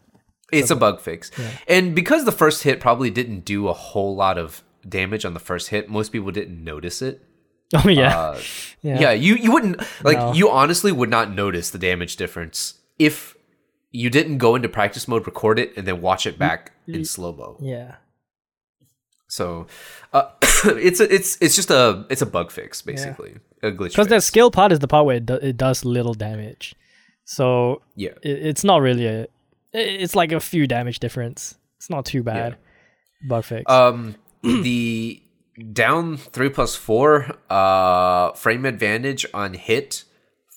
It's 0.51 0.71
a 0.71 0.77
bug 0.77 1.01
fix, 1.01 1.31
and 1.69 1.95
because 1.95 2.25
the 2.25 2.33
first 2.33 2.63
hit 2.63 2.81
probably 2.81 3.11
didn't 3.11 3.45
do 3.45 3.69
a 3.69 3.75
whole 3.75 4.17
lot 4.17 4.39
of 4.39 4.63
damage 4.89 5.27
on 5.27 5.35
the 5.35 5.41
first 5.41 5.69
hit, 5.69 5.91
most 5.91 6.11
people 6.11 6.31
didn't 6.31 6.63
notice 6.65 7.03
it. 7.03 7.23
Oh 7.75 7.87
yeah, 7.87 8.19
Uh, 8.19 8.41
yeah. 8.83 9.01
yeah. 9.01 9.11
you 9.13 9.35
you 9.37 9.53
wouldn't 9.53 9.83
like 10.03 10.17
No. 10.17 10.33
you 10.33 10.49
honestly 10.49 10.91
would 10.91 11.11
not 11.11 11.31
notice 11.31 11.69
the 11.69 11.77
damage 11.79 12.17
difference 12.17 12.75
if 12.99 13.37
you 13.91 14.11
didn't 14.11 14.39
go 14.39 14.55
into 14.55 14.69
practice 14.69 15.09
mode, 15.09 15.27
record 15.27 15.59
it, 15.59 15.77
and 15.77 15.87
then 15.87 16.01
watch 16.01 16.27
it 16.27 16.39
back 16.39 16.73
in 16.87 17.05
slow 17.05 17.33
mo. 17.33 17.57
yeah. 17.61 17.97
So, 19.31 19.67
uh, 20.15 20.31
it's 20.65 21.01
a, 21.01 21.15
it's 21.15 21.37
it's 21.41 21.55
just 21.55 21.71
a 21.71 22.07
it's 22.09 22.23
a 22.23 22.27
bug 22.27 22.51
fix 22.51 22.81
basically, 22.81 23.37
a 23.63 23.71
glitch. 23.71 23.91
Because 23.91 24.09
that 24.09 24.23
skill 24.23 24.51
part 24.51 24.73
is 24.73 24.79
the 24.79 24.89
part 24.89 25.05
where 25.05 25.17
it, 25.17 25.27
do, 25.27 25.35
it 25.35 25.57
does 25.57 25.85
little 25.85 26.15
damage. 26.15 26.75
So 27.25 27.83
yeah, 27.95 28.13
it, 28.23 28.47
it's 28.47 28.65
not 28.65 28.81
really 28.81 29.07
a 29.07 29.29
it's 29.73 30.15
like 30.15 30.33
a 30.33 30.41
few 30.41 30.67
damage 30.67 30.99
difference 30.99 31.57
it's 31.77 31.91
not 31.91 32.05
too 32.05 32.23
bad 32.23 32.57
bug 33.29 33.45
fix 33.45 33.71
um, 33.71 34.15
the 34.43 35.23
down 35.73 36.17
three 36.17 36.49
plus 36.49 36.75
four 36.77 37.35
uh 37.51 38.33
frame 38.33 38.65
advantage 38.65 39.27
on 39.35 39.55
hit 39.55 40.05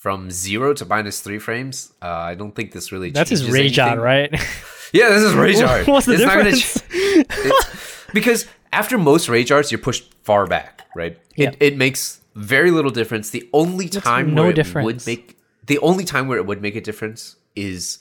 from 0.02 0.32
zero 0.32 0.74
to 0.74 0.84
minus 0.86 1.22
three 1.22 1.38
frames. 1.38 1.94
Uh, 2.02 2.08
I 2.32 2.34
don't 2.36 2.56
think 2.56 2.72
this 2.72 2.92
really 2.92 3.10
changes. 3.12 3.30
that's 3.30 3.42
his 3.42 3.52
rage 3.52 3.78
anything. 3.78 4.00
out 4.00 4.04
right 4.04 4.32
Yeah, 4.94 5.10
this 5.10 5.22
is 5.22 5.34
rage 5.36 5.62
art. 5.62 5.86
what's 5.94 6.08
the 6.08 6.14
It's 6.14 6.24
difference 6.24 6.84
It's- 6.94 8.06
because 8.14 8.48
after 8.74 8.98
most 8.98 9.30
rage 9.30 9.52
arts, 9.52 9.72
you're 9.72 9.80
pushed 9.90 10.12
far 10.24 10.48
back, 10.48 10.82
right? 10.96 11.18
Yeah. 11.36 11.50
It, 11.50 11.58
it 11.60 11.78
makes 11.78 12.20
very 12.36 12.72
little 12.72 12.92
difference. 12.92 13.30
The 13.30 13.48
only 13.54 13.88
time 13.90 14.34
no 14.34 14.42
where 14.44 14.52
it 14.52 14.56
difference? 14.56 14.86
would 14.86 15.06
make 15.06 15.38
the 15.68 15.78
only 15.80 16.04
time 16.04 16.28
where 16.28 16.38
it 16.38 16.46
would 16.46 16.62
make 16.62 16.76
a 16.76 16.82
difference 16.82 17.36
is 17.56 18.00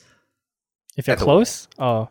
if 0.97 1.07
you're 1.07 1.15
close 1.17 1.67
oh 1.79 2.09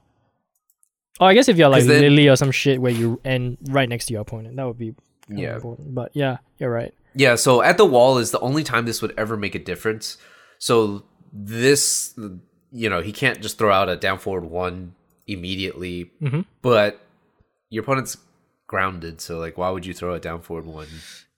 oh 1.20 1.26
i 1.26 1.34
guess 1.34 1.48
if 1.48 1.56
you're 1.58 1.68
like 1.68 1.84
then- 1.84 2.00
Lili 2.02 2.28
or 2.28 2.36
some 2.36 2.50
shit 2.50 2.80
where 2.80 2.92
you 2.92 3.20
end 3.24 3.56
right 3.70 3.88
next 3.88 4.06
to 4.06 4.12
your 4.14 4.22
opponent 4.22 4.56
that 4.56 4.66
would 4.66 4.78
be 4.78 4.94
Yeah. 5.28 5.54
important 5.54 5.94
but 5.94 6.10
yeah 6.14 6.38
you're 6.58 6.70
right 6.70 6.94
Yeah, 7.14 7.34
so 7.34 7.62
at 7.62 7.76
the 7.76 7.84
wall 7.84 8.18
is 8.18 8.30
the 8.30 8.40
only 8.40 8.62
time 8.64 8.84
this 8.86 9.02
would 9.02 9.14
ever 9.18 9.36
make 9.36 9.54
a 9.54 9.58
difference. 9.58 10.16
So 10.58 11.04
this, 11.32 12.14
you 12.72 12.88
know, 12.88 13.00
he 13.02 13.12
can't 13.12 13.40
just 13.40 13.58
throw 13.58 13.72
out 13.72 13.88
a 13.88 13.96
down 13.96 14.18
forward 14.18 14.44
one 14.44 14.94
immediately, 15.26 16.10
Mhm. 16.22 16.44
but 16.62 17.00
your 17.70 17.82
opponent's 17.84 18.16
grounded. 18.66 19.20
So 19.20 19.38
like, 19.38 19.56
why 19.58 19.70
would 19.70 19.86
you 19.86 19.94
throw 19.94 20.14
a 20.14 20.20
down 20.20 20.40
forward 20.42 20.66
one? 20.66 20.86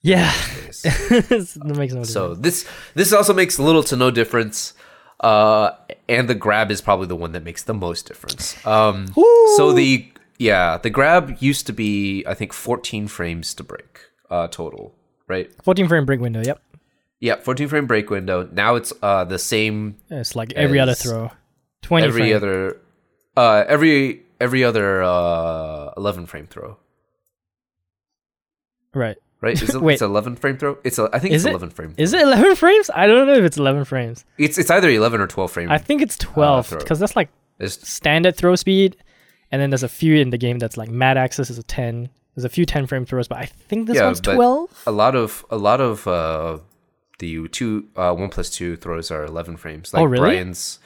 Yeah, 0.02 0.32
that 0.72 1.74
makes 1.76 1.92
no 1.94 2.00
difference. 2.02 2.12
so 2.12 2.34
this 2.34 2.66
this 2.94 3.12
also 3.12 3.32
makes 3.32 3.58
little 3.58 3.82
to 3.84 3.96
no 3.96 4.10
difference. 4.10 4.74
Uh, 5.20 5.70
and 6.08 6.28
the 6.28 6.34
grab 6.34 6.70
is 6.72 6.80
probably 6.80 7.06
the 7.06 7.14
one 7.14 7.30
that 7.32 7.44
makes 7.44 7.62
the 7.62 7.74
most 7.74 8.06
difference. 8.08 8.56
Um, 8.66 9.06
so 9.56 9.72
the 9.72 10.10
yeah, 10.38 10.78
the 10.78 10.90
grab 10.90 11.36
used 11.38 11.66
to 11.68 11.72
be 11.72 12.24
I 12.26 12.34
think 12.34 12.52
14 12.52 13.06
frames 13.06 13.54
to 13.54 13.62
break 13.62 14.00
uh, 14.30 14.48
total, 14.48 14.94
right? 15.32 15.48
14 15.64 15.88
frame 15.88 16.04
break 16.04 16.20
window. 16.20 16.42
Yep, 16.44 16.60
Yeah, 17.20 17.36
14 17.40 17.68
frame 17.68 17.86
break 17.86 18.10
window. 18.10 18.48
Now 18.52 18.76
it's 18.76 18.92
uh 19.02 19.24
the 19.24 19.38
same 19.38 19.96
it's 20.10 20.36
like 20.36 20.52
every 20.52 20.78
other 20.78 20.94
throw. 20.94 21.30
20 21.82 22.06
every 22.06 22.20
frame. 22.22 22.36
other 22.36 22.76
uh 23.36 23.64
every 23.66 24.22
every 24.40 24.62
other 24.62 25.02
uh 25.02 25.90
11 25.96 26.26
frame 26.26 26.46
throw. 26.46 26.76
right. 28.94 29.16
Right? 29.40 29.60
Is 29.60 29.74
it, 29.74 29.82
Wait. 29.86 29.94
it's 29.94 30.02
11 30.02 30.36
frame 30.36 30.56
throw? 30.56 30.78
It's 30.84 30.98
a, 31.00 31.08
I 31.12 31.18
think 31.18 31.34
Is 31.34 31.42
it's 31.44 31.48
it? 31.48 31.58
11 31.58 31.70
frame. 31.70 31.94
Is 31.96 32.12
it 32.12 32.20
11 32.22 32.54
frames? 32.54 32.90
I 32.94 33.06
don't 33.08 33.26
know 33.26 33.34
if 33.34 33.42
it's 33.44 33.56
11 33.56 33.84
frames. 33.86 34.24
It's 34.38 34.56
it's 34.56 34.70
either 34.70 34.88
11 34.88 35.20
or 35.20 35.26
12 35.26 35.50
frame. 35.50 35.70
I 35.70 35.78
think 35.78 36.00
it's 36.00 36.16
12 36.18 36.66
throw. 36.68 36.78
because 36.78 37.00
that's 37.00 37.16
like 37.16 37.28
It's- 37.58 37.78
standard 37.88 38.36
throw 38.36 38.54
speed, 38.54 38.96
and 39.50 39.60
then 39.60 39.70
there's 39.70 39.82
a 39.82 39.88
few 39.88 40.14
in 40.16 40.30
the 40.30 40.38
game 40.38 40.58
that's 40.60 40.76
like 40.76 40.90
Mad 40.90 41.16
Axes 41.16 41.50
is 41.50 41.58
a 41.58 41.62
10. 41.64 42.08
There's 42.34 42.44
a 42.44 42.48
few 42.48 42.64
10 42.64 42.86
frame 42.86 43.04
throws, 43.04 43.28
but 43.28 43.38
I 43.38 43.44
think 43.46 43.86
this 43.86 43.96
Yeah, 43.96 44.06
one's 44.06 44.20
but 44.20 44.34
12. 44.34 44.82
a 44.86 44.92
lot 44.92 45.14
of 45.14 45.44
a 45.50 45.56
lot 45.58 45.80
of 45.80 46.06
uh 46.06 46.58
the 47.18 47.46
two 47.48 47.88
uh 47.96 48.14
one 48.14 48.30
plus 48.30 48.48
two 48.50 48.76
throws 48.76 49.10
are 49.10 49.24
11 49.24 49.56
frames. 49.58 49.92
Like 49.92 50.00
Oh, 50.00 50.04
really? 50.04 50.20
Bryan's 50.30 50.78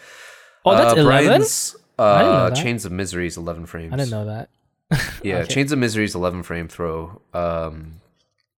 Oh, 0.64 0.74
that's 0.76 0.92
uh, 0.94 1.00
11. 1.00 1.06
Bryan's 1.26 1.76
I 1.98 2.18
didn't 2.22 2.32
know 2.34 2.38
uh. 2.46 2.50
Chains 2.50 2.84
of 2.84 2.92
Misery 2.92 3.26
is 3.26 3.36
11 3.36 3.66
frames. 3.66 3.92
I 3.92 3.96
didn't 3.96 4.10
know 4.10 4.24
that. 4.26 4.48
Yeah, 5.22 5.38
Okay. 5.38 5.54
Chains 5.54 5.72
of 5.72 5.78
Misery 5.78 6.04
is 6.04 6.14
11 6.14 6.42
frame 6.42 6.68
throw. 6.68 7.20
Um, 7.32 8.00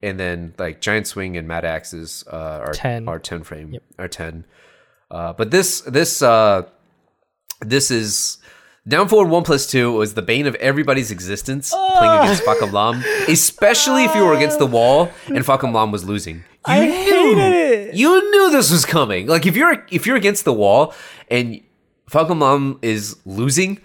and 0.02 0.18
then 0.18 0.54
like 0.58 0.80
Giant 0.80 1.06
Swing 1.06 1.36
and 1.36 1.46
Mad 1.46 1.64
Axes 1.64 2.24
uh, 2.32 2.62
are 2.66 2.72
10. 2.72 3.06
are 3.08 3.18
10 3.18 3.42
frame 3.44 3.72
Yep. 3.74 3.82
are 3.98 4.08
10. 4.08 4.44
Uh, 5.10 5.32
but 5.34 5.50
this 5.50 5.80
this 5.82 6.20
uh, 6.22 6.62
this 7.60 7.90
is 7.90 8.38
down 8.88 9.06
forward 9.06 9.30
one 9.30 9.44
plus 9.44 9.66
two 9.66 9.92
was 9.92 10.14
the 10.14 10.22
bane 10.22 10.46
of 10.46 10.54
everybody's 10.56 11.10
existence 11.10 11.70
playing 11.70 12.20
against 12.20 12.42
Fahkumram, 12.42 13.02
especially 13.28 14.04
if 14.04 14.14
you 14.14 14.24
were 14.24 14.34
against 14.34 14.58
the 14.58 14.66
wall 14.66 15.10
and 15.26 15.38
Fahkumram 15.38 15.92
was 15.92 16.04
losing. 16.04 16.36
You 16.36 16.74
I 16.74 16.86
knew, 16.86 16.92
hated 16.92 17.38
it. 17.52 17.94
You 17.94 18.30
knew 18.30 18.50
this 18.50 18.70
was 18.70 18.84
coming. 18.84 19.26
Like 19.26 19.46
if 19.46 19.56
you're 19.56 19.86
if 19.90 20.06
you're 20.06 20.16
against 20.16 20.44
the 20.44 20.52
wall 20.52 20.94
and 21.30 21.60
Fahkumram 22.10 22.78
is 22.82 23.16
losing, 23.26 23.80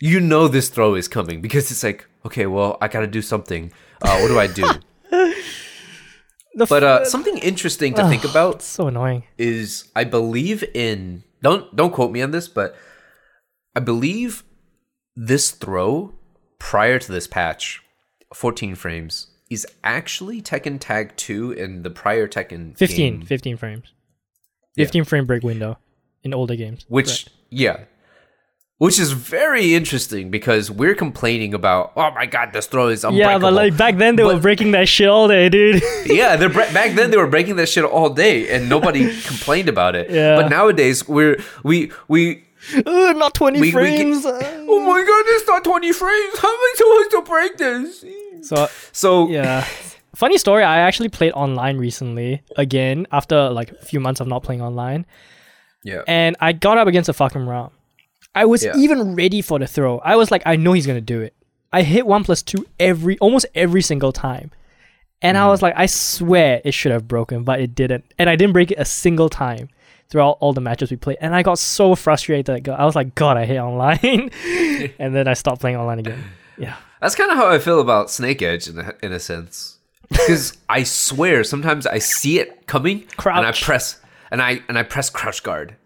you 0.00 0.20
know 0.20 0.48
this 0.48 0.68
throw 0.68 0.94
is 0.94 1.06
coming 1.06 1.40
because 1.40 1.70
it's 1.70 1.84
like, 1.84 2.06
okay, 2.26 2.46
well, 2.46 2.76
I 2.80 2.88
gotta 2.88 3.06
do 3.06 3.22
something. 3.22 3.72
Uh, 4.02 4.18
what 4.18 4.28
do 4.28 4.38
I 4.38 4.46
do? 4.48 4.68
The 6.56 6.66
but 6.66 6.84
uh, 6.84 7.04
something 7.04 7.36
interesting 7.38 7.94
to 7.94 8.08
think 8.08 8.22
about 8.22 8.62
so 8.62 8.86
annoying. 8.86 9.24
is 9.36 9.90
I 9.96 10.04
believe 10.04 10.62
in 10.72 11.24
don't 11.42 11.74
don't 11.74 11.92
quote 11.92 12.12
me 12.12 12.22
on 12.22 12.30
this, 12.30 12.46
but 12.46 12.76
I 13.74 13.80
believe 13.80 14.44
this 15.16 15.50
throw 15.50 16.14
prior 16.58 16.98
to 16.98 17.12
this 17.12 17.26
patch, 17.26 17.82
14 18.32 18.74
frames, 18.74 19.28
is 19.50 19.66
actually 19.82 20.40
Tekken 20.40 20.78
Tag 20.80 21.16
2 21.16 21.52
in 21.52 21.82
the 21.82 21.90
prior 21.90 22.26
Tekken 22.26 22.76
15, 22.76 22.96
game, 22.96 23.26
15 23.26 23.56
frames. 23.56 23.92
Yeah. 24.76 24.84
15 24.86 25.04
frame 25.04 25.26
break 25.26 25.42
window 25.42 25.78
in 26.22 26.34
older 26.34 26.56
games. 26.56 26.84
which 26.88 27.26
yeah. 27.50 27.84
Which 28.78 28.98
is 28.98 29.12
very 29.12 29.74
interesting 29.74 30.32
because 30.32 30.68
we're 30.68 30.96
complaining 30.96 31.54
about, 31.54 31.92
oh 31.96 32.10
my 32.10 32.26
god, 32.26 32.52
this 32.52 32.66
throw 32.66 32.88
is 32.88 33.04
unbreakable. 33.04 33.30
Yeah, 33.30 33.38
but 33.38 33.52
like 33.52 33.76
back 33.76 33.98
then 33.98 34.16
they 34.16 34.24
were 34.24 34.40
breaking 34.40 34.72
that 34.72 34.88
shit 34.88 35.08
all 35.08 35.28
day, 35.28 35.48
dude. 35.48 35.80
yeah, 36.06 36.34
they're 36.34 36.48
back 36.48 36.94
then 36.94 37.12
they 37.12 37.16
were 37.16 37.28
breaking 37.28 37.54
that 37.56 37.68
shit 37.68 37.84
all 37.84 38.10
day 38.10 38.48
and 38.50 38.68
nobody 38.68 39.04
complained 39.22 39.68
about 39.68 39.94
it. 39.94 40.10
Yeah. 40.10 40.34
But 40.34 40.48
nowadays 40.48 41.06
we're 41.06 41.40
we 41.62 41.92
we 42.08 42.44
Ugh, 42.86 43.16
not 43.16 43.34
20 43.34 43.60
We- 43.60 43.66
we 43.66 43.70
get- 43.70 43.72
frames. 43.72 44.24
Oh 44.66 44.80
my 44.80 45.00
god, 45.04 45.24
it's 45.34 45.46
not 45.46 45.64
20 45.64 45.92
frames. 45.92 46.38
How 46.38 46.48
am 46.48 46.58
I 46.58 46.74
supposed 46.76 47.10
to 47.10 47.22
break 47.30 47.56
this? 47.58 48.04
so 48.48 48.68
So 48.92 49.28
yeah. 49.28 49.66
Funny 50.14 50.38
story, 50.38 50.62
I 50.62 50.78
actually 50.78 51.08
played 51.08 51.32
online 51.32 51.76
recently 51.76 52.42
again 52.56 53.06
after 53.10 53.50
like 53.50 53.72
a 53.72 53.84
few 53.84 53.98
months 54.00 54.20
of 54.20 54.28
not 54.28 54.42
playing 54.44 54.62
online. 54.62 55.06
yeah. 55.82 56.02
And 56.06 56.36
I 56.40 56.52
got 56.52 56.78
up 56.78 56.86
against 56.86 57.08
a 57.08 57.12
fucking 57.12 57.46
round. 57.46 57.72
I 58.34 58.44
was 58.46 58.64
Yeah. 58.64 58.76
even 58.76 59.14
ready 59.16 59.42
for 59.42 59.58
the 59.58 59.66
throw. 59.66 59.98
I 59.98 60.16
was 60.16 60.30
like, 60.30 60.42
I 60.46 60.56
know 60.56 60.72
he's 60.72 60.86
gonna 60.86 61.00
do 61.00 61.20
it. 61.20 61.34
I 61.72 61.82
hit 61.82 62.06
one 62.06 62.22
plus 62.24 62.42
two 62.42 62.64
every 62.78 63.18
almost 63.18 63.46
every 63.54 63.82
single 63.82 64.12
time. 64.12 64.50
And 65.20 65.36
Mm-hmm. 65.36 65.44
I 65.46 65.48
was 65.50 65.62
like, 65.62 65.74
I 65.76 65.86
swear 65.86 66.60
it 66.64 66.74
should 66.74 66.92
have 66.92 67.08
broken, 67.08 67.42
but 67.44 67.60
it 67.60 67.74
didn't. 67.74 68.04
And 68.18 68.30
I 68.30 68.36
didn't 68.36 68.52
break 68.52 68.70
it 68.70 68.78
a 68.78 68.84
single 68.84 69.28
time 69.28 69.68
throughout 70.10 70.38
all 70.40 70.52
the 70.52 70.60
matches 70.60 70.90
we 70.90 70.96
played. 70.96 71.18
And 71.20 71.34
I 71.34 71.42
got 71.42 71.58
so 71.58 71.94
frustrated. 71.94 72.64
That 72.64 72.68
I 72.78 72.84
was 72.84 72.94
like, 72.94 73.14
God, 73.14 73.36
I 73.36 73.44
hate 73.46 73.58
online. 73.58 74.30
and 74.98 75.14
then 75.14 75.26
I 75.28 75.34
stopped 75.34 75.60
playing 75.60 75.76
online 75.76 75.98
again. 75.98 76.22
Yeah. 76.58 76.76
That's 77.00 77.14
kind 77.14 77.30
of 77.30 77.36
how 77.36 77.48
I 77.48 77.58
feel 77.58 77.80
about 77.80 78.10
Snake 78.10 78.40
Edge 78.42 78.68
in 78.68 78.78
a, 78.78 78.94
in 79.02 79.12
a 79.12 79.20
sense. 79.20 79.78
Because 80.08 80.56
I 80.68 80.84
swear 80.84 81.44
sometimes 81.44 81.86
I 81.86 81.98
see 81.98 82.38
it 82.38 82.66
coming 82.66 83.04
and 83.24 83.46
I 83.46 83.52
press 83.52 84.00
and 84.30 84.40
I 84.40 84.62
and 84.68 84.78
I 84.78 84.82
press 84.84 85.10
crouch 85.10 85.42
guard 85.42 85.76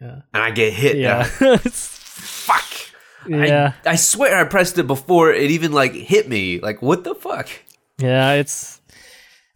Yeah. 0.00 0.22
and 0.34 0.42
I 0.42 0.50
get 0.50 0.72
hit. 0.72 0.96
Yeah. 0.96 1.22
Fuck. 2.02 2.64
yeah. 3.28 3.72
I, 3.86 3.90
I 3.90 3.94
swear 3.96 4.36
I 4.38 4.44
pressed 4.44 4.78
it 4.78 4.86
before 4.86 5.32
it 5.32 5.50
even 5.50 5.72
like 5.72 5.92
hit 5.92 6.28
me. 6.28 6.60
Like 6.60 6.82
what 6.82 7.04
the 7.04 7.14
fuck? 7.14 7.48
Yeah, 7.98 8.32
it's 8.34 8.80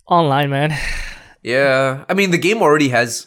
online, 0.07 0.51
man. 0.51 0.73
Yeah, 1.45 2.05
I 2.09 2.15
mean 2.15 2.31
the 2.31 2.39
game 2.39 2.63
already 2.63 2.91
has. 2.91 3.27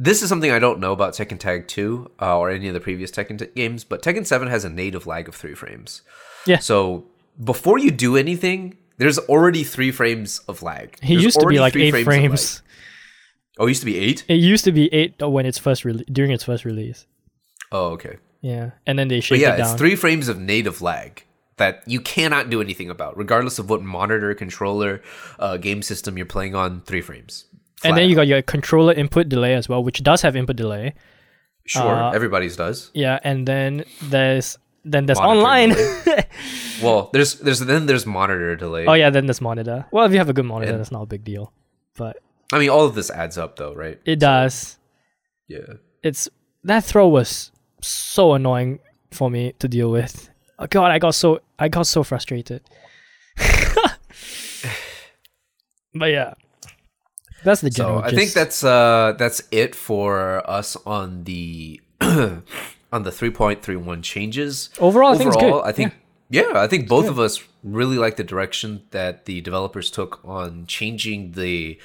This 0.00 0.22
is 0.22 0.28
something 0.28 0.52
I 0.52 0.60
don't 0.60 0.78
know 0.78 0.92
about 0.92 1.14
Tekken 1.14 1.40
Tag 1.40 1.66
Two 1.66 2.10
uh, 2.22 2.38
or 2.38 2.50
any 2.50 2.68
of 2.68 2.74
the 2.74 2.80
previous 2.80 3.10
Tekken 3.10 3.36
t- 3.36 3.46
games, 3.56 3.82
but 3.82 4.00
Tekken 4.00 4.24
Seven 4.24 4.46
has 4.46 4.64
a 4.64 4.70
native 4.70 5.08
lag 5.08 5.28
of 5.28 5.34
three 5.34 5.54
frames. 5.54 6.02
Yeah. 6.46 6.60
So 6.60 7.06
before 7.42 7.78
you 7.78 7.90
do 7.90 8.16
anything, 8.16 8.76
there's 8.98 9.18
already 9.18 9.64
three 9.64 9.90
frames 9.90 10.38
of 10.46 10.62
lag. 10.62 11.02
He 11.02 11.14
used 11.14 11.40
to 11.40 11.46
be 11.46 11.58
like 11.58 11.74
eight 11.74 11.92
of 11.92 12.04
frames. 12.04 12.62
Oh, 13.58 13.66
it 13.66 13.70
used 13.70 13.82
to 13.82 13.86
be 13.86 13.98
eight. 13.98 14.24
It 14.28 14.34
used 14.34 14.64
to 14.66 14.72
be 14.72 14.92
eight 14.94 15.20
when 15.20 15.44
it's 15.46 15.58
first 15.58 15.82
rele- 15.82 16.06
during 16.12 16.30
its 16.30 16.44
first 16.44 16.64
release. 16.64 17.06
Oh, 17.72 17.86
okay. 17.94 18.18
Yeah, 18.40 18.70
and 18.86 18.96
then 18.96 19.08
they 19.08 19.18
shaved 19.18 19.42
yeah, 19.42 19.54
it 19.54 19.56
down. 19.56 19.72
it's 19.72 19.78
three 19.78 19.96
frames 19.96 20.28
of 20.28 20.38
native 20.38 20.80
lag 20.80 21.24
that 21.56 21.82
you 21.86 22.00
cannot 22.00 22.50
do 22.50 22.60
anything 22.60 22.88
about, 22.88 23.16
regardless 23.16 23.58
of 23.58 23.68
what 23.68 23.82
monitor, 23.82 24.32
controller, 24.32 25.02
uh, 25.40 25.56
game 25.56 25.82
system 25.82 26.16
you're 26.16 26.24
playing 26.24 26.54
on. 26.54 26.82
Three 26.82 27.00
frames. 27.00 27.46
And 27.84 27.96
then 27.96 28.08
you 28.08 28.14
got 28.14 28.26
your 28.26 28.42
controller 28.42 28.92
input 28.92 29.28
delay 29.28 29.54
as 29.54 29.68
well, 29.68 29.82
which 29.82 30.02
does 30.02 30.22
have 30.22 30.36
input 30.36 30.56
delay. 30.56 30.94
sure 31.66 31.82
uh, 31.94 32.12
everybody's 32.12 32.56
does. 32.56 32.90
Yeah, 32.94 33.18
and 33.22 33.46
then 33.46 33.84
there's 34.02 34.58
then 34.84 35.06
there's 35.06 35.18
Monitor 35.18 35.38
online. 35.38 36.24
Well, 36.82 37.10
there's 37.12 37.34
there's 37.40 37.58
then 37.60 37.86
there's 37.86 38.06
monitor 38.06 38.54
delay. 38.54 38.86
oh 38.86 38.92
yeah, 38.94 39.10
then 39.10 39.26
there's 39.26 39.40
monitor. 39.40 39.86
Well, 39.90 40.06
if 40.06 40.12
you 40.12 40.18
have 40.18 40.28
a 40.28 40.32
good 40.32 40.44
monitor, 40.46 40.70
And- 40.72 40.80
that's 40.80 40.92
not 40.92 41.02
a 41.02 41.06
big 41.06 41.24
deal, 41.24 41.52
but 41.96 42.16
I 42.52 42.58
mean, 42.60 42.70
all 42.70 42.84
of 42.86 42.94
this 42.94 43.10
adds 43.10 43.36
up, 43.36 43.56
though, 43.56 43.74
right? 43.74 43.98
it 44.06 44.18
does. 44.20 44.78
Yeah. 45.48 45.74
It's 46.02 46.28
that 46.64 46.84
throw 46.84 47.08
was 47.08 47.50
so 47.82 48.34
annoying 48.34 48.78
for 49.10 49.28
me 49.30 49.52
to 49.58 49.66
deal 49.68 49.90
with. 49.90 50.30
Oh 50.58 50.66
god, 50.66 50.90
I 50.92 50.98
got 50.98 51.14
so 51.14 51.40
I 51.58 51.68
got 51.68 51.86
so 51.86 52.02
frustrated. 52.04 52.62
but 55.94 56.06
yeah, 56.06 56.34
that's 57.44 57.60
the 57.60 57.70
So 57.70 57.84
general. 57.84 58.02
I 58.02 58.10
think 58.10 58.32
that's 58.32 58.64
uh 58.64 59.14
that's 59.18 59.42
it 59.50 59.74
for 59.74 60.48
us 60.48 60.76
on 60.86 61.24
the 61.24 61.80
on 62.00 63.02
the 63.02 63.12
three 63.12 63.30
point 63.30 63.62
three 63.62 63.76
one 63.76 64.02
changes. 64.02 64.70
overall. 64.78 65.14
I 65.14 65.18
think 65.18 65.34
Overall, 65.36 65.60
good. 65.60 65.68
I 65.68 65.72
think 65.72 65.94
yeah, 66.30 66.52
I 66.54 66.66
think 66.66 66.88
both 66.88 67.08
of 67.08 67.18
us 67.18 67.42
really 67.64 67.96
like 67.96 68.16
the 68.16 68.24
direction 68.24 68.82
that 68.90 69.24
the 69.24 69.40
developers 69.40 69.90
took 69.90 70.20
on 70.24 70.66
changing 70.66 71.32
the 71.32 71.78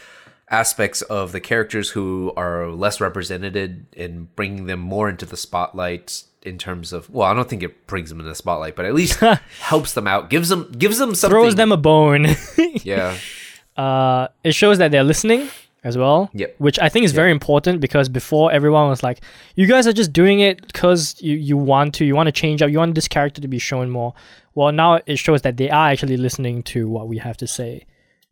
aspects 0.49 1.01
of 1.03 1.31
the 1.31 1.39
characters 1.39 1.91
who 1.91 2.31
are 2.35 2.67
less 2.67 2.99
represented 3.01 3.87
and 3.97 4.35
bringing 4.35 4.65
them 4.65 4.79
more 4.79 5.09
into 5.09 5.25
the 5.25 5.37
spotlight 5.37 6.23
in 6.43 6.57
terms 6.57 6.91
of 6.91 7.09
well, 7.09 7.29
I 7.29 7.33
don't 7.33 7.49
think 7.49 7.63
it 7.63 7.87
brings 7.87 8.09
them 8.09 8.19
in 8.19 8.25
the 8.25 8.35
spotlight, 8.35 8.75
but 8.75 8.85
at 8.85 8.93
least 8.93 9.19
helps 9.61 9.93
them 9.93 10.07
out, 10.07 10.29
gives 10.29 10.49
them 10.49 10.71
gives 10.77 10.97
them 10.97 11.15
something. 11.15 11.33
throws 11.33 11.55
them 11.55 11.71
a 11.71 11.77
bone. 11.77 12.27
yeah. 12.83 13.17
Uh, 13.77 14.27
it 14.43 14.53
shows 14.53 14.77
that 14.77 14.91
they're 14.91 15.03
listening 15.03 15.49
as 15.83 15.97
well. 15.97 16.29
Yep. 16.33 16.55
Which 16.59 16.79
I 16.79 16.89
think 16.89 17.05
is 17.05 17.11
very 17.11 17.31
important 17.31 17.81
because 17.81 18.07
before 18.09 18.51
everyone 18.51 18.89
was 18.89 19.03
like, 19.03 19.21
"You 19.55 19.67
guys 19.67 19.87
are 19.87 19.93
just 19.93 20.13
doing 20.13 20.39
it 20.39 20.65
because 20.65 21.15
you 21.21 21.35
you 21.35 21.57
want 21.57 21.95
to. 21.95 22.05
You 22.05 22.15
want 22.15 22.27
to 22.27 22.31
change 22.31 22.61
up. 22.61 22.69
You 22.69 22.77
want 22.77 22.95
this 22.95 23.07
character 23.07 23.41
to 23.41 23.47
be 23.47 23.59
shown 23.59 23.89
more." 23.89 24.13
Well, 24.55 24.71
now 24.71 24.99
it 25.05 25.17
shows 25.17 25.41
that 25.41 25.57
they 25.57 25.69
are 25.69 25.89
actually 25.89 26.17
listening 26.17 26.63
to 26.63 26.87
what 26.87 27.07
we 27.07 27.17
have 27.17 27.37
to 27.37 27.47
say, 27.47 27.85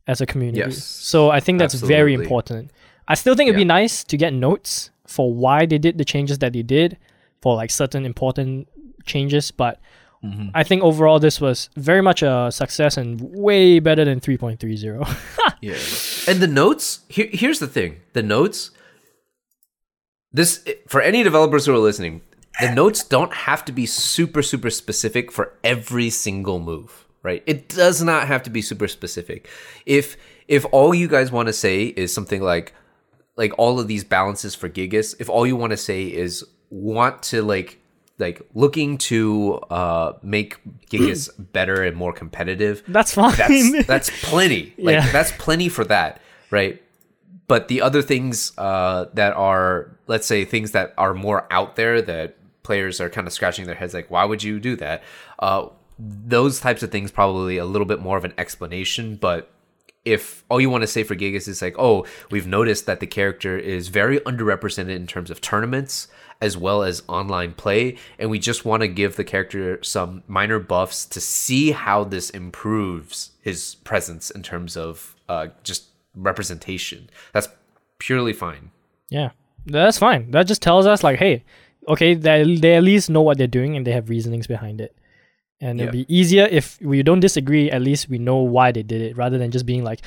as 0.08 0.22
a 0.22 0.26
community. 0.26 0.60
Yes. 0.60 0.84
So 0.84 1.30
I 1.30 1.40
think 1.40 1.60
that's 1.60 1.74
very 1.74 2.14
important. 2.14 2.72
I 3.08 3.16
still 3.16 3.36
think 3.36 3.50
it'd 3.50 3.58
be 3.58 3.66
nice 3.66 4.04
to 4.06 4.18
get 4.18 4.34
notes 4.34 4.90
for 5.06 5.34
why 5.34 5.66
they 5.66 5.78
did 5.78 5.98
the 5.98 6.06
changes 6.06 6.40
that 6.40 6.54
they 6.54 6.64
did 6.64 6.98
for 7.42 7.56
like 7.56 7.72
certain 7.72 8.06
important 8.06 8.68
changes, 9.06 9.52
but 9.52 9.80
Mm-hmm. 10.24 10.50
I 10.54 10.64
think 10.64 10.84
overall 10.84 11.20
this 11.20 11.42
was 11.42 11.70
very 11.76 12.02
much 12.02 12.22
a 12.22 12.50
success 12.52 12.96
and 12.98 13.20
way 13.22 13.80
better 13.80 14.06
than 14.06 14.20
3.30. 14.20 15.18
Yeah. 15.62 15.78
And 16.28 16.42
the 16.42 16.48
notes, 16.48 17.02
here, 17.08 17.30
here's 17.32 17.60
the 17.60 17.68
thing. 17.68 18.02
The 18.14 18.24
notes 18.24 18.72
this 20.34 20.66
for 20.88 21.02
any 21.02 21.24
developers 21.24 21.66
who 21.66 21.74
are 21.74 21.80
listening, 21.80 22.22
the 22.60 22.74
notes 22.74 23.04
don't 23.04 23.34
have 23.34 23.66
to 23.66 23.72
be 23.72 23.86
super 23.86 24.42
super 24.42 24.70
specific 24.70 25.32
for 25.32 25.54
every 25.64 26.10
single 26.10 26.60
move, 26.60 27.06
right? 27.24 27.44
It 27.46 27.70
does 27.70 28.02
not 28.02 28.28
have 28.28 28.44
to 28.44 28.50
be 28.50 28.62
super 28.62 28.88
specific. 28.88 29.50
If 29.86 30.18
if 30.48 30.66
all 30.72 30.94
you 30.94 31.08
guys 31.08 31.32
want 31.32 31.48
to 31.48 31.54
say 31.54 31.86
is 31.86 32.14
something 32.14 32.42
like 32.42 32.74
like 33.36 33.54
all 33.58 33.80
of 33.80 33.88
these 33.88 34.04
balances 34.04 34.56
for 34.56 34.70
Gigas, 34.70 35.16
if 35.20 35.30
all 35.30 35.46
you 35.46 35.56
want 35.56 35.72
to 35.72 35.78
say 35.78 36.06
is 36.06 36.44
want 36.70 37.24
to 37.24 37.42
like 37.42 37.81
like 38.22 38.42
looking 38.54 38.98
to 39.10 39.56
uh 39.70 40.14
make 40.24 40.58
Gigas 40.90 41.30
better 41.54 41.84
and 41.84 41.98
more 41.98 42.14
competitive, 42.14 42.84
That's 42.88 43.14
fine. 43.14 43.36
that's 43.36 43.86
that's 43.94 44.10
plenty. 44.30 44.74
Like 44.78 44.94
Yeah. 44.96 45.12
that's 45.12 45.34
plenty 45.34 45.68
for 45.68 45.84
that, 45.86 46.22
right? 46.52 46.82
But 47.48 47.68
the 47.68 47.82
other 47.82 48.02
things 48.02 48.54
uh, 48.58 49.08
that 49.14 49.34
are, 49.34 49.92
let's 50.08 50.26
say, 50.26 50.46
things 50.46 50.72
that 50.72 50.94
are 50.98 51.14
more 51.14 51.48
out 51.52 51.76
there 51.76 52.02
that 52.02 52.38
players 52.64 53.02
are 53.02 53.10
kind 53.10 53.28
of 53.28 53.34
scratching 53.34 53.66
their 53.66 53.76
heads, 53.76 53.94
like, 53.94 54.10
why 54.10 54.24
would 54.24 54.42
you 54.42 54.58
do 54.58 54.78
that? 54.78 55.04
Uh, 55.38 55.68
those 56.00 56.62
types 56.62 56.82
of 56.82 56.92
things 56.92 57.12
probably 57.12 57.58
a 57.58 57.66
little 57.66 57.86
bit 57.86 58.00
more 58.00 58.16
of 58.18 58.24
an 58.24 58.34
explanation. 58.38 59.18
But 59.18 59.52
if 60.06 60.46
all 60.48 60.62
you 60.62 60.70
want 60.70 60.84
to 60.84 60.88
say 60.88 61.04
for 61.04 61.14
Gigas 61.14 61.50
is 61.50 61.62
like, 61.62 61.76
oh, 61.78 62.06
we've 62.30 62.48
noticed 62.48 62.86
that 62.86 63.02
the 63.02 63.08
character 63.08 63.58
is 63.58 63.90
very 63.90 64.20
underrepresented 64.22 64.96
in 64.96 65.06
terms 65.06 65.30
of 65.30 65.42
tournaments 65.42 66.08
as 66.42 66.58
well 66.58 66.82
as 66.84 67.04
online 67.08 67.54
play, 67.54 67.98
and 68.20 68.30
we 68.30 68.40
just 68.40 68.66
want 68.66 68.82
to 68.82 68.88
give 68.88 69.16
the 69.16 69.24
character 69.24 69.78
some 69.84 70.24
minor 70.28 70.60
buffs 70.60 71.06
to 71.06 71.22
see 71.22 71.72
how 71.72 72.04
this 72.04 72.30
improves 72.32 73.32
his 73.42 73.76
presence 73.84 74.32
in 74.32 74.42
terms 74.42 74.76
of 74.76 75.16
uh, 75.30 75.48
just 75.64 75.86
representation. 76.16 77.10
That's 77.34 77.48
purely 78.00 78.34
fine. 78.34 78.72
Yeah, 79.10 79.32
that's 79.66 79.98
fine. 80.00 80.32
That 80.32 80.48
just 80.48 80.62
tells 80.62 80.86
us 80.88 81.04
like, 81.04 81.20
hey, 81.20 81.44
okay, 81.88 82.14
they 82.16 82.56
they 82.56 82.76
at 82.76 82.84
least 82.84 83.10
know 83.10 83.22
what 83.22 83.38
they're 83.38 83.48
doing 83.48 83.76
and 83.78 83.86
they 83.86 83.92
have 83.92 84.10
reasonings 84.10 84.48
behind 84.48 84.82
it. 84.82 84.96
And 85.60 85.80
it'll 85.80 85.96
Yeah. 85.96 86.04
be 86.06 86.16
easier 86.16 86.46
if 86.50 86.80
we 86.82 87.04
don't 87.04 87.20
disagree. 87.20 87.70
At 87.70 87.82
least 87.84 88.10
we 88.10 88.18
know 88.18 88.38
why 88.38 88.72
they 88.72 88.82
did 88.84 89.02
it, 89.02 89.16
rather 89.16 89.38
than 89.38 89.52
just 89.52 89.66
being 89.68 89.84
like, 89.84 90.02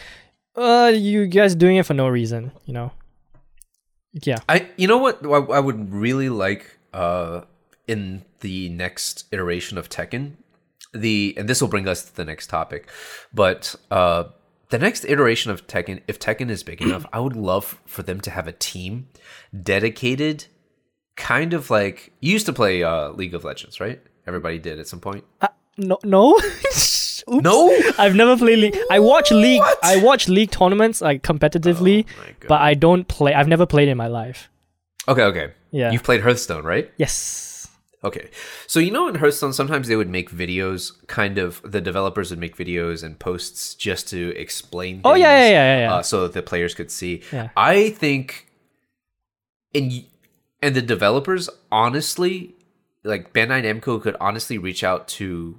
"Uh, 0.56 0.90
you 0.94 1.26
guys 1.26 1.54
doing 1.54 1.76
it 1.76 1.86
for 1.86 1.94
no 1.94 2.08
reason," 2.08 2.50
you 2.66 2.74
know. 2.74 2.90
Yeah, 4.22 4.38
I 4.48 4.68
you 4.76 4.86
know 4.86 4.98
what 4.98 5.24
I, 5.24 5.56
I 5.56 5.60
would 5.60 5.92
really 5.92 6.28
like 6.28 6.78
uh 6.92 7.42
in 7.86 8.24
the 8.40 8.68
next 8.70 9.26
iteration 9.32 9.76
of 9.76 9.88
Tekken? 9.88 10.34
The 10.92 11.34
and 11.36 11.48
this 11.48 11.60
will 11.60 11.68
bring 11.68 11.88
us 11.88 12.04
to 12.04 12.14
the 12.14 12.24
next 12.24 12.46
topic 12.46 12.88
but 13.32 13.74
uh 13.90 14.24
the 14.70 14.78
next 14.78 15.04
iteration 15.04 15.50
of 15.50 15.66
Tekken 15.66 16.00
if 16.06 16.18
Tekken 16.20 16.50
is 16.50 16.62
big 16.62 16.80
enough 16.80 17.04
I 17.12 17.18
would 17.20 17.34
love 17.36 17.80
for 17.86 18.02
them 18.02 18.20
to 18.20 18.30
have 18.30 18.46
a 18.46 18.52
team 18.52 19.08
dedicated 19.62 20.46
kind 21.16 21.52
of 21.52 21.70
like 21.70 22.12
you 22.20 22.32
used 22.32 22.46
to 22.46 22.52
play 22.52 22.84
uh 22.84 23.08
League 23.10 23.34
of 23.34 23.42
Legends 23.44 23.80
right? 23.80 24.00
Everybody 24.26 24.58
did 24.60 24.78
at 24.78 24.86
some 24.86 25.00
point 25.00 25.24
no, 25.78 25.98
no. 26.04 26.38
No? 27.26 27.74
I've 27.98 28.14
never 28.14 28.36
played 28.36 28.58
League. 28.58 28.76
I 28.90 28.98
watch 28.98 29.30
League. 29.30 29.60
What? 29.60 29.78
I 29.82 29.96
watch 29.96 30.28
League 30.28 30.50
tournaments 30.50 31.00
like 31.00 31.22
competitively, 31.22 32.04
Oh 32.06 32.32
but 32.48 32.60
I 32.60 32.74
don't 32.74 33.08
play. 33.08 33.32
I've 33.32 33.48
never 33.48 33.64
played 33.64 33.88
in 33.88 33.96
my 33.96 34.08
life. 34.08 34.50
okay 35.08 35.22
okay 35.22 35.52
Yeah. 35.70 35.90
you've 35.90 36.02
played 36.02 36.20
Hearthstone 36.20 36.64
right 36.64 36.90
Yes. 36.98 37.66
Okay. 38.02 38.28
So 38.66 38.78
you 38.78 38.90
know 38.90 39.08
in 39.08 39.14
Hearthstone 39.14 39.54
sometimes 39.54 39.88
they 39.88 39.96
would 39.96 40.10
make 40.10 40.30
videos 40.30 40.92
kind 41.06 41.38
of 41.38 41.62
the 41.64 41.80
developers 41.80 42.28
would 42.28 42.38
make 42.38 42.58
videos 42.58 43.02
and 43.02 43.18
posts 43.18 43.74
just 43.74 44.06
to 44.08 44.36
explain 44.36 45.00
Oh, 45.02 45.14
yeah, 45.14 45.34
things, 45.38 45.50
yeah, 45.52 45.64
yeah, 45.76 45.80
yeah. 45.88 45.94
Uh, 45.94 46.02
so 46.02 46.22
that 46.24 46.34
the 46.34 46.42
players 46.42 46.74
could 46.74 46.90
see. 46.90 47.22
Yeah. 47.32 47.48
I 47.56 47.88
think 47.88 48.48
and 49.74 50.04
and 50.60 50.74
the 50.76 50.82
developers 50.82 51.48
honestly 51.72 52.54
like 53.02 53.32
Bandai 53.32 53.64
Namco 53.64 54.00
could 54.02 54.16
honestly 54.20 54.58
reach 54.58 54.84
out 54.84 55.08
to 55.16 55.58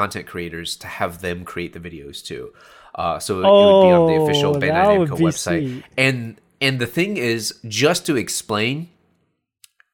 content 0.00 0.26
creators 0.26 0.76
to 0.82 0.86
have 0.86 1.20
them 1.20 1.44
create 1.44 1.72
the 1.76 1.80
videos 1.88 2.24
too. 2.24 2.52
Uh, 2.94 3.18
so 3.18 3.30
it, 3.40 3.44
it 3.44 3.44
would 3.44 3.86
be 3.88 3.92
on 3.98 4.06
the 4.10 4.16
official 4.22 4.56
Oh, 4.56 4.60
Bandai 4.60 5.06
Namco 5.06 5.18
website. 5.28 5.62
sweet. 5.68 5.84
And 5.96 6.40
and 6.60 6.78
the 6.80 6.86
thing 6.86 7.16
is 7.16 7.54
just 7.68 8.06
to 8.06 8.16
explain 8.16 8.88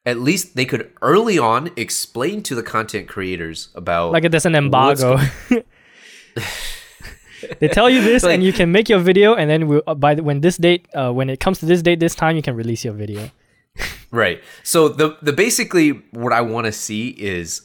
at 0.05 0.19
least 0.19 0.55
they 0.55 0.65
could 0.65 0.91
early 1.01 1.37
on 1.37 1.69
explain 1.75 2.41
to 2.43 2.55
the 2.55 2.63
content 2.63 3.07
creators 3.07 3.69
about 3.75 4.11
like 4.11 4.29
there's 4.31 4.45
an 4.45 4.55
embargo. 4.55 5.17
they 7.59 7.67
tell 7.67 7.89
you 7.89 8.01
this, 8.01 8.23
Like- 8.27 8.35
and 8.35 8.43
you 8.43 8.53
can 8.53 8.71
make 8.71 8.89
your 8.89 8.99
video, 8.99 9.35
and 9.35 9.49
then 9.49 9.67
we'll, 9.67 9.83
uh, 9.87 9.95
by 9.95 10.15
the, 10.15 10.23
when 10.23 10.41
this 10.41 10.57
date, 10.57 10.87
uh, 10.93 11.11
when 11.11 11.29
it 11.29 11.39
comes 11.39 11.59
to 11.59 11.65
this 11.65 11.81
date, 11.81 11.99
this 11.99 12.15
time, 12.15 12.35
you 12.35 12.41
can 12.41 12.55
release 12.55 12.83
your 12.83 12.93
video. 12.93 13.29
Right. 14.11 14.41
So 14.63 14.89
the 14.89 15.17
the 15.21 15.31
basically 15.31 15.91
what 16.11 16.33
I 16.33 16.41
want 16.41 16.65
to 16.65 16.71
see 16.71 17.09
is 17.09 17.61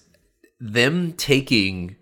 them 0.60 1.14
taking 1.16 1.96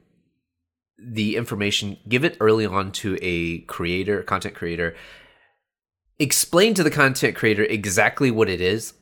the 1.05 1.37
information, 1.37 1.97
give 2.09 2.25
it 2.25 2.37
early 2.41 2.67
on 2.67 2.93
to 2.93 3.19
a 3.23 3.59
creator, 3.61 4.23
content 4.23 4.55
creator, 4.55 4.95
explain 6.19 6.75
to 6.75 6.83
the 6.83 6.91
content 6.91 7.37
creator 7.37 7.65
exactly 7.65 8.31
what 8.31 8.49
it 8.49 8.61
is 8.61 8.95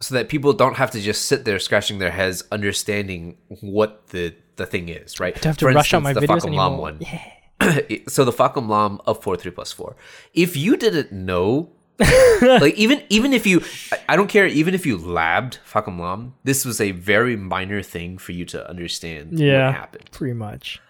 so 0.00 0.14
that 0.14 0.28
people 0.28 0.52
don't 0.52 0.76
have 0.76 0.90
to 0.92 1.00
just 1.00 1.22
sit 1.26 1.44
there 1.44 1.58
scratching 1.58 1.98
their 1.98 2.10
heads 2.12 2.44
understanding 2.52 3.36
what 3.60 4.08
the 4.08 4.34
the 4.56 4.66
thing 4.66 4.88
is, 4.88 5.20
right? 5.20 5.36
I 5.44 5.48
have 5.48 5.56
to 5.58 5.66
For 5.66 5.72
rush 5.72 5.94
out 5.94 5.98
instance, 5.98 6.04
my 6.16 6.20
the 6.20 6.26
videos 6.26 6.46
anymore. 6.46 6.78
one. 6.80 6.98
Yeah. 7.00 7.80
so 8.08 8.24
the 8.24 8.32
Fahkumram 8.32 9.00
of 9.06 9.22
4 9.22 9.36
3 9.36 9.50
plus 9.52 9.72
4. 9.72 9.96
If 10.34 10.56
you 10.56 10.76
didn't 10.76 11.12
know 11.12 11.70
like 12.42 12.74
even 12.74 13.02
even 13.08 13.32
if 13.32 13.44
you 13.46 13.60
I- 13.92 13.98
I 14.10 14.16
don't 14.16 14.28
care 14.28 14.46
even 14.46 14.74
if 14.74 14.86
you 14.86 14.98
labbed 14.98 15.58
Fahkumram, 15.68 16.32
this 16.44 16.64
was 16.64 16.80
a 16.80 16.92
very 16.92 17.34
minor 17.36 17.82
thing 17.82 18.18
for 18.18 18.30
you 18.32 18.44
to 18.46 18.68
understand 18.68 19.38
Yeah. 19.38 19.66
what 19.66 19.74
happened. 19.76 20.10
Pretty 20.12 20.34
much. 20.34 20.80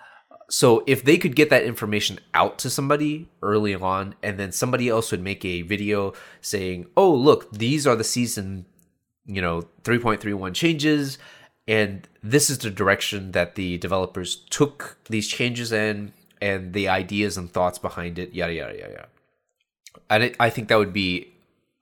So 0.51 0.83
if 0.87 1.05
they 1.05 1.19
could 1.19 1.37
get 1.37 1.51
that 1.51 1.65
information 1.65 2.21
out 2.33 2.59
to 2.61 2.71
somebody 2.71 3.29
early 3.43 3.75
on 3.75 4.15
and 4.23 4.39
then 4.39 4.51
somebody 4.51 4.89
else 4.89 5.11
would 5.11 5.23
make 5.23 5.45
a 5.45 5.63
video 5.63 6.15
saying, 6.41 6.87
"Oh, 6.97 7.13
look, 7.13 7.53
these 7.53 7.87
are 7.87 7.97
the 7.97 8.05
season, 8.05 8.65
you 9.27 9.43
know, 9.43 9.69
3.31 9.85 10.55
changes 10.55 11.19
and 11.67 12.09
this 12.23 12.49
is 12.49 12.59
the 12.59 12.71
direction 12.71 13.33
that 13.33 13.57
the 13.57 13.77
developers 13.77 14.37
took 14.49 14.97
these 15.11 15.29
changes 15.29 15.71
in 15.71 16.13
and 16.41 16.73
the 16.73 16.89
ideas 16.89 17.37
and 17.37 17.53
thoughts 17.53 17.79
behind 17.79 18.19
it, 18.19 18.33
yada 18.33 18.55
yada 18.55 18.79
yada." 18.79 19.09
And 20.09 20.23
it, 20.23 20.37
I 20.41 20.49
think 20.49 20.69
that 20.69 20.79
would 20.79 20.95
be 20.95 21.35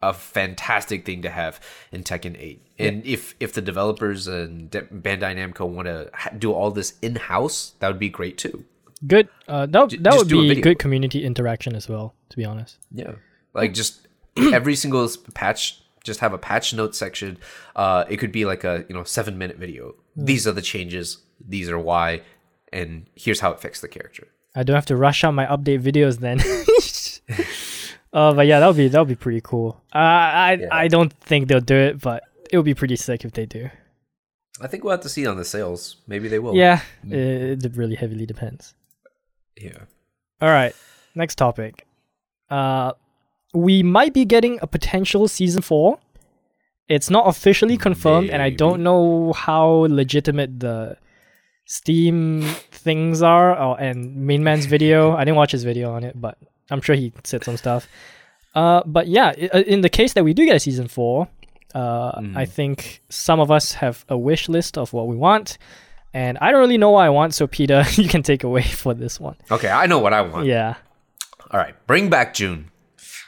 a 0.02 0.12
fantastic 0.12 1.06
thing 1.06 1.22
to 1.22 1.30
have 1.30 1.60
in 1.90 2.02
Tekken 2.02 2.36
8. 2.38 2.62
And 2.78 3.06
if 3.06 3.34
if 3.40 3.54
the 3.54 3.62
developers 3.62 4.26
and 4.26 4.70
Bandai 4.70 5.34
Namco 5.36 5.66
want 5.66 5.86
to 5.86 6.10
ha- 6.12 6.30
do 6.36 6.52
all 6.52 6.70
this 6.70 6.94
in 7.00 7.16
house, 7.16 7.72
that 7.80 7.88
would 7.88 7.98
be 7.98 8.10
great 8.10 8.36
too. 8.36 8.64
Good. 9.06 9.28
Uh, 9.48 9.66
that 9.66 9.96
that 10.00 10.16
would 10.16 10.28
be 10.28 10.60
good 10.60 10.78
community 10.78 11.24
interaction 11.24 11.74
as 11.74 11.88
well. 11.88 12.14
To 12.30 12.36
be 12.36 12.44
honest. 12.44 12.78
Yeah. 12.92 13.12
Like 13.54 13.72
just 13.72 14.06
every 14.36 14.76
single 14.76 15.08
patch, 15.34 15.82
just 16.04 16.20
have 16.20 16.32
a 16.34 16.38
patch 16.38 16.74
note 16.74 16.94
section. 16.94 17.38
Uh, 17.74 18.04
it 18.08 18.18
could 18.18 18.32
be 18.32 18.44
like 18.44 18.64
a 18.64 18.84
you 18.88 18.94
know 18.94 19.04
seven 19.04 19.38
minute 19.38 19.56
video. 19.56 19.94
These 20.14 20.46
are 20.46 20.52
the 20.52 20.62
changes. 20.62 21.18
These 21.46 21.68
are 21.68 21.78
why, 21.78 22.22
and 22.72 23.06
here's 23.14 23.40
how 23.40 23.50
it 23.52 23.56
affects 23.56 23.80
the 23.80 23.88
character. 23.88 24.28
I 24.54 24.62
don't 24.62 24.74
have 24.74 24.86
to 24.86 24.96
rush 24.96 25.22
out 25.24 25.32
my 25.32 25.44
update 25.46 25.82
videos 25.82 26.18
then. 26.20 26.40
uh, 28.16 28.32
but 28.36 28.46
yeah, 28.46 28.58
that 28.60 28.66
would 28.66 28.76
be 28.76 28.88
that 28.88 28.98
would 28.98 29.08
be 29.16 29.22
pretty 29.26 29.42
cool. 29.50 29.68
Uh, 29.94 29.98
I 30.48 30.52
Yeah. 30.60 30.68
I 30.84 30.88
don't 30.88 31.12
think 31.28 31.48
they'll 31.48 31.68
do 31.74 31.76
it, 31.88 32.00
but 32.00 32.22
it 32.50 32.56
would 32.56 32.64
be 32.72 32.74
pretty 32.82 32.96
sick 32.96 33.24
if 33.26 33.32
they 33.32 33.46
do. 33.46 33.68
I 34.64 34.66
think 34.68 34.84
we'll 34.84 34.96
have 34.98 35.02
to 35.08 35.08
see 35.16 35.26
on 35.26 35.36
the 35.36 35.44
sales. 35.44 35.96
Maybe 36.06 36.28
they 36.28 36.38
will. 36.38 36.54
Yeah, 36.56 36.80
it, 37.04 37.64
it 37.64 37.72
really 37.76 37.96
heavily 37.96 38.24
depends. 38.26 38.74
Yeah. 39.60 39.80
All 40.40 40.48
right, 40.48 40.74
next 41.14 41.34
topic. 41.36 41.86
Uh, 42.48 42.92
we 43.52 43.82
might 43.82 44.14
be 44.14 44.24
getting 44.24 44.58
a 44.62 44.66
potential 44.66 45.28
season 45.28 45.62
four. 45.62 45.98
It's 46.88 47.10
not 47.10 47.26
officially 47.26 47.76
confirmed, 47.76 48.30
and 48.30 48.40
I 48.40 48.50
don't 48.50 48.82
know 48.82 49.32
how 49.32 49.86
legitimate 49.90 50.60
the 50.60 50.96
Steam 51.66 52.42
things 52.70 53.22
are. 53.22 53.58
Oh, 53.58 53.74
and 53.74 54.16
Mainman's 54.28 54.66
video, 54.66 55.16
I 55.16 55.24
didn't 55.24 55.36
watch 55.36 55.50
his 55.52 55.64
video 55.64 55.92
on 55.92 56.04
it, 56.04 56.14
but 56.14 56.38
I'm 56.70 56.80
sure 56.80 56.94
he 56.96 57.12
said 57.24 57.44
some 57.44 57.56
stuff. 57.56 57.88
Uh, 58.54 58.82
but 58.86 59.06
yeah, 59.06 59.32
uh, 59.52 59.58
in 59.60 59.82
the 59.82 59.88
case 59.90 60.14
that 60.14 60.24
we 60.24 60.32
do 60.34 60.44
get 60.46 60.56
a 60.56 60.60
season 60.60 60.88
four, 60.88 61.28
uh, 61.74 62.12
Mm. 62.20 62.36
I 62.36 62.46
think 62.46 63.02
some 63.10 63.38
of 63.40 63.50
us 63.50 63.72
have 63.74 64.04
a 64.08 64.16
wish 64.16 64.48
list 64.48 64.78
of 64.78 64.92
what 64.92 65.06
we 65.08 65.16
want, 65.16 65.58
and 66.14 66.38
I 66.40 66.50
don't 66.50 66.60
really 66.60 66.78
know 66.78 66.90
what 66.92 67.04
I 67.04 67.10
want. 67.10 67.34
So 67.34 67.46
Peter, 67.46 67.84
you 67.92 68.08
can 68.08 68.22
take 68.22 68.44
away 68.44 68.62
for 68.62 68.94
this 68.94 69.20
one. 69.20 69.36
Okay, 69.50 69.68
I 69.68 69.86
know 69.86 69.98
what 69.98 70.12
I 70.14 70.22
want. 70.22 70.46
Yeah. 70.46 70.76
All 71.50 71.60
right, 71.60 71.74
bring 71.86 72.08
back 72.08 72.32
June, 72.34 72.70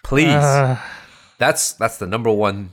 please. 0.02 0.28
Uh, 0.28 0.78
that's 1.38 1.74
that's 1.74 1.98
the 1.98 2.06
number 2.06 2.32
one 2.32 2.70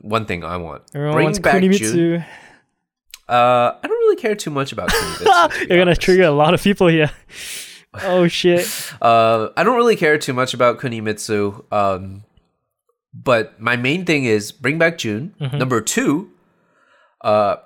one 0.00 0.24
thing 0.24 0.44
I 0.44 0.56
want. 0.56 0.82
bring 0.92 1.34
back 1.42 1.62
June. 1.62 2.24
Uh, 3.28 3.72
I 3.82 3.86
don't 3.86 3.90
really 3.90 4.16
care 4.16 4.34
too 4.34 4.50
much 4.50 4.72
about 4.72 4.88
Kunimitsu. 4.90 5.52
to 5.52 5.66
You're 5.68 5.78
gonna 5.78 5.96
trigger 5.96 6.24
a 6.24 6.30
lot 6.30 6.54
of 6.54 6.62
people 6.62 6.86
here. 6.86 7.10
Oh 7.94 8.28
shit. 8.28 8.66
Uh, 9.02 9.48
I 9.56 9.64
don't 9.64 9.76
really 9.76 9.96
care 9.96 10.16
too 10.16 10.32
much 10.32 10.54
about 10.54 10.78
Kunimitsu. 10.78 11.64
Um, 11.72 12.22
but 13.12 13.60
my 13.60 13.76
main 13.76 14.04
thing 14.04 14.24
is 14.24 14.52
bring 14.52 14.78
back 14.78 14.98
June. 14.98 15.34
Mm-hmm. 15.40 15.58
Number 15.58 15.80
two, 15.80 16.30
uh, 17.20 17.56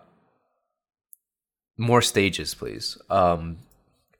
more 1.77 2.01
stages, 2.01 2.55
please. 2.55 2.97
Um, 3.11 3.59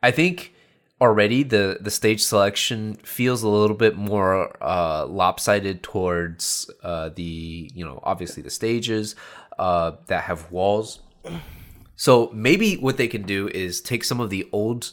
I 0.03 0.11
think 0.11 0.53
already 1.01 1.43
the 1.43 1.79
the 1.81 1.91
stage 1.91 2.23
selection 2.23 2.95
feels 2.97 3.43
a 3.43 3.49
little 3.49 3.77
bit 3.77 3.97
more 3.97 4.57
uh, 4.63 5.07
lopsided 5.07 5.83
towards 5.83 6.71
uh, 6.83 7.11
the 7.15 7.71
you 7.75 7.85
know 7.85 8.01
obviously 8.03 8.43
the 8.43 8.51
stages 8.51 9.17
uh, 9.59 9.93
that 10.07 10.25
have 10.25 10.51
walls. 10.51 11.01
So 11.97 12.31
maybe 12.33 12.77
what 12.77 12.99
they 12.99 13.09
can 13.09 13.23
do 13.23 13.49
is 13.49 13.81
take 13.81 14.05
some 14.05 14.21
of 14.21 14.29
the 14.29 14.47
old 14.53 14.93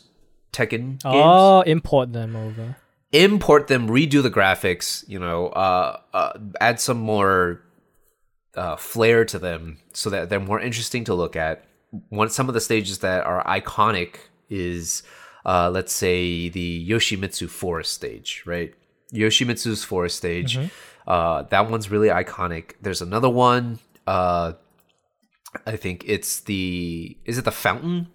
Tekken 0.54 1.02
games 1.02 1.02
Oh, 1.06 1.62
import 1.62 2.14
them 2.14 2.36
over. 2.36 2.76
import 3.12 3.68
them, 3.68 3.88
redo 3.90 4.22
the 4.24 4.32
graphics, 4.32 5.04
you 5.08 5.20
know, 5.20 5.48
uh, 5.48 6.00
uh, 6.14 6.34
add 6.62 6.80
some 6.80 6.98
more 6.98 7.62
uh, 8.56 8.76
flair 8.76 9.26
to 9.26 9.38
them 9.40 9.78
so 9.94 10.10
that 10.10 10.30
they're 10.30 10.40
more 10.40 10.60
interesting 10.60 11.04
to 11.06 11.14
look 11.14 11.36
at. 11.36 11.66
One 12.10 12.30
some 12.30 12.48
of 12.48 12.54
the 12.54 12.62
stages 12.62 13.00
that 13.00 13.26
are 13.26 13.44
iconic 13.46 14.16
is, 14.50 15.04
uh, 15.46 15.70
let's 15.70 15.94
say, 15.94 16.50
the 16.50 16.88
Yoshimitsu 16.90 17.50
Forest 17.50 17.94
stage, 17.94 18.44
right? 18.46 18.74
Yoshimitsu's 19.14 19.84
Forest 19.84 20.18
stage. 20.18 20.58
Uh, 21.06 21.44
that 21.50 21.70
one's 21.70 21.92
really 21.92 22.08
iconic. 22.08 22.72
There's 22.82 23.02
another 23.02 23.30
one. 23.30 23.80
Uh, 24.08 24.54
I 25.68 25.76
think 25.76 26.04
it's 26.08 26.40
the 26.42 27.16
is 27.26 27.38
it 27.38 27.46
the 27.46 27.52
fountain 27.52 28.08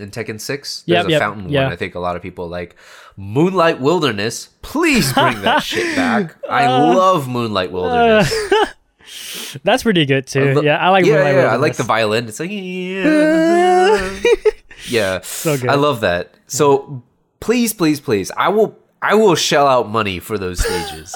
in 0.00 0.10
Tekken 0.10 0.40
Six? 0.40 0.82
There's 0.82 0.98
Yep, 0.98 1.06
a 1.06 1.10
yep, 1.10 1.20
fountain 1.20 1.48
yeah. 1.48 1.64
one. 1.64 1.72
I 1.72 1.76
think 1.76 1.94
a 1.94 1.98
lot 2.00 2.16
of 2.16 2.22
people 2.22 2.48
like 2.48 2.76
Moonlight 3.16 3.80
Wilderness. 3.80 4.48
Please 4.62 5.12
bring 5.12 5.42
that 5.42 5.62
shit 5.62 5.94
back. 5.96 6.36
I 6.48 6.66
love 6.66 7.28
Moonlight 7.28 7.70
Wilderness. 7.72 8.32
That's 9.64 9.82
pretty 9.82 10.06
good 10.06 10.26
too. 10.26 10.54
lo- 10.54 10.62
yeah, 10.62 10.76
I 10.78 10.88
like 10.90 11.04
yeah, 11.04 11.14
Moonlight 11.14 11.34
yeah, 11.34 11.52
I 11.52 11.56
like 11.56 11.76
the 11.76 11.82
violin. 11.82 12.28
It's 12.28 12.38
like 12.40 12.50
yeah, 12.52 14.20
yeah. 14.88 15.20
So 15.22 15.58
good. 15.58 15.68
I 15.70 15.74
love 15.74 16.00
that. 16.02 16.34
So 16.46 17.02
please, 17.40 17.72
please, 17.74 17.98
please, 18.00 18.30
I 18.36 18.48
will, 18.48 18.78
I 19.02 19.14
will 19.14 19.34
shell 19.34 19.66
out 19.66 19.88
money 19.90 20.18
for 20.20 20.38
those 20.38 20.60
stages. 20.60 21.14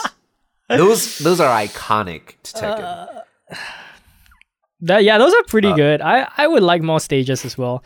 those, 0.69 1.19
those 1.19 1.39
are 1.41 1.55
iconic 1.65 2.35
to 2.45 2.53
Tekken. 2.55 3.23
That, 4.81 5.03
yeah, 5.05 5.17
those 5.17 5.33
are 5.33 5.43
pretty 5.45 5.69
Uh, 5.69 5.77
good. 5.77 6.03
I, 6.03 6.29
I 6.37 6.47
would 6.47 6.63
like 6.63 6.83
more 6.83 7.01
stages 7.01 7.45
as 7.47 7.57
well. 7.57 7.83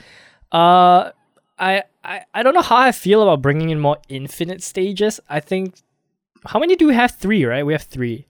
Uh, 0.53 1.11
I, 1.59 1.82
I 2.05 2.22
I 2.32 2.42
don't 2.42 2.55
know 2.55 2.62
how 2.62 2.76
I 2.76 2.92
feel 2.92 3.22
about 3.22 3.42
bringing 3.42 3.70
in 3.70 3.80
more 3.80 3.99
infinite 4.09 4.62
stages. 4.62 5.20
I 5.28 5.40
think 5.40 5.74
how 6.46 6.59
many 6.59 6.76
do 6.76 6.86
we 6.86 6.94
have? 6.94 7.12
Three, 7.16 7.44
right? 7.44 7.64
We 7.66 7.72
have 7.74 7.82
three. 7.82 8.26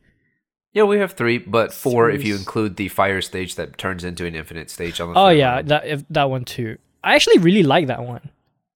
yeah, 0.72 0.84
we 0.84 0.98
have 0.98 1.12
three, 1.12 1.38
but 1.38 1.72
four 1.72 2.10
if 2.10 2.24
you 2.24 2.34
include 2.36 2.76
the 2.76 2.88
fire 2.88 3.20
stage 3.20 3.54
that 3.56 3.78
turns 3.78 4.02
into 4.04 4.26
an 4.26 4.34
infinite 4.34 4.70
stage 4.70 5.00
on 5.00 5.12
the. 5.12 5.18
Oh 5.18 5.28
yeah, 5.28 5.56
round. 5.56 5.68
that 5.68 5.86
if, 5.86 6.04
that 6.10 6.30
one 6.30 6.44
too. 6.44 6.78
I 7.04 7.14
actually 7.14 7.38
really 7.38 7.62
like 7.62 7.86
that 7.86 8.02
one. 8.02 8.30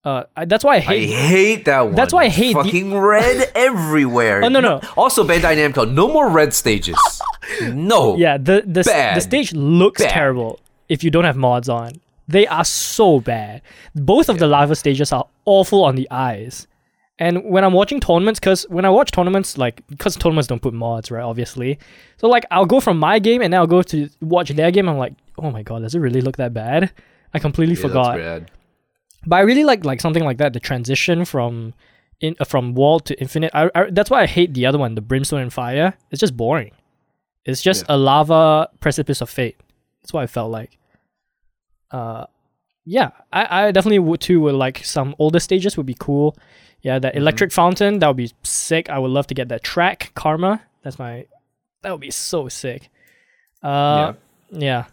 Uh, 0.05 0.25
I, 0.37 0.45
that's 0.47 0.65
why 0.65 0.77
I 0.77 0.79
hate. 0.81 1.11
I 1.11 1.17
hate. 1.17 1.65
that 1.67 1.81
one. 1.83 1.95
That's 1.95 2.13
why 2.13 2.25
I 2.25 2.29
hate 2.29 2.55
the- 2.57 2.63
fucking 2.65 2.97
red 2.97 3.51
everywhere. 3.55 4.45
Oh, 4.45 4.49
no, 4.49 4.61
no. 4.61 4.81
Also, 4.97 5.23
Bandai 5.25 5.57
Namco, 5.57 5.91
no 5.91 6.09
more 6.09 6.29
red 6.29 6.53
stages. 6.55 6.97
no. 7.63 8.17
yeah, 8.17 8.37
the 8.37 8.63
the, 8.67 8.81
s- 8.81 9.15
the 9.15 9.21
stage 9.21 9.53
looks 9.53 10.03
Bad. 10.03 10.11
terrible 10.11 10.59
if 10.89 11.03
you 11.05 11.11
don't 11.11 11.25
have 11.25 11.37
mods 11.37 11.69
on. 11.69 12.01
They 12.33 12.47
are 12.47 12.65
so 12.65 13.21
bad. 13.21 13.63
Both 13.95 14.29
of 14.29 14.39
the 14.39 14.47
lava 14.47 14.75
stages 14.75 15.13
are 15.13 15.27
awful 15.45 15.85
on 15.85 15.97
the 15.97 16.09
eyes. 16.11 16.67
And 17.19 17.45
when 17.45 17.63
I'm 17.63 17.75
watching 17.75 18.01
tournaments, 18.01 18.41
because 18.41 18.65
when 18.71 18.85
I 18.85 18.91
watch 18.91 19.11
tournaments, 19.11 19.59
like, 19.59 19.87
because 19.89 20.17
tournaments 20.17 20.49
don't 20.49 20.63
put 20.63 20.75
mods, 20.75 21.11
right, 21.11 21.23
obviously. 21.23 21.79
So, 22.17 22.29
like, 22.29 22.45
I'll 22.51 22.67
go 22.67 22.81
from 22.81 22.99
my 22.99 23.19
game 23.19 23.43
and 23.43 23.53
then 23.53 23.61
I'll 23.61 23.67
go 23.67 23.83
to 23.83 24.09
watch 24.21 24.49
their 24.49 24.71
game. 24.71 24.89
I'm 24.89 24.97
like, 24.97 25.15
oh 25.39 25.51
my 25.51 25.63
god, 25.63 25.83
does 25.83 25.95
it 25.95 26.01
really 26.01 26.21
look 26.21 26.39
that 26.39 26.55
bad? 26.55 26.91
I 27.35 27.39
completely 27.39 27.75
Yeah, 27.75 27.83
forgot. 27.83 28.17
That's 28.17 28.41
bad. 28.41 28.51
But 29.27 29.37
I 29.37 29.41
really 29.41 29.65
like 29.65 29.85
like 29.85 30.01
something 30.01 30.25
like 30.25 30.39
that. 30.39 30.53
The 30.53 30.61
transition 30.61 31.25
from 31.25 31.75
in 32.21 32.35
uh, 32.41 32.45
from 32.45 32.75
wall 32.75 32.99
to 33.01 33.21
infinite. 33.21 33.53
I, 33.55 33.71
I 33.75 33.91
that's 33.91 34.11
why 34.11 34.23
I 34.23 34.27
hate 34.27 34.55
the 34.55 34.67
other 34.67 34.79
one, 34.79 34.95
the 34.95 35.01
brimstone 35.01 35.43
and 35.43 35.53
fire. 35.53 35.95
It's 36.11 36.19
just 36.21 36.37
boring. 36.37 36.73
It's 37.45 37.63
just 37.63 37.85
a 37.89 37.97
lava 37.97 38.69
precipice 38.81 39.21
of 39.21 39.31
fate. 39.31 39.57
That's 40.01 40.13
what 40.13 40.23
I 40.23 40.27
felt 40.27 40.51
like. 40.51 40.79
Uh, 41.93 42.27
yeah, 42.85 43.11
I, 43.33 43.67
I 43.67 43.71
definitely 43.71 44.01
would 44.01 44.21
too. 44.21 44.41
Would 44.41 44.55
like 44.55 44.85
some 44.85 45.15
older 45.19 45.39
stages 45.39 45.77
would 45.77 45.87
be 45.87 45.97
cool. 45.99 46.37
Yeah, 46.81 46.99
that 46.99 47.15
electric 47.15 47.53
fountain 47.53 48.01
that 48.01 48.09
would 48.09 48.17
be 48.17 48.33
sick. 48.43 48.91
I 48.91 48.99
would 48.99 49.11
love 49.13 49.29
to 49.29 49.35
get 49.35 49.49
that 49.49 49.63
track 49.63 50.11
karma. 50.15 50.63
That's 50.83 50.99
my 50.99 51.27
that 51.83 51.93
would 51.93 52.01
be 52.01 52.11
so 52.11 52.49
sick. 52.49 52.91
Uh, 53.63 54.15
yeah. 54.51 54.87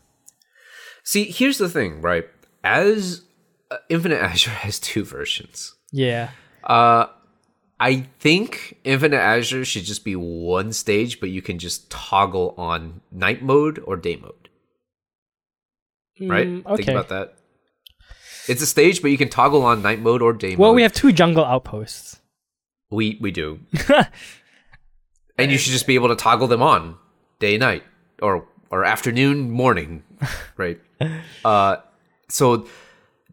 See, 1.03 1.25
here's 1.25 1.57
the 1.57 1.69
thing, 1.69 2.01
right? 2.01 2.27
As 2.63 3.23
uh, 3.71 3.77
Infinite 3.89 4.21
Azure 4.21 4.51
has 4.51 4.79
two 4.79 5.03
versions. 5.03 5.73
Yeah. 5.91 6.29
Uh, 6.63 7.07
I 7.79 8.05
think 8.19 8.77
Infinite 8.83 9.17
Azure 9.17 9.65
should 9.65 9.85
just 9.85 10.03
be 10.03 10.15
one 10.15 10.73
stage, 10.73 11.19
but 11.19 11.29
you 11.29 11.41
can 11.41 11.57
just 11.57 11.89
toggle 11.89 12.53
on 12.57 13.01
night 13.11 13.41
mode 13.41 13.81
or 13.85 13.95
day 13.95 14.17
mode. 14.17 14.38
Right? 16.21 16.47
Mm, 16.47 16.63
Think 16.65 16.79
okay. 16.81 16.91
about 16.91 17.09
that. 17.09 17.35
It's 18.47 18.61
a 18.61 18.65
stage, 18.65 19.01
but 19.01 19.11
you 19.11 19.17
can 19.17 19.29
toggle 19.29 19.61
on 19.63 19.81
night 19.81 19.99
mode 20.01 20.21
or 20.21 20.33
day 20.33 20.55
Well, 20.55 20.71
mode. 20.71 20.77
we 20.77 20.81
have 20.81 20.93
two 20.93 21.11
jungle 21.11 21.45
outposts. 21.45 22.19
we 22.89 23.17
we 23.21 23.31
do, 23.31 23.59
and 25.37 25.51
you 25.51 25.57
should 25.57 25.71
just 25.71 25.87
be 25.87 25.95
able 25.95 26.07
to 26.09 26.15
toggle 26.15 26.47
them 26.47 26.61
on 26.61 26.97
day 27.39 27.57
night 27.57 27.83
or 28.21 28.47
or 28.71 28.83
afternoon 28.85 29.49
morning, 29.51 30.03
right? 30.57 30.79
uh, 31.45 31.77
so 32.27 32.67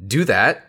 do 0.07 0.25
that. 0.25 0.63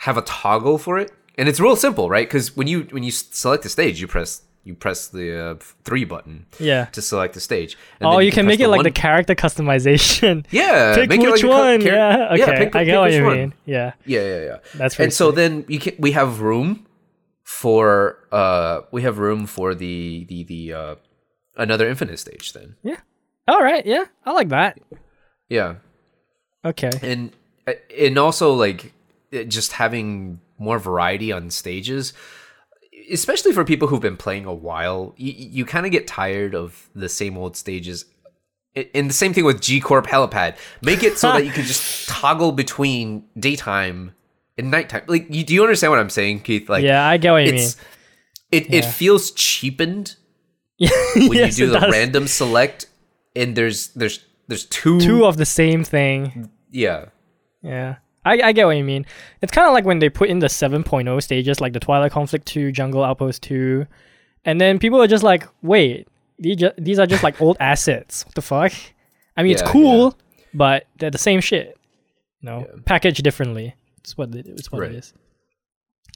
Have 0.00 0.16
a 0.18 0.22
toggle 0.22 0.78
for 0.78 0.98
it, 0.98 1.10
and 1.36 1.48
it's 1.48 1.58
real 1.58 1.74
simple, 1.76 2.08
right? 2.08 2.26
Because 2.28 2.56
when 2.56 2.68
you 2.68 2.82
when 2.90 3.02
you 3.02 3.10
select 3.10 3.64
a 3.64 3.68
stage, 3.68 4.00
you 4.00 4.06
press 4.06 4.42
you 4.66 4.74
press 4.74 5.08
the 5.08 5.26
uh, 5.44 5.54
three 5.84 6.04
button 6.04 6.44
Yeah. 6.58 6.86
to 6.86 7.00
select 7.00 7.34
the 7.34 7.40
stage. 7.40 7.78
And 8.00 8.06
Oh, 8.08 8.16
then 8.16 8.26
you 8.26 8.32
can 8.32 8.44
press 8.46 8.58
make 8.58 8.60
it 8.60 8.68
like 8.68 8.78
one- 8.78 8.84
the 8.84 8.90
character 8.90 9.34
customization. 9.34 10.44
yeah. 10.50 10.94
Pick 10.98 11.08
make 11.08 11.20
it 11.22 11.30
which 11.30 11.42
like 11.44 11.50
one. 11.52 11.80
char- 11.80 11.92
yeah. 11.92 12.28
Okay. 12.34 12.58
pick- 12.64 12.76
I 12.76 12.84
get 12.84 12.98
what 12.98 13.12
you 13.12 13.24
one. 13.24 13.36
mean. 13.36 13.54
Yeah. 13.64 13.92
Yeah, 14.04 14.20
yeah, 14.22 14.44
yeah. 14.44 14.56
That's 14.74 14.98
and 14.98 15.12
so 15.12 15.30
then 15.30 15.64
you 15.68 15.78
can 15.78 15.94
we 15.98 16.12
have 16.12 16.40
room 16.40 16.84
for 17.44 18.18
uh 18.32 18.80
we 18.90 19.02
have 19.02 19.18
room 19.18 19.46
for 19.46 19.74
the 19.74 20.24
the 20.28 20.42
the 20.44 20.72
uh 20.72 20.94
another 21.56 21.88
infinite 21.88 22.18
stage 22.18 22.52
then 22.52 22.76
Yeah. 22.82 23.00
All 23.48 23.62
right. 23.62 23.86
Yeah. 23.86 24.04
I 24.24 24.32
like 24.32 24.48
that. 24.48 24.78
yeah 25.48 25.76
Okay. 26.64 26.90
and 27.02 27.30
uh, 27.68 27.74
and 27.96 28.18
also 28.18 28.52
like 28.52 28.92
just 29.48 29.72
having 29.72 30.40
more 30.58 30.78
variety 30.78 31.30
on 31.32 31.50
stages 31.50 32.12
especially 33.12 33.52
for 33.52 33.64
people 33.64 33.88
who've 33.88 34.00
been 34.00 34.16
playing 34.16 34.44
a 34.46 34.54
while 34.54 35.14
you, 35.16 35.32
you 35.36 35.64
kind 35.64 35.86
of 35.86 35.92
get 35.92 36.06
tired 36.06 36.54
of 36.54 36.88
the 36.94 37.08
same 37.08 37.36
old 37.36 37.56
stages 37.56 38.04
and 38.94 39.08
the 39.08 39.14
same 39.14 39.32
thing 39.32 39.44
with 39.44 39.60
G 39.62 39.80
Corp 39.80 40.06
Helipad. 40.06 40.56
Make 40.82 41.02
it 41.02 41.16
so 41.16 41.32
that 41.32 41.46
you 41.46 41.50
can 41.50 41.64
just 41.64 42.06
toggle 42.10 42.52
between 42.52 43.24
daytime 43.38 44.14
and 44.58 44.70
nighttime. 44.70 45.02
Like, 45.06 45.26
you, 45.32 45.44
do 45.44 45.54
you 45.54 45.62
understand 45.62 45.92
what 45.92 45.98
I'm 45.98 46.10
saying, 46.10 46.40
Keith? 46.40 46.68
Like, 46.68 46.84
yeah, 46.84 47.06
I 47.08 47.16
get 47.16 47.32
what 47.32 47.44
you 47.46 47.52
mean. 47.52 47.70
it, 48.52 48.66
it 48.66 48.84
Yeah. 48.84 48.90
feels 48.90 49.30
cheapened 49.30 50.16
when 50.78 50.90
Yes, 51.32 51.58
you 51.58 51.66
do 51.66 51.72
the 51.72 51.78
does. 51.80 51.90
random 51.92 52.26
select 52.26 52.86
and 53.34 53.56
there's 53.56 53.88
there's 53.94 54.22
there's 54.48 54.66
two, 54.66 55.00
Two 55.00 55.24
of 55.24 55.38
the 55.38 55.46
same 55.46 55.82
thing. 55.82 56.50
yeah 56.70 57.06
Yeah. 57.62 57.96
I, 58.26 58.48
I 58.48 58.52
get 58.52 58.66
what 58.66 58.76
you 58.76 58.84
mean. 58.84 59.06
It's 59.40 59.52
kind 59.52 59.66
of 59.68 59.72
like 59.72 59.84
when 59.84 60.00
they 60.00 60.08
put 60.10 60.28
in 60.28 60.40
the 60.40 60.48
7.0 60.48 61.22
stages, 61.22 61.60
like 61.60 61.72
the 61.72 61.80
Twilight 61.80 62.12
Conflict 62.12 62.44
2, 62.46 62.72
Jungle 62.72 63.04
Outpost 63.04 63.42
2, 63.44 63.86
and 64.44 64.60
then 64.60 64.78
people 64.78 65.00
are 65.00 65.06
just 65.06 65.22
like, 65.24 65.44
wait, 65.62 66.08
these, 66.38 66.62
are 66.98 67.06
just 67.06 67.22
like 67.22 67.40
old 67.40 67.56
assets. 67.60 68.24
What 68.26 68.34
the 68.34 68.42
fuck? 68.42 68.72
I 69.36 69.42
mean, 69.42 69.52
it's 69.52 69.62
Yeah, 69.62 69.70
cool, 69.70 70.18
but 70.52 70.86
they're 70.98 71.10
the 71.10 71.18
same 71.18 71.40
shit. 71.40 71.78
You 72.40 72.50
know, 72.50 72.58
Yeah. 72.68 72.80
packaged 72.84 73.22
differently. 73.22 73.74
It's 74.00 74.16
what 74.18 74.34
it, 74.34 74.46
it's 74.46 74.70
what 74.70 74.82
Right. 74.82 74.90
it 74.92 74.96
is. 74.96 75.14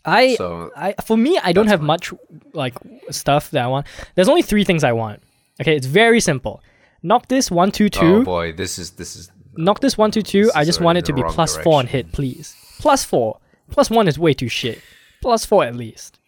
I 0.04 0.34
so 0.36 0.70
I 0.76 0.94
for 1.04 1.16
me, 1.16 1.38
I 1.42 1.52
don't 1.52 1.66
have 1.66 1.80
fine. 1.80 1.86
much 1.86 2.12
like 2.54 2.74
stuff 3.11 3.50
that 3.50 3.62
I 3.64 3.66
want. 3.66 3.86
There's 4.14 4.28
only 4.28 4.42
three 4.42 4.64
things 4.64 4.82
I 4.82 4.92
want. 4.92 5.22
Okay, 5.61 5.76
it's 5.76 5.86
very 5.86 6.20
simple. 6.20 6.62
Noctis 7.02 7.50
one 7.50 7.70
two 7.70 7.88
two. 7.90 8.00
oh 8.16 8.24
boy 8.24 8.52
this 8.52 8.78
is 8.78 8.92
this 8.92 9.14
is 9.16 9.30
Noctis 9.57 9.98
one 9.98 10.11
two 10.11 10.22
two. 10.22 10.44
This 10.44 10.57
I 10.57 10.64
just 10.64 10.80
want 10.80 10.98
it 10.98 11.05
to 11.07 11.12
the 11.12 11.16
be 11.16 11.22
wrong 11.22 11.32
plus 11.32 11.57
four 11.57 11.78
on 11.78 11.86
hit, 11.86 12.12
please. 12.12 12.55
Plus 12.78 13.05
four. 13.05 13.38
Plus 13.70 13.90
one 13.90 14.09
is 14.09 14.18
way 14.18 14.34
too 14.34 14.48
shit. 14.48 14.80
Plus 15.22 15.44
four 15.44 15.64
at 15.64 15.76
least. 15.76 16.18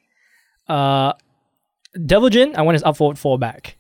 Uh, 0.69 1.13
Devil 2.07 2.31
Jin, 2.31 2.57
I 2.57 2.63
want 2.63 2.75
his 2.75 2.83
up 2.83 2.97
forward 2.97 3.19
four 3.19 3.39
back. 3.39 3.77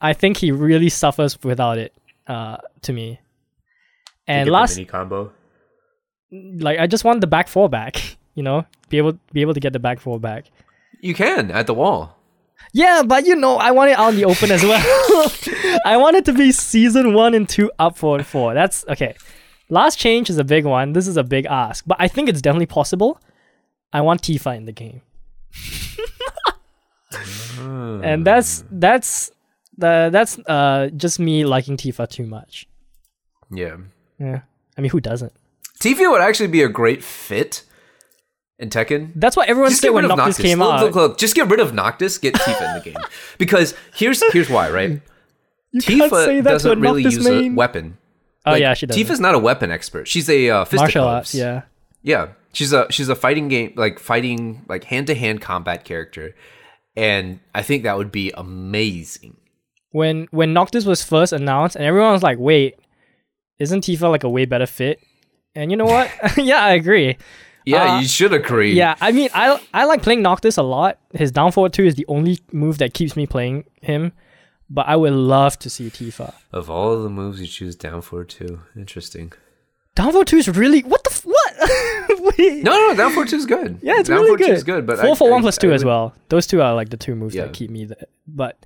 I 0.00 0.12
think 0.12 0.36
he 0.36 0.50
really 0.50 0.88
suffers 0.88 1.40
without 1.42 1.78
it. 1.78 1.94
Uh, 2.26 2.58
to 2.82 2.92
me. 2.92 3.20
And 4.26 4.48
last, 4.48 4.76
mini 4.76 4.86
combo. 4.86 5.32
like, 6.30 6.78
I 6.78 6.86
just 6.86 7.04
want 7.04 7.20
the 7.20 7.26
back 7.26 7.48
four 7.48 7.68
back. 7.68 8.16
You 8.34 8.42
know, 8.42 8.64
be 8.88 8.96
able 8.96 9.18
be 9.34 9.42
able 9.42 9.52
to 9.52 9.60
get 9.60 9.74
the 9.74 9.78
back 9.78 10.00
four 10.00 10.18
back. 10.18 10.46
You 11.02 11.12
can 11.12 11.50
at 11.50 11.66
the 11.66 11.74
wall. 11.74 12.16
Yeah, 12.72 13.02
but 13.04 13.26
you 13.26 13.36
know, 13.36 13.56
I 13.56 13.70
want 13.72 13.90
it 13.90 13.98
out 13.98 14.10
in 14.10 14.16
the 14.16 14.24
open 14.24 14.50
as 14.50 14.62
well. 14.62 14.80
I 15.84 15.96
want 15.96 16.16
it 16.16 16.24
to 16.26 16.32
be 16.32 16.52
season 16.52 17.12
one 17.14 17.34
and 17.34 17.48
two 17.48 17.70
up 17.78 17.98
forward 17.98 18.24
four. 18.26 18.54
That's 18.54 18.84
okay. 18.88 19.14
Last 19.68 19.98
change 19.98 20.30
is 20.30 20.38
a 20.38 20.44
big 20.44 20.64
one. 20.64 20.92
This 20.92 21.06
is 21.06 21.16
a 21.16 21.24
big 21.24 21.46
ask, 21.46 21.84
but 21.86 21.96
I 22.00 22.08
think 22.08 22.28
it's 22.28 22.42
definitely 22.42 22.66
possible. 22.66 23.20
I 23.92 24.00
want 24.00 24.22
Tifa 24.22 24.56
in 24.56 24.64
the 24.64 24.72
game. 24.72 25.02
and 28.02 28.26
that's 28.26 28.64
that's 28.70 29.30
the 29.76 30.08
that's 30.12 30.38
uh 30.46 30.90
just 30.96 31.18
me 31.18 31.44
liking 31.44 31.76
Tifa 31.76 32.08
too 32.08 32.26
much. 32.26 32.68
Yeah. 33.50 33.76
Yeah. 34.18 34.42
I 34.76 34.80
mean, 34.80 34.90
who 34.90 35.00
doesn't? 35.00 35.32
Tifa 35.78 36.10
would 36.10 36.22
actually 36.22 36.46
be 36.48 36.62
a 36.62 36.68
great 36.68 37.02
fit 37.02 37.64
in 38.62 38.70
Tekken. 38.70 39.12
That's 39.16 39.36
what 39.36 39.48
everyone 39.48 39.72
said 39.72 39.90
when 39.90 40.06
Noctis 40.06 40.38
came 40.38 40.60
look, 40.60 40.72
out. 40.72 40.82
Look, 40.84 40.94
look, 40.94 41.18
just 41.18 41.34
get 41.34 41.50
rid 41.50 41.60
of 41.60 41.74
Noctis, 41.74 42.16
get 42.16 42.34
Tifa 42.34 42.68
in 42.68 42.78
the 42.78 42.84
game. 42.84 43.04
Because 43.38 43.74
here's 43.94 44.22
here's 44.32 44.48
why, 44.48 44.70
right? 44.70 45.00
You 45.72 45.80
Tifa 45.80 46.44
doesn't 46.44 46.80
really 46.80 47.02
Noctis 47.02 47.16
use 47.18 47.28
main. 47.28 47.52
a 47.52 47.54
weapon. 47.56 47.98
Oh 48.46 48.52
Like, 48.52 48.60
yeah, 48.60 48.74
she 48.74 48.86
does. 48.86 48.96
Tifa's 48.96 49.20
not 49.20 49.34
a 49.34 49.38
weapon 49.38 49.70
expert. 49.70 50.06
She's 50.06 50.28
a 50.30 50.50
uh, 50.50 50.64
martial 50.72 51.04
arts. 51.04 51.34
Yeah. 51.34 51.62
Yeah, 52.02 52.28
she's 52.52 52.72
a 52.72 52.86
she's 52.90 53.08
a 53.08 53.14
fighting 53.14 53.48
game 53.48 53.72
like 53.76 53.98
fighting 53.98 54.64
like 54.68 54.84
hand 54.84 55.08
to 55.08 55.14
hand 55.14 55.40
combat 55.40 55.84
character, 55.84 56.34
and 56.96 57.40
I 57.54 57.62
think 57.62 57.82
that 57.82 57.96
would 57.96 58.12
be 58.12 58.32
amazing. 58.36 59.36
When 59.90 60.28
when 60.30 60.52
Noctis 60.52 60.84
was 60.84 61.02
first 61.02 61.32
announced, 61.32 61.76
and 61.76 61.84
everyone 61.84 62.12
was 62.12 62.22
like, 62.22 62.38
"Wait, 62.38 62.76
isn't 63.58 63.84
Tifa 63.84 64.10
like 64.10 64.24
a 64.24 64.30
way 64.30 64.46
better 64.46 64.66
fit?" 64.66 65.00
And 65.54 65.70
you 65.70 65.76
know 65.76 65.84
what? 65.84 66.10
yeah, 66.36 66.64
I 66.64 66.72
agree. 66.72 67.16
Yeah, 67.64 67.94
Uh, 67.96 68.00
you 68.00 68.08
should 68.08 68.32
agree. 68.32 68.72
Yeah, 68.72 68.94
I 69.00 69.12
mean, 69.12 69.28
I 69.34 69.60
I 69.72 69.84
like 69.84 70.02
playing 70.02 70.22
Noctis 70.22 70.56
a 70.56 70.62
lot. 70.62 70.98
His 71.14 71.30
down 71.30 71.52
forward 71.52 71.72
two 71.72 71.84
is 71.84 71.94
the 71.94 72.06
only 72.08 72.38
move 72.52 72.78
that 72.78 72.94
keeps 72.94 73.16
me 73.16 73.26
playing 73.26 73.64
him. 73.80 74.12
But 74.70 74.88
I 74.88 74.96
would 74.96 75.12
love 75.12 75.58
to 75.60 75.68
see 75.70 75.90
Tifa. 75.90 76.32
Of 76.50 76.70
all 76.70 77.02
the 77.02 77.10
moves 77.10 77.40
you 77.42 77.46
choose 77.46 77.76
down 77.76 78.00
forward 78.00 78.30
two, 78.30 78.60
interesting. 78.74 79.32
Down 79.94 80.12
forward 80.12 80.28
two 80.28 80.38
is 80.38 80.48
really 80.48 80.80
what 80.82 81.04
the 81.04 81.10
f- 81.10 81.26
what? 81.26 81.52
Wait. 82.38 82.62
No, 82.64 82.72
no, 82.88 82.94
down 82.96 83.10
forward 83.12 83.28
two 83.28 83.36
is 83.36 83.44
good. 83.46 83.78
Yeah, 83.82 83.98
it's 84.00 84.08
down 84.08 84.20
really 84.22 84.30
for 84.32 84.38
two 84.38 84.44
good. 84.46 84.56
is 84.56 84.64
good, 84.64 84.86
but 84.86 84.98
four 84.98 85.10
I, 85.10 85.14
for 85.14 85.28
I- 85.28 85.32
one 85.32 85.42
plus 85.42 85.58
two 85.58 85.72
I 85.72 85.74
as 85.74 85.84
well. 85.84 86.14
Those 86.30 86.46
two 86.46 86.62
are 86.62 86.74
like 86.74 86.88
the 86.88 86.96
two 86.96 87.14
moves 87.14 87.34
Yeah. 87.34 87.44
that 87.44 87.52
keep 87.52 87.70
me 87.70 87.84
there. 87.84 88.06
But 88.26 88.64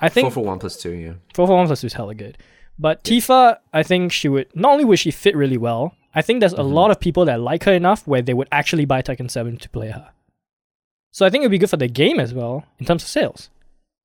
I 0.00 0.10
think 0.10 0.26
Four 0.26 0.30
for 0.32 0.44
one 0.44 0.58
plus 0.58 0.76
two. 0.76 0.92
Yeah. 0.92 1.14
Four 1.34 1.46
for 1.46 1.56
one 1.56 1.66
plus 1.66 1.80
two 1.80 1.86
is 1.86 1.94
hella 1.94 2.14
good. 2.14 2.36
But 2.78 3.02
Tifa, 3.02 3.56
I 3.72 3.82
think 3.82 4.12
she 4.12 4.28
would 4.28 4.48
not 4.54 4.72
only 4.72 4.84
would 4.84 4.98
she 4.98 5.10
fit 5.10 5.34
really 5.34 5.56
well, 5.56 5.94
I 6.16 6.22
think 6.22 6.40
there's 6.40 6.52
a 6.54 6.56
Mm-hmm. 6.56 6.72
lot 6.72 6.90
of 6.90 6.98
people 6.98 7.24
that 7.26 7.40
like 7.40 7.62
her 7.64 7.72
enough 7.74 8.06
where 8.06 8.22
they 8.22 8.34
would 8.34 8.48
actually 8.50 8.86
buy 8.86 9.02
Tekken 9.02 9.30
7 9.30 9.56
to 9.58 9.68
play 9.70 9.90
her. 9.90 10.10
So 11.12 11.24
I 11.26 11.30
think 11.30 11.42
it'd 11.42 11.50
be 11.50 11.58
good 11.58 11.70
for 11.70 11.76
the 11.76 11.88
game 11.88 12.18
as 12.18 12.34
well 12.34 12.64
in 12.78 12.86
terms 12.86 13.02
of 13.04 13.08
sales. 13.08 13.50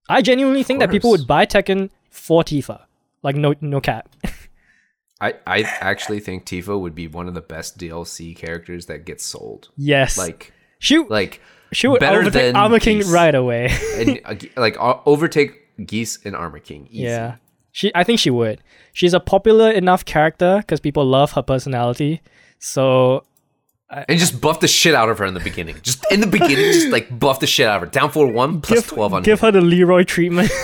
I 0.09 0.22
genuinely 0.22 0.64
think 0.64 0.80
that 0.82 0.91
people 0.91 1.09
would 1.12 1.26
buy 1.28 1.45
Tekken 1.45 1.89
for 2.09 2.43
Tifa. 2.43 2.82
Like 3.24 3.36
no 3.36 3.55
no 3.62 3.80
cap. 3.82 4.09
I, 5.22 5.36
I 5.45 5.62
actually 5.80 6.20
think 6.20 6.45
Tifa 6.45 6.80
would 6.80 6.95
be 6.95 7.07
one 7.07 7.28
of 7.28 7.34
the 7.36 7.41
best 7.41 7.78
DLC 7.78 8.36
characters 8.36 8.88
that 8.88 9.05
gets 9.05 9.24
sold. 9.24 9.70
yes. 9.78 10.18
Like, 10.18 10.51
she 10.80 10.97
like, 10.97 11.39
she 11.72 11.88
would 11.88 11.99
better 11.99 12.22
overtake 12.22 12.41
than 12.53 12.55
Armor 12.55 12.80
King 12.80 12.97
Geese. 12.97 13.09
right 13.12 13.36
away. 13.36 13.70
and 13.97 14.20
uh, 14.26 14.36
like 14.57 14.76
overtake 14.80 15.51
Geese 15.86 16.18
and 16.26 16.36
Armor 16.36 16.59
King. 16.59 16.88
Easy. 16.89 17.03
yeah. 17.03 17.36
She 17.72 17.91
I 17.95 18.03
think 18.03 18.19
she 18.19 18.30
would. 18.30 18.61
She's 18.93 19.13
a 19.13 19.19
popular 19.19 19.72
enough 19.72 20.03
character 20.05 20.57
because 20.57 20.80
people 20.80 21.05
love 21.05 21.32
her 21.34 21.41
personality. 21.41 22.22
So 22.59 23.24
And 23.89 24.19
just 24.19 24.41
buff 24.41 24.59
the 24.59 24.67
shit 24.67 24.93
out 24.93 25.09
of 25.09 25.17
her 25.19 25.26
in 25.26 25.34
the 25.34 25.39
beginning. 25.39 25.78
Just 25.82 26.05
in 26.11 26.19
the 26.22 26.28
beginning, 26.28 26.72
just 26.74 26.89
like 26.89 27.17
buff 27.17 27.39
the 27.39 27.47
shit 27.47 27.67
out 27.67 27.78
of 27.78 27.82
her. 27.82 27.88
Down 27.88 28.11
for 28.11 28.28
one 28.32 28.61
plus 28.61 28.82
give, 28.82 28.89
twelve 28.89 29.13
on 29.13 29.24
give 29.24 29.39
her 29.41 29.51
the 29.51 29.61
Leroy 29.61 30.03
treatment. 30.03 30.51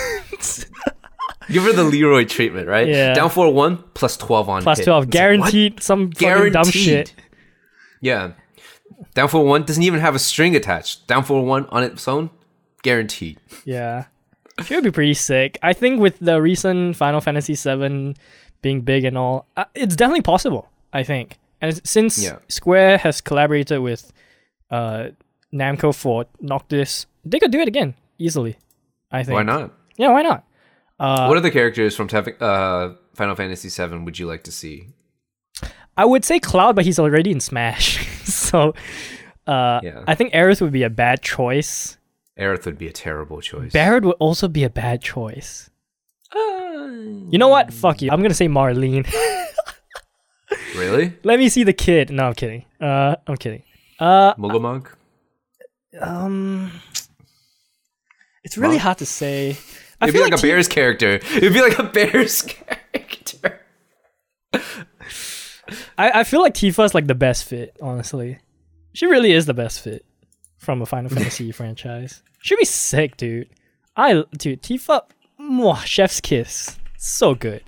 Give 1.50 1.62
her 1.62 1.72
the 1.72 1.84
Leroy 1.84 2.24
treatment, 2.26 2.68
right? 2.68 2.86
Yeah. 2.86 3.14
Down 3.14 3.30
for 3.30 3.50
one 3.50 3.78
plus 3.94 4.16
twelve 4.18 4.50
on 4.50 4.62
Plus 4.62 4.78
hit. 4.78 4.84
12. 4.84 5.04
It's 5.04 5.06
like, 5.06 5.12
what? 5.14 5.18
Guaranteed 5.18 5.82
some 5.82 6.12
fucking 6.12 6.52
dumb 6.52 6.70
shit. 6.70 7.14
Yeah. 8.02 8.32
Down 9.14 9.28
for 9.28 9.44
one 9.44 9.64
doesn't 9.64 9.82
even 9.82 10.00
have 10.00 10.14
a 10.14 10.18
string 10.18 10.54
attached. 10.54 11.06
Down 11.06 11.24
for 11.24 11.42
one 11.44 11.66
on 11.66 11.82
its 11.82 12.06
own, 12.06 12.30
guaranteed. 12.82 13.38
Yeah. 13.64 14.06
She 14.64 14.74
would 14.74 14.84
be 14.84 14.90
pretty 14.90 15.14
sick. 15.14 15.58
I 15.62 15.72
think 15.72 16.00
with 16.00 16.18
the 16.18 16.40
recent 16.42 16.96
Final 16.96 17.20
Fantasy 17.20 17.54
VII 17.54 18.14
being 18.62 18.80
big 18.80 19.04
and 19.04 19.16
all, 19.16 19.46
uh, 19.56 19.64
it's 19.74 19.94
definitely 19.96 20.22
possible, 20.22 20.68
I 20.92 21.02
think. 21.04 21.38
And 21.60 21.80
since 21.86 22.22
Yeah. 22.22 22.38
Square 22.48 22.98
has 22.98 23.20
collaborated 23.20 23.80
with 23.80 24.12
uh, 24.70 25.08
Namco 25.52 25.94
for 25.94 26.26
Noctis, 26.40 27.06
they 27.24 27.38
could 27.38 27.50
do 27.52 27.60
it 27.60 27.68
again 27.68 27.94
easily, 28.18 28.56
I 29.12 29.22
think. 29.22 29.34
Why 29.34 29.42
not? 29.42 29.72
Yeah, 29.96 30.12
why 30.12 30.22
not? 30.22 30.44
Uh, 30.98 31.26
what 31.26 31.36
other 31.36 31.50
characters 31.50 31.94
from 31.94 32.08
Tef- 32.08 32.40
uh, 32.42 32.94
Final 33.14 33.36
Fantasy 33.36 33.68
VII 33.68 33.98
would 33.98 34.18
you 34.18 34.26
like 34.26 34.42
to 34.44 34.52
see? 34.52 34.88
I 35.96 36.04
would 36.04 36.24
say 36.24 36.38
Cloud, 36.40 36.74
but 36.76 36.84
he's 36.84 36.98
already 36.98 37.30
in 37.30 37.40
Smash. 37.40 38.06
so 38.24 38.74
uh, 39.46 39.80
Yeah. 39.82 40.04
I 40.06 40.14
think 40.14 40.32
Aerith 40.32 40.60
would 40.60 40.72
be 40.72 40.82
a 40.84 40.90
bad 40.90 41.22
choice. 41.22 41.96
Aerith 42.38 42.64
would 42.66 42.78
be 42.78 42.86
a 42.86 42.92
terrible 42.92 43.40
choice. 43.40 43.72
Barret 43.72 44.04
would 44.04 44.16
also 44.20 44.46
be 44.48 44.64
a 44.64 44.70
bad 44.70 45.02
choice. 45.02 45.70
Uh, 46.34 46.38
You 47.30 47.38
know 47.38 47.48
what? 47.48 47.72
Fuck 47.72 48.02
you. 48.02 48.10
I'm 48.10 48.22
gonna 48.22 48.34
say 48.34 48.48
Marlene. 48.48 49.06
really? 50.76 51.14
Let 51.24 51.38
me 51.38 51.48
see 51.48 51.64
the 51.64 51.72
kid. 51.72 52.10
No, 52.10 52.26
I'm 52.28 52.34
kidding. 52.34 52.64
Uh, 52.80 53.16
I'm 53.26 53.36
kidding. 53.36 53.62
Uh, 53.98 54.34
Mugamog? 54.34 54.86
um, 56.00 56.70
it's 58.44 58.56
really 58.56 58.74
Monk? 58.74 58.82
hard 58.82 58.98
to 58.98 59.06
say. 59.06 59.56
I 60.00 60.04
It'd 60.06 60.12
be 60.14 60.18
feel 60.18 60.22
like, 60.22 60.34
a 60.34 60.36
Ti- 60.36 60.48
Bears 60.48 60.68
character. 60.68 61.14
It'd 61.14 61.52
be 61.52 61.60
like 61.60 61.78
a 61.78 61.82
Bears 61.92 62.42
character. 62.42 63.60
I, 65.98 66.20
I 66.20 66.24
feel 66.24 66.40
like 66.40 66.54
Tifa's 66.54 66.94
like 66.94 67.06
the 67.08 67.14
best 67.14 67.44
fit. 67.44 67.76
Honestly, 67.82 68.38
she 68.92 69.06
really 69.06 69.32
is 69.32 69.46
the 69.46 69.54
best 69.54 69.80
fit 69.82 70.04
from 70.58 70.82
a 70.82 70.86
Final 70.86 71.08
Fantasy 71.10 71.50
franchise. 71.58 72.22
She'd 72.42 72.56
be 72.58 72.64
sick, 72.64 73.16
dude. 73.16 73.48
I 73.96 74.22
dude 74.36 74.62
Tifa, 74.62 75.02
mwah, 75.40 75.84
chef's 75.84 76.20
kiss. 76.20 76.78
So 76.96 77.34
good. 77.34 77.62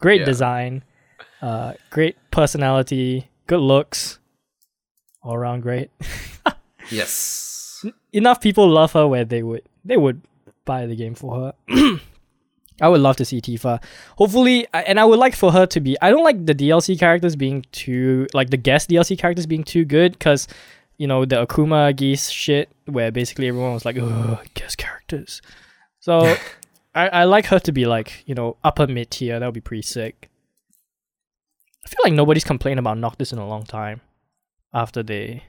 Great 0.00 0.20
Yeah. 0.20 0.26
design. 0.26 0.84
Uh, 1.40 1.72
great 1.90 2.16
personality. 2.30 3.28
Good 3.46 3.60
looks. 3.60 4.18
All 5.22 5.34
around 5.34 5.60
great. 5.60 5.90
Yes. 6.90 7.84
enough 8.12 8.40
people 8.42 8.68
love 8.68 8.92
her 8.92 9.06
where 9.08 9.24
they 9.24 9.42
would 9.42 9.62
they 9.84 9.96
would 9.96 10.20
buy 10.66 10.86
the 10.86 10.94
game 10.96 11.14
for 11.14 11.34
her. 11.68 11.98
I 12.80 12.88
would 12.88 13.00
love 13.00 13.16
to 13.16 13.24
see 13.24 13.40
Tifa. 13.40 13.82
Hopefully, 14.18 14.66
and 14.74 14.98
I 15.00 15.04
would 15.04 15.18
like 15.18 15.34
for 15.36 15.52
her 15.52 15.64
to 15.66 15.80
be. 15.80 15.96
I 16.02 16.10
don't 16.10 16.24
like 16.24 16.44
the 16.44 16.54
DLC 16.54 16.98
characters 16.98 17.36
being 17.36 17.64
too 17.72 18.26
like 18.34 18.50
the 18.50 18.56
guest 18.56 18.90
DLC 18.90 19.16
characters 19.18 19.46
being 19.46 19.64
too 19.64 19.84
good 19.84 20.12
because 20.12 20.46
you 20.96 21.06
know 21.06 21.24
the 21.24 21.44
Akuma 21.46 21.94
geese 21.94 22.30
shit 22.30 22.70
where 22.86 23.10
basically 23.10 23.48
everyone 23.48 23.74
was 23.74 23.84
like, 23.84 23.96
"Ugh, 23.98 24.38
guest 24.54 24.78
characters." 24.78 25.42
So 26.00 26.36
I 26.94 27.08
I 27.08 27.24
like 27.24 27.46
her 27.46 27.58
to 27.60 27.72
be 27.72 27.86
like 27.86 28.22
you 28.26 28.34
know 28.34 28.56
upper 28.64 28.86
mid 28.86 29.10
tier. 29.10 29.38
That 29.40 29.46
would 29.46 29.54
be 29.54 29.60
pretty 29.60 29.82
sick. 29.82 30.30
I 31.84 31.88
feel 31.88 31.98
like 32.04 32.14
nobody's 32.14 32.44
complained 32.44 32.78
about 32.78 32.96
Noctis 32.98 33.32
in 33.32 33.38
a 33.38 33.46
long 33.46 33.64
time 33.64 34.00
after 34.72 35.02
they 35.02 35.44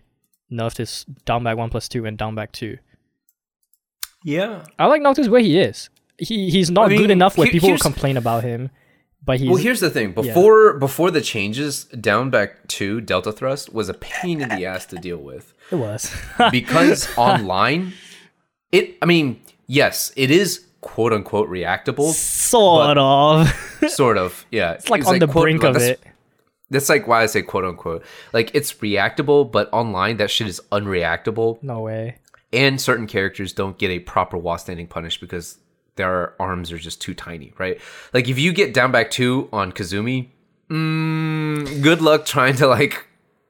nerfed 0.52 0.78
his 0.78 1.06
down 1.26 1.44
back 1.44 1.58
one 1.58 1.70
plus 1.70 1.88
two 1.88 2.06
and 2.06 2.18
down 2.18 2.36
back 2.36 2.52
two. 2.52 2.78
Yeah. 4.24 4.64
I 4.80 4.88
like 4.88 5.02
Noctis 5.02 5.30
where 5.30 5.42
he 5.42 5.60
is. 5.60 5.90
He 6.18 6.50
he's 6.50 6.72
not 6.72 6.86
I 6.86 6.90
mean, 6.90 7.00
good 7.00 7.12
enough 7.12 7.38
where 7.38 7.48
here- 7.48 7.60
people 7.62 7.78
complain 7.78 8.18
about 8.18 8.44
him, 8.44 8.70
but 9.26 9.40
he's 9.40 9.50
Well, 9.50 9.58
here's 9.58 9.80
the 9.80 9.90
thing. 9.90 10.12
Before 10.14 10.74
before 10.74 11.12
the 11.12 11.22
changes, 11.22 11.86
down 11.86 12.30
back 12.30 12.68
two 12.68 13.02
Delta 13.02 13.32
Thrust 13.32 13.74
was 13.74 13.90
a 13.90 13.94
pain 13.96 14.42
in 14.42 14.50
the 14.50 14.66
ass 14.66 14.86
to 14.88 14.98
deal 14.98 15.18
with 15.18 15.54
it 15.72 15.76
was. 15.76 16.14
because 16.52 17.10
online, 17.18 17.94
it. 18.72 18.96
I 19.02 19.06
mean, 19.06 19.42
yes, 19.68 20.12
it 20.16 20.32
is 20.32 20.66
quote 20.82 21.14
unquote 21.14 21.50
reactable, 21.50 22.12
sort 22.14 22.98
of. 22.98 23.52
sort 23.90 24.18
of. 24.18 24.46
Yeah, 24.52 24.74
it's 24.74 24.90
like 24.90 25.06
on 25.08 25.20
the 25.20 25.28
quote- 25.28 25.44
brink 25.44 25.64
of 25.64 25.74
that's- 25.74 25.92
it. 25.92 26.02
That's 26.72 26.90
like 26.90 27.08
why 27.08 27.22
I 27.22 27.28
say 27.28 27.44
quote 27.44 27.64
unquote. 27.64 28.04
Like 28.34 28.50
it's 28.56 28.74
reactable, 28.74 29.50
but 29.52 29.70
online 29.72 30.18
that 30.18 30.32
shit 30.32 30.48
is 30.48 30.60
unreactable, 30.72 31.62
No 31.62 31.82
way. 31.82 32.18
and 32.52 32.82
certain 32.82 33.06
characters 33.06 33.54
don't 33.54 33.78
get 33.78 33.92
a 33.92 34.00
proper 34.00 34.36
wall 34.36 34.58
standing 34.58 34.88
punish 34.88 35.20
because 35.20 35.60
their 35.96 36.40
arms 36.42 36.72
are 36.72 36.78
just 36.78 37.02
too 37.02 37.14
tiny, 37.14 37.54
right? 37.58 37.80
Like 38.14 38.28
if 38.28 38.38
you 38.40 38.54
get 38.54 38.74
down 38.74 38.92
back 38.92 39.12
two 39.12 39.50
on 39.54 39.72
Kazumi, 39.72 40.28
mm, 40.70 41.82
good 41.82 42.02
luck 42.02 42.26
trying 42.26 42.56
to 42.56 42.68
like 42.68 43.08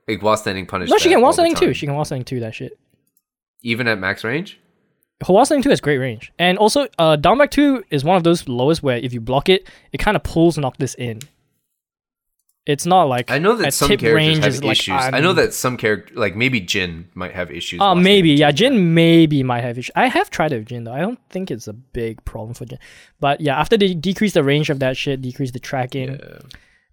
like 0.07 0.21
while 0.21 0.37
standing 0.37 0.65
punish. 0.65 0.89
No, 0.89 0.97
she 0.97 1.09
can 1.09 1.17
all 1.17 1.23
wall 1.23 1.33
standing 1.33 1.55
too. 1.55 1.73
She 1.73 1.85
can 1.85 1.95
wall 1.95 2.05
standing 2.05 2.25
too. 2.25 2.39
That 2.39 2.55
shit. 2.55 2.77
even 3.63 3.87
at 3.87 3.99
max 3.99 4.23
range. 4.23 4.59
Hwaseng 5.23 5.63
2 5.63 5.69
has 5.69 5.79
great 5.79 5.97
range. 5.97 6.33
And 6.37 6.57
also, 6.57 6.87
uh, 6.99 7.15
down 7.15 7.37
back 7.37 7.49
2 7.49 7.85
is 7.89 8.03
one 8.03 8.17
of 8.17 8.25
those 8.25 8.49
lowest 8.49 8.83
where 8.83 8.97
if 8.97 9.13
you 9.13 9.21
block 9.21 9.47
it, 9.47 9.65
it 9.93 9.97
kind 9.97 10.17
of 10.17 10.23
pulls 10.23 10.57
Noctis 10.57 10.93
in. 10.95 11.21
It's 12.65 12.85
not 12.87 13.03
like 13.03 13.29
I 13.29 13.37
know 13.37 13.55
that 13.57 13.73
some 13.75 13.89
characters 13.89 14.13
range 14.15 14.43
have 14.43 14.63
like, 14.63 14.71
issues. 14.79 14.95
I 14.99 15.19
know 15.19 15.27
I'm- 15.29 15.35
that 15.35 15.53
some 15.53 15.77
character, 15.77 16.13
like 16.15 16.35
maybe 16.35 16.59
Jin, 16.59 17.09
might 17.13 17.33
have 17.33 17.51
issues. 17.51 17.79
Uh, 17.79 17.93
maybe. 17.93 18.31
Yeah, 18.31 18.51
Jin 18.51 18.93
maybe 18.95 19.43
might 19.43 19.61
have 19.61 19.77
issues. 19.77 19.91
I 19.95 20.07
have 20.07 20.31
tried 20.31 20.51
it 20.51 20.57
with 20.57 20.67
Jin 20.69 20.83
though. 20.85 20.93
I 20.93 20.99
don't 20.99 21.19
think 21.29 21.51
it's 21.51 21.67
a 21.67 21.73
big 21.73 22.25
problem 22.25 22.55
for 22.55 22.65
Jin. 22.65 22.79
But 23.19 23.39
yeah, 23.39 23.59
after 23.59 23.77
they 23.77 23.93
decrease 23.93 24.33
the 24.33 24.43
range 24.43 24.71
of 24.71 24.79
that 24.79 24.97
shit, 24.97 25.21
decrease 25.21 25.51
the 25.51 25.59
tracking, 25.59 26.13
Yeah. 26.13 26.39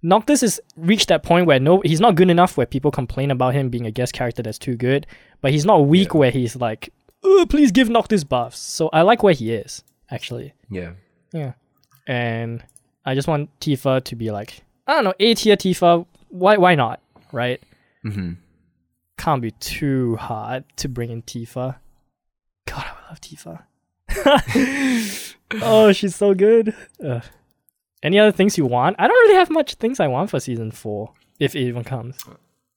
Noctis 0.02 0.40
has 0.42 0.60
reached 0.76 1.08
that 1.08 1.22
point 1.22 1.46
where 1.46 1.60
no, 1.60 1.80
he's 1.84 2.00
not 2.00 2.16
good 2.16 2.28
enough 2.28 2.56
where 2.56 2.66
people 2.66 2.90
complain 2.90 3.30
about 3.30 3.54
him 3.54 3.70
being 3.70 3.86
a 3.86 3.90
guest 3.90 4.12
character 4.12 4.42
that's 4.42 4.58
too 4.58 4.74
good. 4.76 5.06
But 5.40 5.52
he's 5.52 5.64
not 5.64 5.86
weak 5.86 6.08
Yeah. 6.12 6.18
where 6.18 6.30
he's 6.32 6.54
like, 6.56 6.92
oh, 7.22 7.46
please 7.48 7.72
give 7.72 7.88
Noctis 7.88 8.24
buffs. 8.24 8.58
So 8.58 8.90
I 8.92 9.02
like 9.02 9.22
where 9.22 9.32
he 9.32 9.52
is 9.54 9.82
actually. 10.10 10.52
Yeah. 10.68 10.92
Yeah. 11.32 11.52
And 12.06 12.62
I 13.06 13.14
just 13.14 13.26
want 13.28 13.48
Tifa 13.60 14.02
to 14.04 14.16
be 14.16 14.30
like, 14.30 14.64
I 14.86 14.94
don't 14.94 15.04
know, 15.04 15.14
A 15.20 15.34
tier 15.34 15.56
Tifa. 15.56 16.06
Why 16.28 16.56
why 16.56 16.74
not? 16.74 17.00
Right? 17.32 17.62
Mm-hmm. 18.04 18.32
Can't 19.18 19.42
be 19.42 19.50
too 19.52 20.16
hard 20.16 20.64
to 20.76 20.88
bring 20.88 21.10
in 21.10 21.22
Tifa. 21.22 21.76
God, 22.66 22.84
I 22.86 23.08
love 23.10 23.20
Tifa. 23.20 23.62
oh, 25.62 25.92
she's 25.92 26.16
so 26.16 26.34
good. 26.34 26.74
Ugh. 27.04 27.22
Any 28.02 28.18
other 28.18 28.32
things 28.32 28.58
you 28.58 28.66
want? 28.66 28.96
I 28.98 29.06
don't 29.06 29.16
really 29.16 29.36
have 29.36 29.50
much 29.50 29.74
things 29.74 30.00
I 30.00 30.08
want 30.08 30.30
for 30.30 30.40
season 30.40 30.72
four, 30.72 31.12
if 31.38 31.54
it 31.54 31.60
even 31.60 31.84
comes. 31.84 32.18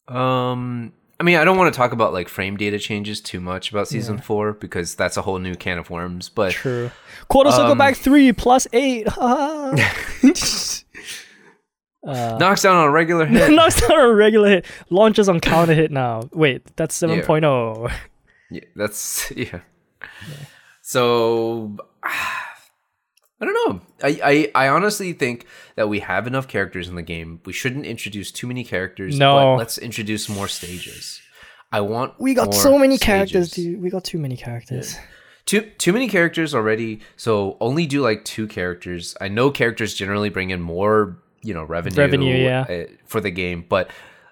Um, 0.07 0.93
I 1.19 1.23
mean, 1.23 1.37
I 1.37 1.43
don't 1.45 1.57
want 1.57 1.73
to 1.73 1.77
talk 1.77 1.93
about 1.93 2.13
like 2.13 2.29
frame 2.29 2.57
data 2.57 2.77
changes 2.77 3.21
too 3.21 3.39
much 3.39 3.71
about 3.71 3.87
season 3.87 4.19
four 4.19 4.53
because 4.53 4.93
that's 4.93 5.17
a 5.17 5.23
whole 5.23 5.39
new 5.39 5.55
can 5.55 5.79
of 5.79 5.89
worms. 5.89 6.29
But 6.29 6.51
True. 6.51 6.91
Quarter 7.27 7.51
circle 7.51 7.71
Um, 7.71 7.77
back 7.79 7.95
three 7.95 8.31
plus 8.33 8.67
eight. 8.71 9.07
uh, 12.05 12.37
knocks 12.37 12.61
down 12.61 12.75
on 12.75 12.87
a 12.87 12.91
regular 12.91 13.25
hit. 13.25 13.51
knocks 13.55 13.81
down 13.81 13.99
a 13.99 14.13
regular 14.13 14.49
hit. 14.49 14.65
Launches 14.89 15.27
on 15.29 15.39
counter 15.39 15.73
hit 15.73 15.91
now. 15.91 16.29
Wait, 16.31 16.75
that's 16.75 17.01
oh. 17.01 17.07
7.0. 17.07 17.91
Yeah, 18.51 18.61
that's 18.75 19.31
yeah. 19.35 19.61
So 20.81 21.77
I 22.03 23.45
don't 23.45 23.53
know. 23.53 23.81
I, 24.03 24.51
I 24.55 24.65
I 24.65 24.67
honestly 24.69 25.13
think 25.13 25.45
that 25.75 25.89
we 25.89 25.99
have 25.99 26.27
enough 26.27 26.47
characters 26.47 26.87
in 26.87 26.95
the 26.95 27.01
game. 27.01 27.41
We 27.45 27.53
shouldn't 27.53 27.85
introduce 27.85 28.31
too 28.31 28.47
many 28.47 28.63
characters. 28.63 29.17
No. 29.17 29.35
but 29.35 29.55
let's 29.57 29.77
introduce 29.77 30.29
more 30.29 30.47
stages. 30.47 31.21
I 31.71 31.81
want. 31.81 32.13
We 32.19 32.33
got 32.33 32.45
more 32.45 32.53
so 32.53 32.77
many 32.77 32.97
characters, 32.97 33.51
dude. 33.51 33.81
We 33.81 33.89
got 33.89 34.03
too 34.03 34.19
many 34.19 34.37
characters. 34.37 34.97
Too 35.45 35.61
too 35.77 35.91
many 35.91 36.07
characters 36.07 36.55
already. 36.55 37.01
So 37.17 37.57
only 37.59 37.85
do 37.85 38.01
like 38.01 38.23
two 38.23 38.47
characters. 38.47 39.15
I 39.19 39.27
know 39.27 39.51
characters 39.51 39.93
generally 39.93 40.29
bring 40.29 40.51
in 40.51 40.61
more, 40.61 41.21
you 41.45 41.53
know, 41.53 41.63
revenue, 41.63 41.97
Revenue, 41.97 42.35
yeah. 42.35 42.61
uh, 42.61 42.85
for 43.05 43.21
the 43.21 43.31
game, 43.31 43.65
but 43.67 43.89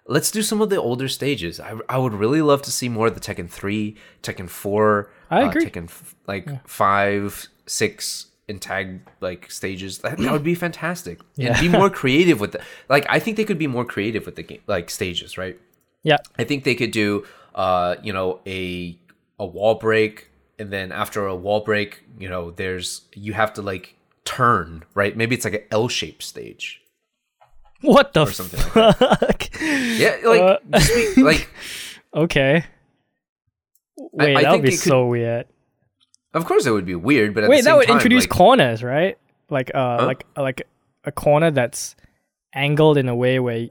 let's 0.08 0.32
do 0.32 0.42
some 0.42 0.62
of 0.62 0.70
the 0.70 0.82
older 0.82 1.08
stages. 1.08 1.60
I, 1.60 1.76
I 1.88 1.98
would 1.98 2.14
really 2.14 2.42
love 2.42 2.62
to 2.64 2.72
see 2.72 2.90
more 2.90 3.08
of 3.08 3.16
the 3.16 3.22
Tekken 3.22 3.50
three, 3.50 3.96
Tekken 4.22 4.50
four, 4.50 5.12
I 5.30 5.44
uh, 5.44 5.50
agree. 5.50 5.66
Tekken 5.66 5.86
f- 5.86 6.16
like 6.28 6.68
five, 6.68 7.48
six, 7.66 8.28
and 8.50 8.62
tag 8.62 9.02
like 9.22 9.50
stages. 9.52 10.00
That, 10.00 10.18
that 10.18 10.32
would 10.32 10.44
be 10.44 10.56
fantastic. 10.56 11.20
Yeah. 11.36 11.52
And 11.52 11.60
be 11.60 11.70
more 11.70 11.90
creative 12.02 12.40
with 12.40 12.54
the 12.54 12.62
like. 12.90 13.06
I 13.10 13.20
think 13.20 13.38
they 13.38 13.46
could 13.46 13.60
be 13.60 13.68
more 13.68 13.86
creative 13.86 14.26
with 14.26 14.36
the 14.36 14.44
game, 14.44 14.62
like 14.68 14.90
stages, 14.90 15.38
right? 15.38 15.60
Yeah. 16.04 16.18
I 16.38 16.44
think 16.44 16.64
they 16.66 16.76
could 16.76 16.92
do, 16.92 17.26
uh, 17.56 17.96
you 18.04 18.14
know, 18.14 18.42
a 18.46 18.98
a 19.40 19.46
wall 19.46 19.76
break, 19.76 20.30
and 20.60 20.72
then 20.72 20.92
after 20.92 21.26
a 21.26 21.36
wall 21.36 21.62
break, 21.62 22.04
you 22.20 22.30
know, 22.30 22.52
there's 22.52 23.02
you 23.14 23.34
have 23.34 23.54
to 23.54 23.62
like 23.62 23.96
turn, 24.26 24.84
right? 24.94 25.16
Maybe 25.16 25.36
it's 25.36 25.46
like 25.46 25.54
an 25.54 25.64
L-shaped 25.72 26.24
stage. 26.24 26.83
What 27.84 28.14
the 28.14 28.26
something 28.26 28.60
like 28.76 28.96
fuck? 28.98 29.50
Yeah, 29.62 30.18
like 30.24 30.42
Uh, 30.42 30.58
like 31.18 31.50
okay. 32.16 32.64
Wait, 33.98 34.36
I 34.38 34.42
that 34.44 34.52
would 34.54 34.62
be 34.64 34.70
could- 34.72 34.80
so 34.80 35.08
weird. 35.08 35.46
of 36.34 36.46
course 36.46 36.66
it 36.66 36.72
would 36.72 36.86
be 36.86 36.96
weird, 36.96 37.34
but 37.36 37.44
at 37.44 37.50
Wait, 37.50 37.64
that 37.64 37.76
would 37.78 37.88
time, 37.88 37.96
introduce 37.98 38.24
like, 38.24 38.30
corners, 38.32 38.84
right? 38.84 39.18
Like 39.50 39.70
uh 39.76 40.00
Huh? 40.00 40.06
like 40.08 40.26
like 40.36 40.62
a 41.04 41.12
corner 41.12 41.52
that's 41.52 41.96
angled 42.56 42.98
in 42.98 43.08
a 43.10 43.16
way 43.16 43.40
where 43.40 43.68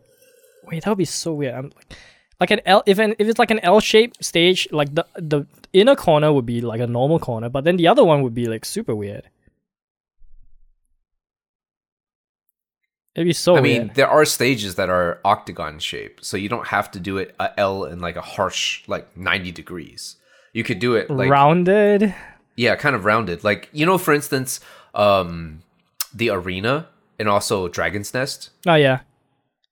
Wait, 0.65 0.85
that 0.85 0.91
would 0.91 0.99
be 0.99 1.05
so 1.05 1.33
weird. 1.35 1.55
I'm 1.55 1.73
like 1.75 1.97
like 2.41 2.51
an 2.51 2.61
L 2.67 2.83
if 2.87 2.99
an 2.99 3.15
if 3.19 3.27
it's 3.29 3.39
like 3.39 3.51
an 3.51 3.61
L 3.61 3.81
shaped 3.81 4.23
stage, 4.25 4.69
like 4.73 4.95
the 4.95 5.05
the 5.17 5.47
inner 5.73 5.97
corner 5.97 6.33
would 6.33 6.47
be 6.47 6.61
like 6.61 6.81
a 6.81 6.87
normal 6.87 7.19
corner, 7.19 7.49
but 7.49 7.65
then 7.65 7.77
the 7.77 7.89
other 7.89 8.05
one 8.05 8.23
would 8.23 8.35
be 8.35 8.47
like 8.47 8.65
super 8.65 8.95
weird. 8.95 9.25
It'd 13.15 13.27
be 13.27 13.33
so 13.33 13.57
I 13.57 13.61
weird. 13.61 13.83
mean, 13.83 13.93
there 13.95 14.09
are 14.09 14.25
stages 14.25 14.77
that 14.77 14.89
are 14.89 15.21
octagon 15.25 15.79
shape, 15.79 16.21
so 16.23 16.37
you 16.37 16.49
don't 16.49 16.69
have 16.69 16.91
to 16.93 17.01
do 17.01 17.19
it 17.19 17.35
a 17.39 17.51
L 17.61 17.85
in 17.85 17.99
like 18.01 18.17
a 18.17 18.23
harsh 18.23 18.83
like 18.89 19.17
ninety 19.17 19.53
degrees. 19.53 20.17
You 20.53 20.65
could 20.65 20.79
do 20.79 20.95
it 20.95 21.11
like 21.11 21.31
Rounded. 21.31 22.15
Yeah, 22.57 22.77
kind 22.77 22.95
of 22.95 23.05
rounded. 23.05 23.45
Like 23.45 23.69
you 23.73 23.85
know, 23.87 23.99
for 23.99 24.13
instance, 24.15 24.61
um, 24.95 25.63
the 26.15 26.31
arena 26.31 26.89
and 27.19 27.29
also 27.29 27.69
Dragon's 27.69 28.13
Nest. 28.15 28.51
Oh 28.67 28.75
yeah. 28.75 29.01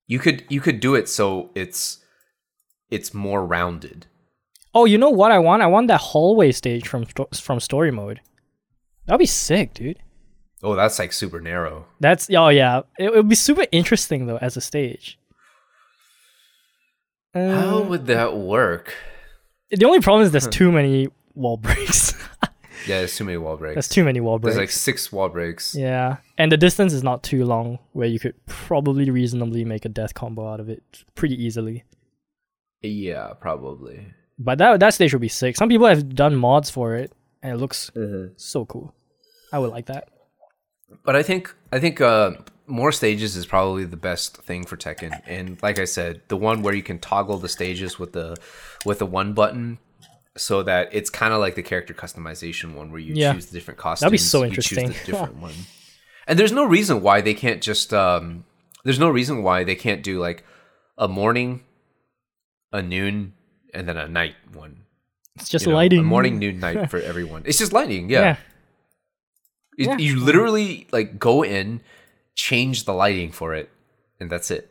You 0.07 0.19
could 0.19 0.45
you 0.49 0.61
could 0.61 0.81
do 0.81 0.95
it 0.95 1.09
so 1.09 1.51
it's 1.55 1.99
it's 2.91 3.15
more 3.15 3.45
rounded. 3.47 4.07
Oh, 4.75 4.85
you 4.85 4.99
know 4.99 5.11
what 5.11 5.33
I 5.33 5.39
want? 5.39 5.63
I 5.63 5.67
want 5.67 5.89
that 5.89 6.01
hallway 6.01 6.53
stage 6.53 6.87
from 6.89 7.05
from 7.33 7.61
story 7.61 7.91
mode. 7.91 8.21
That'd 9.07 9.19
be 9.19 9.27
sick, 9.27 9.75
dude. 9.75 9.99
Oh, 10.63 10.75
that's 10.75 10.99
like 10.99 11.13
super 11.13 11.41
narrow. 11.41 11.87
That's 12.01 12.29
oh 12.31 12.49
yeah. 12.49 12.83
It, 12.99 13.13
would 13.15 13.29
be 13.29 13.35
super 13.35 13.67
interesting 13.73 14.27
though 14.27 14.37
as 14.39 14.57
a 14.57 14.61
stage. 14.61 15.19
Uh, 17.35 17.61
How 17.61 17.83
would 17.83 18.07
that 18.07 18.37
work? 18.37 18.95
the 19.71 19.87
only 19.87 20.01
problem 20.01 20.25
is 20.25 20.33
there's 20.33 20.49
too 20.49 20.73
many 20.73 21.09
wall 21.35 21.57
breaks. 21.57 22.15
Yeah, 22.87 23.01
there's 23.01 23.15
too 23.15 23.25
many 23.25 23.37
wall 23.37 23.59
breaks. 23.59 23.75
there's 23.75 23.89
too 23.89 24.05
many 24.05 24.21
wall 24.21 24.39
breaks. 24.39 24.57
There's 24.57 24.63
like 24.63 24.71
six 24.71 25.13
wall 25.13 25.29
breaks. 25.29 25.75
yeah, 25.75 26.17
and 26.39 26.51
the 26.51 26.57
distance 26.57 26.95
is 26.95 27.03
not 27.03 27.23
too 27.23 27.45
long 27.45 27.79
where 27.93 28.09
you 28.09 28.19
could 28.19 28.35
probably 28.47 29.11
reasonably 29.11 29.67
make 29.67 29.85
a 29.85 29.91
death 29.91 30.15
combo 30.15 30.51
out 30.51 30.61
of 30.61 30.71
it 30.71 31.05
pretty 31.15 31.35
easily. 31.45 31.85
Yeah, 32.81 33.35
probably. 33.39 34.07
But 34.39 34.57
that 34.59 34.81
that 34.81 34.95
stage 34.95 35.13
would 35.13 35.21
be 35.21 35.29
sick. 35.29 35.57
Some 35.57 35.69
people 35.69 35.87
have 35.89 36.15
done 36.15 36.35
mods 36.37 36.71
for 36.71 36.95
it, 36.97 37.13
and 37.43 37.53
it 37.53 37.59
looks 37.59 37.91
Mm-hmm. 37.95 38.33
so 38.39 38.65
cool. 38.65 38.95
I 39.53 39.59
would 39.59 39.71
like 39.73 39.85
that. 39.87 40.09
But 41.05 41.17
I 41.17 41.23
think 41.23 41.55
I 41.73 41.79
think 41.81 42.01
uh, 42.01 42.33
more 42.67 42.93
stages 42.93 43.37
is 43.37 43.47
probably 43.47 43.85
the 43.85 43.97
best 43.97 44.37
thing 44.39 44.65
for 44.65 44.77
Tekken. 44.77 45.21
And 45.27 45.61
like 45.63 45.79
I 45.79 45.85
said, 45.85 46.23
the 46.29 46.37
one 46.37 46.63
where 46.63 46.75
you 46.75 46.83
can 46.83 46.99
toggle 46.99 47.39
the 47.39 47.49
stages 47.49 47.99
with 47.99 48.13
the 48.13 48.37
with 48.85 48.99
the 48.99 49.07
one 49.07 49.33
button, 49.33 49.79
so 50.37 50.63
that 50.63 50.89
it's 50.93 51.11
kind 51.11 51.33
of 51.33 51.41
like 51.41 51.55
the 51.55 51.63
character 51.63 51.95
customization 51.95 52.75
one 52.75 52.91
where 52.91 53.01
you 53.01 53.15
Yeah. 53.15 53.33
choose 53.33 53.47
the 53.47 53.53
different 53.59 53.79
costumes. 53.79 54.01
That'd 54.01 54.13
be 54.13 54.19
so 54.19 54.45
you 54.45 54.51
choose 54.57 54.73
interesting. 54.79 54.89
the 55.07 55.13
different 55.13 55.37
one. 55.41 55.55
And 56.27 56.39
there's 56.39 56.53
no 56.53 56.65
reason 56.65 57.03
why 57.03 57.21
they 57.23 57.35
can't 57.35 57.63
just 57.63 57.93
um, 57.93 58.45
there's 58.85 58.99
no 59.01 59.09
reason 59.11 59.43
why 59.43 59.65
they 59.65 59.75
can't 59.75 60.03
do 60.03 60.19
like 60.21 60.45
a 60.99 61.09
morning, 61.09 61.63
a 62.73 62.83
noon, 62.83 63.33
and 63.75 63.89
then 63.89 63.97
a 63.97 64.07
night 64.09 64.35
one. 64.53 64.85
It's 65.37 65.49
just 65.49 65.65
you 65.65 65.71
know, 65.73 65.77
lighting. 65.79 66.01
a 66.01 66.03
morning, 66.03 66.39
noon, 66.39 66.61
night 66.61 66.91
for 66.91 66.99
everyone. 67.01 67.43
It's 67.47 67.59
just 67.59 67.73
lighting, 67.73 68.11
yeah. 68.11 68.21
yeah. 68.21 68.37
You- 69.77 69.87
Yeah. 69.87 69.99
You 69.99 70.17
mm-hmm. 70.17 70.25
literally 70.25 70.87
like 70.93 71.19
go 71.19 71.43
in, 71.43 71.81
change 72.35 72.85
the 72.85 72.93
lighting 72.93 73.33
for 73.33 73.55
it, 73.55 73.71
and 74.19 74.31
that's 74.31 74.51
it. 74.51 74.71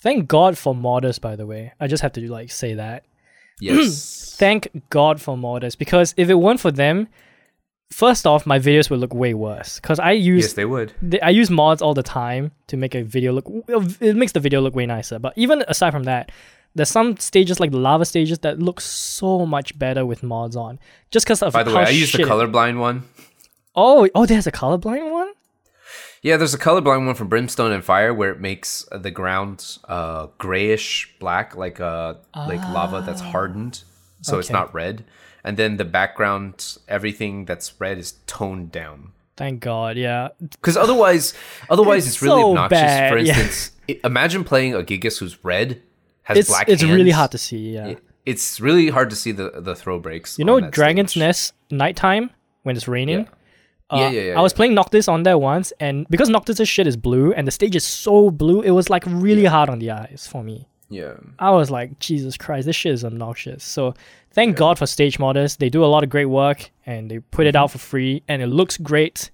Thank 0.00 0.28
God 0.28 0.56
for 0.58 0.74
modders, 0.74 1.20
by 1.20 1.36
the 1.36 1.46
way. 1.46 1.72
I 1.80 1.86
just 1.86 2.02
have 2.02 2.12
to 2.12 2.30
like 2.30 2.50
say 2.50 2.74
that. 2.74 3.04
Yes. 3.60 4.34
Thank 4.38 4.68
God 4.90 5.20
for 5.20 5.36
modders 5.36 5.76
because 5.76 6.14
if 6.16 6.28
it 6.28 6.34
weren't 6.34 6.60
for 6.60 6.70
them, 6.70 7.08
first 7.90 8.26
off, 8.26 8.46
my 8.46 8.58
videos 8.58 8.90
would 8.90 9.00
look 9.00 9.14
way 9.14 9.34
worse. 9.34 9.80
Because 9.80 9.98
I 9.98 10.12
use 10.12 10.44
yes, 10.44 10.52
they 10.52 10.64
would. 10.64 10.92
th- 11.00 11.22
I 11.22 11.30
use 11.30 11.50
mods 11.50 11.80
all 11.80 11.94
the 11.94 12.02
time 12.02 12.52
to 12.66 12.76
make 12.76 12.94
a 12.94 13.02
video 13.02 13.32
look. 13.32 13.46
It 14.00 14.16
makes 14.16 14.32
the 14.32 14.40
video 14.40 14.60
look 14.60 14.74
way 14.74 14.86
nicer. 14.86 15.18
But 15.18 15.32
even 15.36 15.64
aside 15.68 15.92
from 15.92 16.04
that, 16.04 16.30
there's 16.76 16.90
some 16.90 17.16
stages 17.16 17.58
like 17.58 17.70
the 17.72 17.78
lava 17.78 18.04
stages 18.04 18.38
that 18.40 18.58
look 18.60 18.80
so 18.80 19.44
much 19.46 19.76
better 19.78 20.04
with 20.06 20.22
mods 20.22 20.54
on. 20.56 20.78
Just 21.10 21.26
because 21.26 21.42
of. 21.42 21.52
By 21.52 21.62
the 21.64 21.74
way, 21.74 21.84
I 21.84 21.88
used 21.90 22.14
the 22.16 22.22
colorblind 22.22 22.78
one. 22.78 23.04
Oh, 23.74 24.08
oh, 24.14 24.26
there's 24.26 24.46
a 24.46 24.52
colorblind 24.52 25.10
one. 25.10 25.32
Yeah, 26.22 26.36
there's 26.38 26.54
a 26.54 26.58
colorblind 26.58 27.06
one 27.06 27.14
from 27.14 27.28
Brimstone 27.28 27.72
and 27.72 27.84
Fire 27.84 28.12
where 28.12 28.30
it 28.32 28.40
makes 28.40 28.86
the 28.90 29.10
ground 29.10 29.78
uh, 29.88 30.28
grayish 30.38 31.14
black, 31.20 31.56
like 31.56 31.80
uh, 31.80 32.14
like 32.34 32.60
lava 32.72 33.02
that's 33.04 33.20
hardened, 33.20 33.82
so 34.22 34.38
it's 34.38 34.50
Ah. 34.50 34.54
Not 34.54 34.74
red. 34.74 35.04
And 35.44 35.56
then 35.56 35.76
the 35.76 35.84
background, 35.84 36.78
everything 36.88 37.44
that's 37.44 37.72
red 37.80 37.98
is 37.98 38.14
toned 38.26 38.72
down. 38.72 39.12
Thank 39.36 39.60
God. 39.60 39.96
Yeah. 39.96 40.28
Because 40.40 40.76
otherwise, 40.76 41.34
otherwise 41.70 42.06
It's 42.06 42.16
it's, 42.16 42.22
really 42.22 42.40
so 42.42 42.48
obnoxious. 42.50 42.80
bad, 42.80 43.12
For 43.12 43.18
instance, 43.18 43.70
i- 43.88 44.00
imagine 44.02 44.42
playing 44.42 44.74
a 44.74 44.78
Gigas 44.82 45.18
who's 45.18 45.44
red, 45.44 45.80
has 46.26 46.36
It's 46.38 46.48
black. 46.48 46.68
it's 46.68 46.82
really 46.82 47.14
hard 47.20 47.30
to 47.32 47.38
see. 47.38 47.62
Yeah. 47.78 47.94
it's 48.32 48.60
really 48.60 48.88
hard 48.96 49.08
to 49.10 49.16
see 49.22 49.32
the 49.40 49.46
the 49.68 49.74
throw 49.80 49.98
breaks. 50.06 50.30
You 50.38 50.44
know, 50.48 50.58
Dragon's 50.78 51.12
stage. 51.12 51.22
Nest 51.24 51.54
nighttime 51.70 52.30
when 52.64 52.76
it's 52.76 52.88
raining. 52.96 53.20
Yeah. 53.20 53.32
Uh, 53.94 53.98
Yeah, 54.00 54.10
yeah, 54.16 54.22
yeah, 54.28 54.38
I 54.38 54.42
was 54.42 54.52
playing 54.58 54.74
Noctis 54.74 55.06
on 55.14 55.22
there 55.22 55.38
once, 55.38 55.72
and 55.86 56.06
because 56.14 56.28
Noctis' 56.28 56.68
shit 56.74 56.86
is 56.92 56.96
blue 57.08 57.32
and 57.36 57.46
the 57.46 57.52
stage 57.60 57.76
is 57.80 57.84
so 57.84 58.30
blue, 58.42 58.60
it 58.62 58.72
was 58.78 58.86
like 58.94 59.04
really 59.26 59.44
hard 59.54 59.68
on 59.70 59.78
the 59.78 59.90
eyes 60.00 60.26
for 60.32 60.42
me. 60.42 60.66
Yeah. 60.88 61.14
I 61.38 61.50
was 61.50 61.68
like, 61.70 61.90
Jesus 62.08 62.36
Christ, 62.36 62.66
this 62.66 62.74
shit 62.82 62.92
is 62.98 63.04
obnoxious. 63.04 63.62
So 63.76 63.94
thank 64.32 64.56
God 64.56 64.74
for 64.78 64.86
stage 64.86 65.18
modders. 65.18 65.56
They 65.58 65.70
do 65.70 65.84
a 65.84 65.90
lot 65.94 66.02
of 66.04 66.10
great 66.10 66.30
work 66.42 66.70
and 66.84 67.08
they 67.10 67.18
put 67.36 67.46
it 67.46 67.54
out 67.56 67.70
for 67.72 67.78
free 67.78 68.22
and 68.28 68.42
it 68.42 68.46
looks 68.48 68.76
great. 68.76 69.30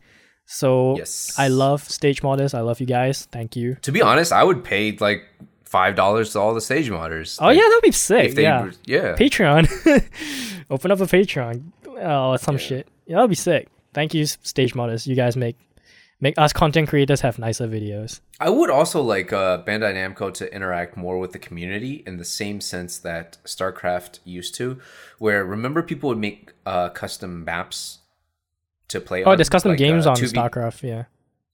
So 0.46 0.96
Yes. 0.96 1.34
I 1.38 1.48
love 1.48 1.80
stage 1.98 2.20
modders. 2.22 2.52
I 2.54 2.60
love 2.60 2.80
you 2.80 2.86
guys. 2.86 3.26
Thank 3.36 3.56
you. 3.56 3.76
To 3.82 3.92
be 3.92 4.00
honest, 4.02 4.32
I 4.32 4.44
would 4.44 4.64
pay 4.64 4.92
like 5.08 5.20
five 5.72 5.94
dollars 5.96 6.32
to 6.32 6.38
all 6.38 6.52
the 6.54 6.60
stage 6.60 6.88
modders. 6.90 7.38
Oh 7.40 7.46
Like, 7.46 7.56
yeah, 7.56 7.62
that'd 7.68 7.82
be 7.82 7.92
sick. 7.92 8.26
if 8.30 8.34
they 8.34 8.42
yeah. 8.42 8.70
yeah. 8.84 9.16
Patreon. 9.16 9.62
Open 10.70 10.90
up 10.90 11.00
a 11.00 11.06
Patreon. 11.06 11.62
Oh, 11.88 12.36
some 12.36 12.56
Yeah. 12.56 12.60
shit. 12.68 12.88
Yeah, 13.06 13.16
that'd 13.16 13.30
be 13.30 13.36
sick. 13.36 13.68
Thank 13.94 14.14
you, 14.14 14.26
stage 14.26 14.74
modders. 14.74 15.06
You 15.06 15.16
guys 15.16 15.36
make 15.36 15.56
make 16.20 16.38
us 16.38 16.52
content 16.52 16.88
creators 16.88 17.20
have 17.22 17.38
nicer 17.38 17.66
videos. 17.66 18.20
I 18.38 18.48
would 18.50 18.70
also 18.70 19.00
like 19.02 19.32
uh, 19.32 19.62
Bandai 19.66 19.92
Namco 19.98 20.32
to 20.34 20.54
interact 20.54 20.96
more 20.96 21.18
with 21.18 21.32
the 21.32 21.38
community 21.38 22.02
in 22.06 22.16
the 22.18 22.24
same 22.24 22.60
sense 22.60 22.98
that 22.98 23.38
StarCraft 23.44 24.20
used 24.24 24.54
to, 24.56 24.78
where 25.18 25.44
remember 25.44 25.82
people 25.82 26.08
would 26.10 26.18
make 26.18 26.52
uh, 26.66 26.88
custom 26.90 27.44
maps 27.44 27.98
to 28.88 29.00
play. 29.00 29.24
Oh, 29.24 29.30
on, 29.32 29.36
there's 29.38 29.48
custom 29.48 29.70
like, 29.72 29.78
games 29.78 30.06
uh, 30.06 30.10
on 30.10 30.16
2v 30.16 30.32
StarCraft. 30.32 30.82
Yeah. 30.82 31.04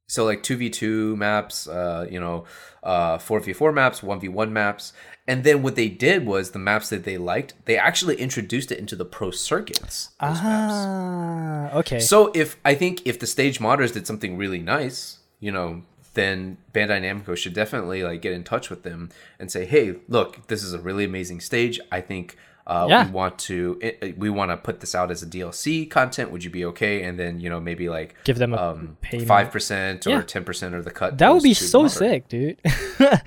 So 0.08 0.24
like 0.24 0.42
two 0.42 0.56
v 0.56 0.70
two 0.70 1.16
maps, 1.16 1.68
uh, 1.68 2.06
you 2.10 2.18
know, 2.18 2.44
uh, 2.82 3.18
four 3.18 3.40
v 3.40 3.52
four 3.52 3.72
maps, 3.72 4.02
one 4.02 4.18
v 4.18 4.28
one 4.28 4.52
maps, 4.52 4.94
and 5.26 5.44
then 5.44 5.62
what 5.62 5.76
they 5.76 5.90
did 5.90 6.24
was 6.24 6.52
the 6.52 6.58
maps 6.58 6.88
that 6.88 7.04
they 7.04 7.18
liked, 7.18 7.52
they 7.66 7.76
actually 7.76 8.16
introduced 8.16 8.72
it 8.72 8.78
into 8.78 8.96
the 8.96 9.04
pro 9.04 9.30
circuits. 9.30 10.10
Those 10.18 10.42
maps. 10.42 10.74
Ah, 10.74 11.70
okay. 11.74 12.00
So 12.00 12.32
if 12.34 12.56
I 12.64 12.74
think 12.74 13.06
if 13.06 13.18
the 13.18 13.26
stage 13.26 13.58
modders 13.58 13.92
did 13.92 14.06
something 14.06 14.38
really 14.38 14.60
nice, 14.60 15.18
you 15.40 15.52
know, 15.52 15.82
then 16.14 16.56
Bandai 16.72 17.02
Namco 17.02 17.36
should 17.36 17.52
definitely 17.52 18.02
like 18.02 18.22
get 18.22 18.32
in 18.32 18.44
touch 18.44 18.70
with 18.70 18.84
them 18.84 19.10
and 19.38 19.52
say, 19.52 19.66
"Hey, 19.66 19.96
look, 20.08 20.46
this 20.46 20.64
is 20.64 20.72
a 20.72 20.78
really 20.78 21.04
amazing 21.04 21.40
stage. 21.40 21.78
I 21.92 22.00
think 22.00 22.38
uh, 22.68 22.86
Yeah. 22.88 23.06
we 23.06 23.10
want 23.12 23.38
to 23.48 23.78
i- 23.82 24.14
we 24.16 24.28
want 24.30 24.50
to 24.50 24.56
put 24.56 24.80
this 24.80 24.94
out 24.94 25.10
as 25.10 25.22
a 25.22 25.26
DLC 25.26 25.88
content. 25.90 26.30
Would 26.30 26.44
you 26.44 26.50
be 26.50 26.64
okay?" 26.66 27.02
And 27.02 27.18
then 27.18 27.40
you 27.40 27.48
know 27.50 27.60
maybe 27.60 27.88
like 27.88 28.14
Give 28.24 28.38
them 28.38 28.52
a 28.54 28.56
um 28.58 28.96
five 29.26 29.50
percent 29.50 30.06
or 30.06 30.22
ten 30.22 30.44
percent 30.44 30.74
of 30.74 30.84
the 30.84 30.90
cut. 30.90 31.18
that 31.18 31.32
would 31.32 31.42
be 31.42 31.54
so 31.54 31.88
sick, 31.88 32.28
dude. 32.28 32.58
that 32.98 33.22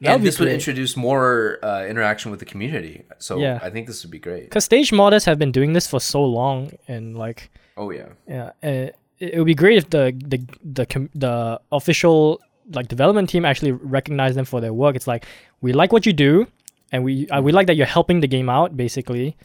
would 0.00 0.08
And 0.10 0.22
this 0.26 0.38
would 0.38 0.48
introduce 0.48 0.96
more 0.96 1.58
uh, 1.62 1.84
interaction 1.86 2.30
with 2.30 2.40
the 2.40 2.46
community. 2.46 3.04
So 3.18 3.38
Yeah. 3.38 3.58
I 3.62 3.70
think 3.70 3.86
this 3.86 4.02
would 4.04 4.10
be 4.10 4.18
great. 4.18 4.44
Because 4.44 4.64
stage 4.64 4.90
modders 4.90 5.24
have 5.24 5.38
been 5.38 5.52
doing 5.52 5.72
this 5.72 5.86
for 5.86 6.00
so 6.00 6.22
long, 6.24 6.72
and 6.88 7.16
like, 7.16 7.50
Oh 7.76 7.90
yeah. 7.90 8.08
yeah, 8.28 8.50
it, 8.62 8.96
it 9.18 9.38
would 9.38 9.46
be 9.46 9.54
great 9.54 9.78
if 9.78 9.90
the 9.90 10.12
the 10.32 10.40
the 10.62 10.86
com- 10.86 11.10
the 11.14 11.60
official 11.72 12.40
like 12.72 12.88
development 12.88 13.28
team 13.30 13.44
actually 13.44 13.72
recognize 13.72 14.34
them 14.34 14.44
for 14.44 14.60
their 14.60 14.72
work. 14.72 14.96
It's 14.96 15.06
like 15.06 15.24
we 15.60 15.72
like 15.72 15.92
what 15.92 16.06
you 16.06 16.12
do, 16.12 16.46
and 16.92 17.04
we 17.04 17.28
uh, 17.28 17.40
we 17.42 17.52
like 17.52 17.66
that 17.68 17.76
you're 17.76 17.86
helping 17.86 18.20
the 18.20 18.26
game 18.28 18.48
out, 18.48 18.76
basically. 18.76 19.36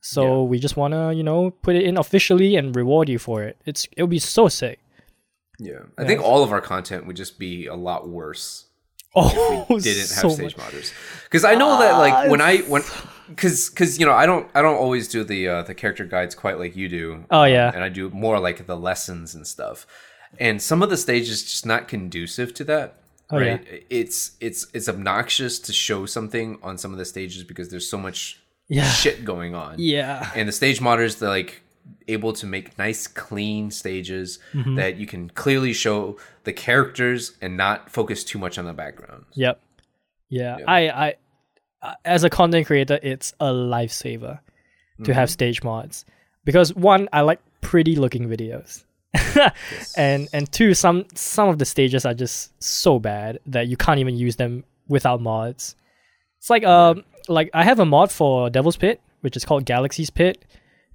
So 0.00 0.22
Yeah. 0.42 0.48
we 0.50 0.58
just 0.58 0.76
wanna 0.76 1.12
you 1.12 1.22
know 1.22 1.50
put 1.50 1.74
it 1.76 1.84
in 1.84 1.96
officially 1.98 2.56
and 2.56 2.74
reward 2.76 3.08
you 3.08 3.18
for 3.18 3.42
it. 3.42 3.56
It's 3.66 3.86
it 3.96 4.02
would 4.02 4.10
be 4.10 4.18
so 4.18 4.48
sick. 4.48 4.78
Yeah. 5.58 5.80
I 5.98 6.04
think 6.04 6.20
all 6.22 6.42
of 6.42 6.52
our 6.52 6.60
content 6.60 7.06
would 7.06 7.16
just 7.16 7.38
be 7.38 7.66
a 7.66 7.74
lot 7.74 8.08
worse 8.08 8.66
Oh, 9.16 9.64
we 9.70 9.80
didn't 9.80 10.04
so 10.06 10.28
have 10.28 10.36
stage 10.36 10.56
much. 10.58 10.66
modders 10.66 10.92
because 11.24 11.42
i 11.44 11.54
know 11.54 11.78
that 11.78 11.92
like 11.96 12.30
when 12.30 12.42
i 12.42 12.58
when 12.58 12.82
because 13.30 13.70
because 13.70 13.98
you 13.98 14.04
know 14.04 14.12
i 14.12 14.26
don't 14.26 14.46
i 14.54 14.60
don't 14.60 14.76
always 14.76 15.08
do 15.08 15.24
the 15.24 15.48
uh 15.48 15.62
the 15.62 15.72
character 15.74 16.04
guides 16.04 16.34
quite 16.34 16.58
like 16.58 16.76
you 16.76 16.90
do 16.90 17.24
Oh, 17.30 17.44
um, 17.44 17.50
yeah. 17.50 17.72
and 17.74 17.82
i 17.82 17.88
do 17.88 18.10
more 18.10 18.38
like 18.38 18.66
the 18.66 18.76
lessons 18.76 19.34
and 19.34 19.46
stuff 19.46 19.86
and 20.38 20.60
some 20.60 20.82
of 20.82 20.90
the 20.90 20.98
stages 20.98 21.42
just 21.42 21.64
not 21.64 21.88
conducive 21.88 22.52
to 22.52 22.64
that 22.64 22.98
Oh, 23.30 23.38
yeah. 23.38 23.52
right 23.52 23.84
it's 23.90 24.36
it's 24.40 24.66
it's 24.72 24.88
obnoxious 24.88 25.58
to 25.60 25.72
show 25.72 26.06
something 26.06 26.58
on 26.62 26.78
some 26.78 26.92
of 26.92 26.98
the 26.98 27.04
stages 27.04 27.42
because 27.44 27.68
there's 27.70 27.88
so 27.88 27.98
much 27.98 28.40
Yeah. 28.68 28.88
shit 28.88 29.24
going 29.24 29.54
on 29.54 29.74
Yeah. 29.78 30.30
and 30.36 30.48
the 30.48 30.52
stage 30.52 30.78
modders 30.80 31.18
they're 31.18 31.28
like 31.28 31.62
able 32.08 32.32
to 32.34 32.46
make 32.46 32.78
nice 32.78 33.06
clean 33.08 33.70
stages 33.72 34.38
Mm-hmm. 34.54 34.76
that 34.76 34.96
you 34.96 35.06
can 35.06 35.28
clearly 35.30 35.72
show 35.72 36.18
the 36.44 36.52
characters 36.52 37.32
and 37.40 37.56
not 37.56 37.90
focus 37.90 38.22
too 38.24 38.38
much 38.38 38.58
on 38.58 38.64
the 38.64 38.72
background 38.72 39.24
Yep. 39.34 39.60
Yeah. 40.28 40.56
Yeah. 40.58 40.64
I, 40.68 40.80
I, 41.06 41.14
uh, 41.82 41.94
as 42.04 42.24
a 42.24 42.30
content 42.30 42.66
creator, 42.66 42.98
it's 43.02 43.32
a 43.40 43.46
lifesaver 43.46 44.40
to 45.04 45.12
have 45.14 45.30
stage 45.30 45.62
mods 45.62 46.04
because 46.44 46.74
one, 46.74 47.08
I 47.12 47.20
like 47.20 47.40
pretty 47.60 47.94
looking 47.96 48.28
videos. 48.28 48.82
and 49.96 50.28
and 50.32 50.50
two, 50.52 50.74
some 50.74 51.04
some 51.14 51.48
of 51.48 51.58
the 51.58 51.64
stages 51.64 52.04
are 52.04 52.14
just 52.14 52.52
so 52.62 52.98
bad 52.98 53.38
that 53.46 53.68
you 53.68 53.76
can't 53.76 53.98
even 54.00 54.16
use 54.16 54.36
them 54.36 54.64
without 54.88 55.20
mods. 55.20 55.76
It's 56.38 56.50
like 56.50 56.64
um 56.64 57.04
like 57.28 57.50
I 57.54 57.64
have 57.64 57.80
a 57.80 57.86
mod 57.86 58.10
for 58.12 58.50
Devil's 58.50 58.76
Pit, 58.76 59.00
which 59.20 59.36
is 59.36 59.44
called 59.44 59.64
Galaxy's 59.64 60.10
Pit, 60.10 60.44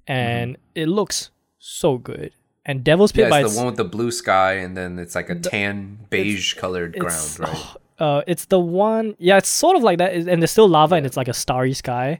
and 0.06 0.56
it 0.74 0.88
looks 0.88 1.30
so 1.58 1.98
good. 1.98 2.32
And 2.64 2.84
Devil's 2.84 3.10
Pit 3.12 3.24
yeah 3.24 3.30
by 3.30 3.40
it's 3.40 3.46
its- 3.48 3.54
the 3.56 3.60
one 3.60 3.66
with 3.66 3.76
the 3.76 3.84
blue 3.84 4.10
sky 4.12 4.54
and 4.54 4.76
then 4.76 4.98
it's 4.98 5.14
like 5.16 5.28
a 5.30 5.34
tan 5.34 5.98
beige 6.10 6.54
colored 6.54 6.96
ground 6.98 7.38
right 7.40 7.66
Uh, 7.98 8.22
it's 8.26 8.46
the 8.46 8.58
one. 8.58 9.14
Yeah, 9.18 9.36
it's 9.38 9.48
sort 9.48 9.76
of 9.76 9.82
like 9.84 9.98
that, 9.98 10.12
and 10.14 10.42
there's 10.42 10.50
still 10.50 10.68
lava, 10.68 10.96
and 10.96 11.06
it's 11.06 11.16
like 11.16 11.28
a 11.28 11.32
starry 11.34 11.72
sky. 11.72 12.18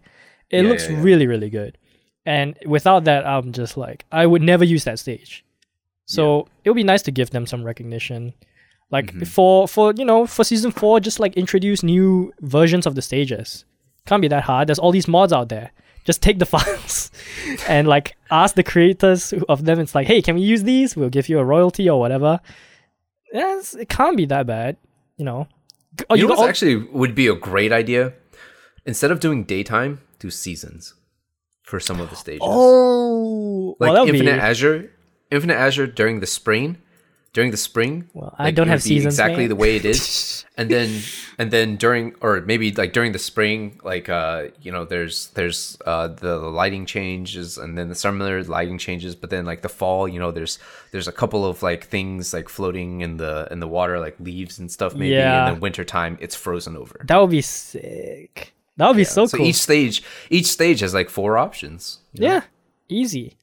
It 0.49 0.63
Yeah, 0.63 0.69
looks 0.69 0.89
yeah. 0.89 1.01
really, 1.03 1.27
really 1.27 1.51
good. 1.51 1.77
And 2.25 2.55
without 2.67 3.03
that, 3.05 3.27
I'm 3.27 3.51
just 3.51 3.77
like, 3.77 4.05
I 4.13 4.27
would 4.27 4.43
never 4.43 4.63
use 4.65 4.85
that 4.85 5.01
stage. 5.01 5.45
So 6.15 6.47
it 6.65 6.71
would 6.71 6.77
be 6.77 6.85
nice 6.93 7.03
to 7.03 7.11
give 7.11 7.31
them 7.31 7.47
some 7.47 7.63
recognition, 7.65 8.35
like 8.91 9.07
Mm-hmm. 9.13 9.25
for 9.25 9.67
for 9.75 9.93
you 9.97 10.05
know 10.05 10.27
for 10.27 10.45
season 10.45 10.71
four, 10.71 11.01
just 11.01 11.19
like 11.21 11.35
introduce 11.37 11.83
new 11.83 12.33
versions 12.41 12.87
of 12.87 12.95
the 12.95 13.03
stages. 13.03 13.65
Can't 14.07 14.23
be 14.23 14.29
that 14.29 14.45
hard. 14.45 14.69
There's 14.69 14.79
all 14.83 14.93
these 14.93 15.09
mods 15.09 15.33
out 15.33 15.49
there. 15.49 15.71
Just 16.05 16.21
take 16.23 16.39
the 16.39 16.47
files 16.55 17.11
and 17.69 17.87
like 17.87 18.17
ask 18.31 18.55
the 18.57 18.63
creators 18.73 19.33
of 19.49 19.65
them. 19.67 19.79
It's 19.79 19.95
like, 19.95 20.07
hey, 20.09 20.21
can 20.23 20.35
we 20.35 20.43
use 20.43 20.63
these? 20.65 20.97
We'll 20.97 21.11
give 21.19 21.29
you 21.29 21.39
a 21.39 21.45
royalty 21.45 21.89
or 21.89 21.99
whatever. 22.01 22.41
Yes, 23.33 23.75
it 23.75 23.89
can't 23.89 24.17
be 24.17 24.27
that 24.27 24.47
bad, 24.47 24.77
you 25.17 25.25
know. 25.25 25.47
Oh, 26.11 26.15
you, 26.15 26.25
know 26.25 26.31
what 26.31 26.39
all- 26.41 26.49
actually 26.49 26.77
would 26.77 27.15
be 27.15 27.27
a 27.29 27.35
great 27.35 27.73
idea 27.73 28.13
instead 28.85 29.11
of 29.11 29.21
doing 29.21 29.45
daytime 29.45 30.01
do 30.19 30.31
seasons 30.31 30.95
for 31.63 31.79
some 31.81 32.01
of 32.01 32.11
the 32.11 32.17
stages 32.17 32.41
Oh, 32.43 33.77
like 33.79 33.93
well, 33.93 34.07
infinite 34.09 34.35
be. 34.35 34.41
azure 34.41 34.91
infinite 35.33 35.57
azure 35.57 35.87
during 35.87 36.21
the 36.21 36.27
spring 36.27 36.77
during 37.35 37.51
the 37.51 37.57
spring 37.57 37.95
Well, 38.13 38.35
I 38.39 38.45
like, 38.45 38.55
don't 38.57 38.69
have 38.69 38.83
seasons, 38.83 39.15
exactly 39.15 39.45
man. 39.45 39.49
the 39.49 39.57
way 39.57 39.77
it 39.77 39.87
is 39.87 40.45
and 40.59 40.69
then 40.71 41.01
and 41.39 41.51
then 41.51 41.77
during 41.77 42.15
or 42.21 42.43
maybe 42.43 42.71
like 42.73 42.93
during 42.93 43.13
the 43.13 43.19
spring 43.19 43.81
like 43.83 44.11
uh 44.11 44.49
you 44.61 44.71
know 44.71 44.85
there's 44.85 45.29
there's 45.29 45.79
uh 45.87 46.09
the 46.09 46.37
lighting 46.37 46.85
changes 46.85 47.57
and 47.57 47.79
then 47.79 47.89
the 47.89 47.95
summer 47.95 48.43
lighting 48.45 48.77
changes 48.77 49.15
but 49.17 49.31
then 49.31 49.47
like 49.47 49.63
the 49.63 49.69
fall 49.71 50.07
you 50.07 50.21
know 50.21 50.31
there's 50.31 50.59
there's 50.93 51.09
a 51.09 51.13
couple 51.23 51.47
of 51.47 51.63
like 51.63 51.83
things 51.87 52.35
like 52.35 52.49
floating 52.51 53.01
in 53.01 53.17
the 53.17 53.49
in 53.51 53.61
the 53.61 53.69
water 53.79 53.99
like 53.99 54.17
leaves 54.21 54.59
and 54.59 54.71
stuff 54.71 54.95
maybe 54.95 55.15
Yeah. 55.15 55.47
and 55.47 55.55
then 55.55 55.61
wintertime 55.61 56.19
it's 56.21 56.37
frozen 56.37 56.77
over 56.77 57.01
That 57.09 57.17
would 57.19 57.31
be 57.31 57.41
sick. 57.43 58.53
That 58.77 58.89
would 58.89 58.97
be 58.97 59.05
so 59.05 59.23
cool. 59.23 59.29
so 59.29 59.37
cool. 59.39 59.47
each 59.47 59.57
stage 59.69 60.03
each 60.29 60.47
stage 60.59 60.81
has 60.81 60.93
like 60.93 61.09
four 61.09 61.39
options 61.39 62.01
you 62.13 62.21
know? 62.27 62.33
yeah, 62.35 62.43
easy. 62.91 63.37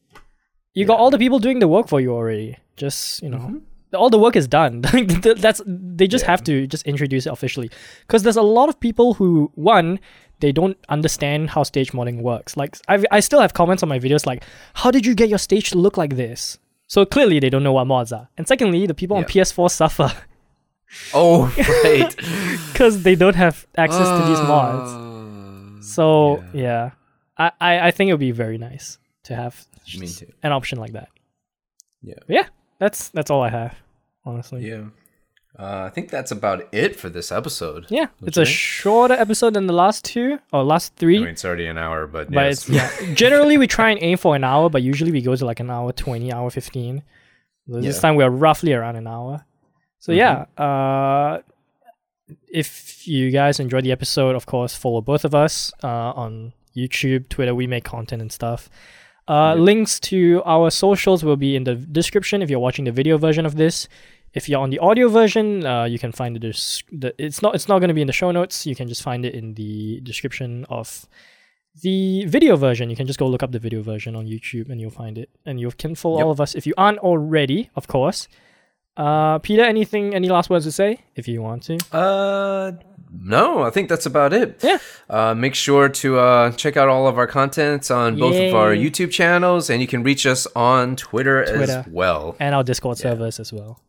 You 0.73 0.85
got 0.85 0.99
all 0.99 1.09
the 1.11 1.17
people 1.17 1.39
doing 1.39 1.59
the 1.59 1.67
work 1.67 1.87
for 1.87 1.99
you 1.99 2.13
already. 2.13 2.57
Just 2.77 3.21
you 3.23 3.29
know, 3.29 3.37
Mm-hmm. 3.39 3.95
all 3.95 4.09
the 4.09 4.19
work 4.19 4.35
is 4.35 4.47
done. 4.47 4.81
That's 5.45 5.61
they 5.65 6.07
just 6.07 6.25
have 6.25 6.43
to 6.43 6.67
just 6.67 6.85
introduce 6.85 7.25
it 7.25 7.33
officially. 7.33 7.69
Because 8.07 8.23
there's 8.23 8.37
a 8.37 8.41
lot 8.41 8.69
of 8.69 8.79
people 8.79 9.15
who 9.15 9.51
one 9.55 9.99
they 10.41 10.51
don't 10.53 10.77
understand 10.87 11.49
how 11.49 11.63
stage 11.63 11.91
modding 11.91 12.21
works. 12.21 12.55
Like 12.55 12.77
I 12.87 13.03
I 13.11 13.19
still 13.19 13.41
have 13.41 13.53
comments 13.53 13.83
on 13.83 13.89
my 13.89 13.99
videos 13.99 14.25
like, 14.25 14.43
how 14.75 14.91
did 14.91 15.05
you 15.05 15.15
get 15.15 15.27
your 15.29 15.39
stage 15.39 15.69
to 15.71 15.77
look 15.77 15.97
like 15.97 16.15
this? 16.15 16.59
So 16.87 17.05
clearly 17.05 17.39
they 17.39 17.49
don't 17.49 17.63
know 17.63 17.73
what 17.73 17.85
mods 17.87 18.11
are. 18.13 18.29
And 18.37 18.47
secondly, 18.47 18.87
the 18.87 18.93
people 18.95 19.17
on 19.17 19.23
PS4 19.25 19.69
suffer 19.69 20.11
oh 21.13 21.53
right 21.83 22.15
because 22.71 23.03
they 23.03 23.15
don't 23.15 23.35
have 23.35 23.67
access 23.77 24.07
to 24.07 24.27
these 24.29 24.41
mods. 24.41 24.89
Uh, 24.91 25.81
So 25.81 26.43
yeah, 26.53 26.91
I, 27.37 27.51
I 27.59 27.71
I 27.87 27.91
think 27.91 28.09
it 28.09 28.13
would 28.13 28.19
be 28.19 28.31
very 28.45 28.57
nice 28.57 28.97
to 29.23 29.35
have 29.35 29.65
Me 29.97 30.07
too. 30.07 30.31
an 30.43 30.51
option 30.51 30.79
like 30.79 30.93
that. 30.93 31.09
Yeah. 32.01 32.15
But 32.27 32.33
yeah, 32.35 32.47
that's 32.79 33.09
that's 33.09 33.29
all 33.31 33.41
I 33.41 33.49
have, 33.49 33.75
honestly. 34.25 34.67
Yeah. 34.69 34.85
Uh, 35.57 35.83
I 35.85 35.89
think 35.89 36.09
that's 36.09 36.31
about 36.31 36.67
it 36.71 36.95
for 36.95 37.09
this 37.09 37.31
episode. 37.31 37.87
Yeah, 37.89 38.07
it's 38.23 38.37
a 38.37 38.41
Okay. 38.41 38.51
shorter 38.51 39.15
episode 39.15 39.55
than 39.55 39.67
the 39.67 39.73
last 39.73 40.05
two 40.05 40.39
or 40.53 40.63
last 40.63 40.95
three. 40.95 41.15
I 41.15 41.17
three. 41.17 41.25
mean, 41.25 41.33
it's 41.33 41.43
already 41.43 41.65
an 41.65 41.77
hour, 41.77 42.07
but, 42.07 42.31
but 42.31 42.45
yes. 42.45 42.69
it's 42.69 42.69
yeah. 42.69 43.13
Generally, 43.15 43.57
we 43.57 43.67
try 43.67 43.89
and 43.89 43.99
aim 44.01 44.17
for 44.17 44.35
an 44.35 44.43
hour, 44.43 44.69
but 44.69 44.83
usually 44.83 45.11
we 45.11 45.21
go 45.21 45.35
to 45.35 45.45
like 45.45 45.59
an 45.59 45.69
hour 45.69 45.91
twenty, 45.91 46.31
hour 46.31 46.49
fifteen. 46.49 47.03
This 47.67 47.83
Yeah. 47.83 47.91
Mm-hmm. 47.91 48.01
time 48.01 48.15
we're 48.15 48.29
roughly 48.29 48.73
around 48.73 48.95
an 48.95 49.07
hour. 49.07 49.43
So 49.99 50.11
yeah, 50.13 50.45
uh, 50.57 51.39
if 52.47 53.07
you 53.07 53.31
guys 53.31 53.59
enjoyed 53.59 53.83
the 53.83 53.91
episode, 53.91 54.35
of 54.35 54.45
course, 54.45 54.75
follow 54.75 55.01
both 55.01 55.25
of 55.25 55.35
us 55.35 55.73
uh, 55.83 55.87
on 56.15 56.53
YouTube, 56.75 57.27
Twitter. 57.29 57.53
We 57.55 57.67
make 57.67 57.83
content 57.83 58.21
and 58.21 58.31
stuff. 58.31 58.69
Uh, 59.29 59.53
Links 59.53 59.99
to 59.99 60.41
our 60.45 60.69
socials 60.71 61.23
will 61.23 61.37
be 61.37 61.55
in 61.55 61.63
the 61.63 61.75
description 61.75 62.41
if 62.41 62.49
you're 62.49 62.59
watching 62.67 62.85
the 62.85 62.91
video 62.91 63.17
version 63.17 63.45
of 63.45 63.55
this. 63.55 63.87
If 64.33 64.49
you're 64.49 64.59
on 64.61 64.69
the 64.71 64.79
audio 64.79 65.07
version, 65.09 65.65
uh, 65.65 65.83
you 65.85 65.99
can 65.99 66.11
find 66.11 66.35
the, 66.35 66.39
des- 66.39 66.83
the 66.91 67.13
it's 67.17 67.41
not 67.41 67.53
it's 67.55 67.67
not 67.67 67.79
going 67.79 67.87
to 67.89 67.93
be 67.93 68.01
in 68.01 68.07
the 68.07 68.13
show 68.13 68.31
notes. 68.31 68.65
You 68.65 68.75
can 68.75 68.87
just 68.87 69.01
find 69.03 69.25
it 69.25 69.33
in 69.35 69.53
the 69.53 70.01
description 70.01 70.65
of 70.69 71.07
the 71.83 72.25
video 72.25 72.55
version. 72.55 72.89
You 72.89 72.95
can 72.95 73.07
just 73.07 73.19
go 73.19 73.27
look 73.27 73.43
up 73.43 73.51
the 73.51 73.59
video 73.59 73.81
version 73.81 74.15
on 74.15 74.25
YouTube 74.25 74.69
and 74.69 74.81
you'll 74.81 74.91
find 75.03 75.17
it. 75.17 75.29
And 75.45 75.59
you 75.59 75.69
can 75.71 75.93
follow 75.95 76.17
Yep. 76.17 76.25
all 76.25 76.31
of 76.31 76.41
us 76.41 76.55
if 76.55 76.65
you 76.67 76.73
aren't 76.77 76.99
already, 76.99 77.69
of 77.75 77.87
course. 77.87 78.27
Uh, 78.97 79.39
Peter, 79.39 79.63
anything, 79.63 80.13
any 80.13 80.27
last 80.29 80.49
words 80.49 80.65
to 80.65 80.71
say 80.71 80.99
if 81.15 81.27
you 81.27 81.41
want 81.41 81.63
to? 81.63 81.77
Uh, 81.91 82.71
no, 83.11 83.63
I 83.63 83.69
think 83.69 83.89
that's 83.89 84.05
about 84.05 84.33
it. 84.33 84.59
Yeah. 84.63 84.77
Uh, 85.09 85.33
make 85.33 85.55
sure 85.55 85.89
to 85.89 86.19
uh, 86.19 86.51
check 86.51 86.77
out 86.77 86.89
all 86.89 87.07
of 87.07 87.17
our 87.17 87.27
contents 87.27 87.89
on 87.89 88.17
both 88.17 88.35
of 88.35 88.53
our 88.53 88.71
YouTube 88.71 89.11
channels, 89.11 89.69
and 89.69 89.81
you 89.81 89.87
can 89.87 90.03
reach 90.03 90.25
us 90.25 90.47
on 90.55 90.95
Twitter, 90.95 91.45
Twitter. 91.45 91.79
as 91.79 91.87
well. 91.87 92.35
And 92.39 92.53
our 92.53 92.63
Discord 92.63 92.97
servers 92.97 93.39
as 93.39 93.51
well. 93.51 93.79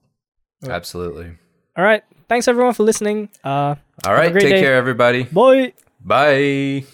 Absolutely. 0.67 1.33
All 1.77 1.85
right. 1.85 2.03
Thanks 2.29 2.49
everyone 2.49 2.75
for 2.75 2.85
listening. 2.85 3.29
Uh, 3.43 3.75
All 4.07 4.15
right. 4.15 4.33
Take 4.33 4.43
day. 4.43 4.61
care, 4.61 4.75
everybody. 4.77 5.25
bye. 5.25 5.73
Bye. 6.05 6.85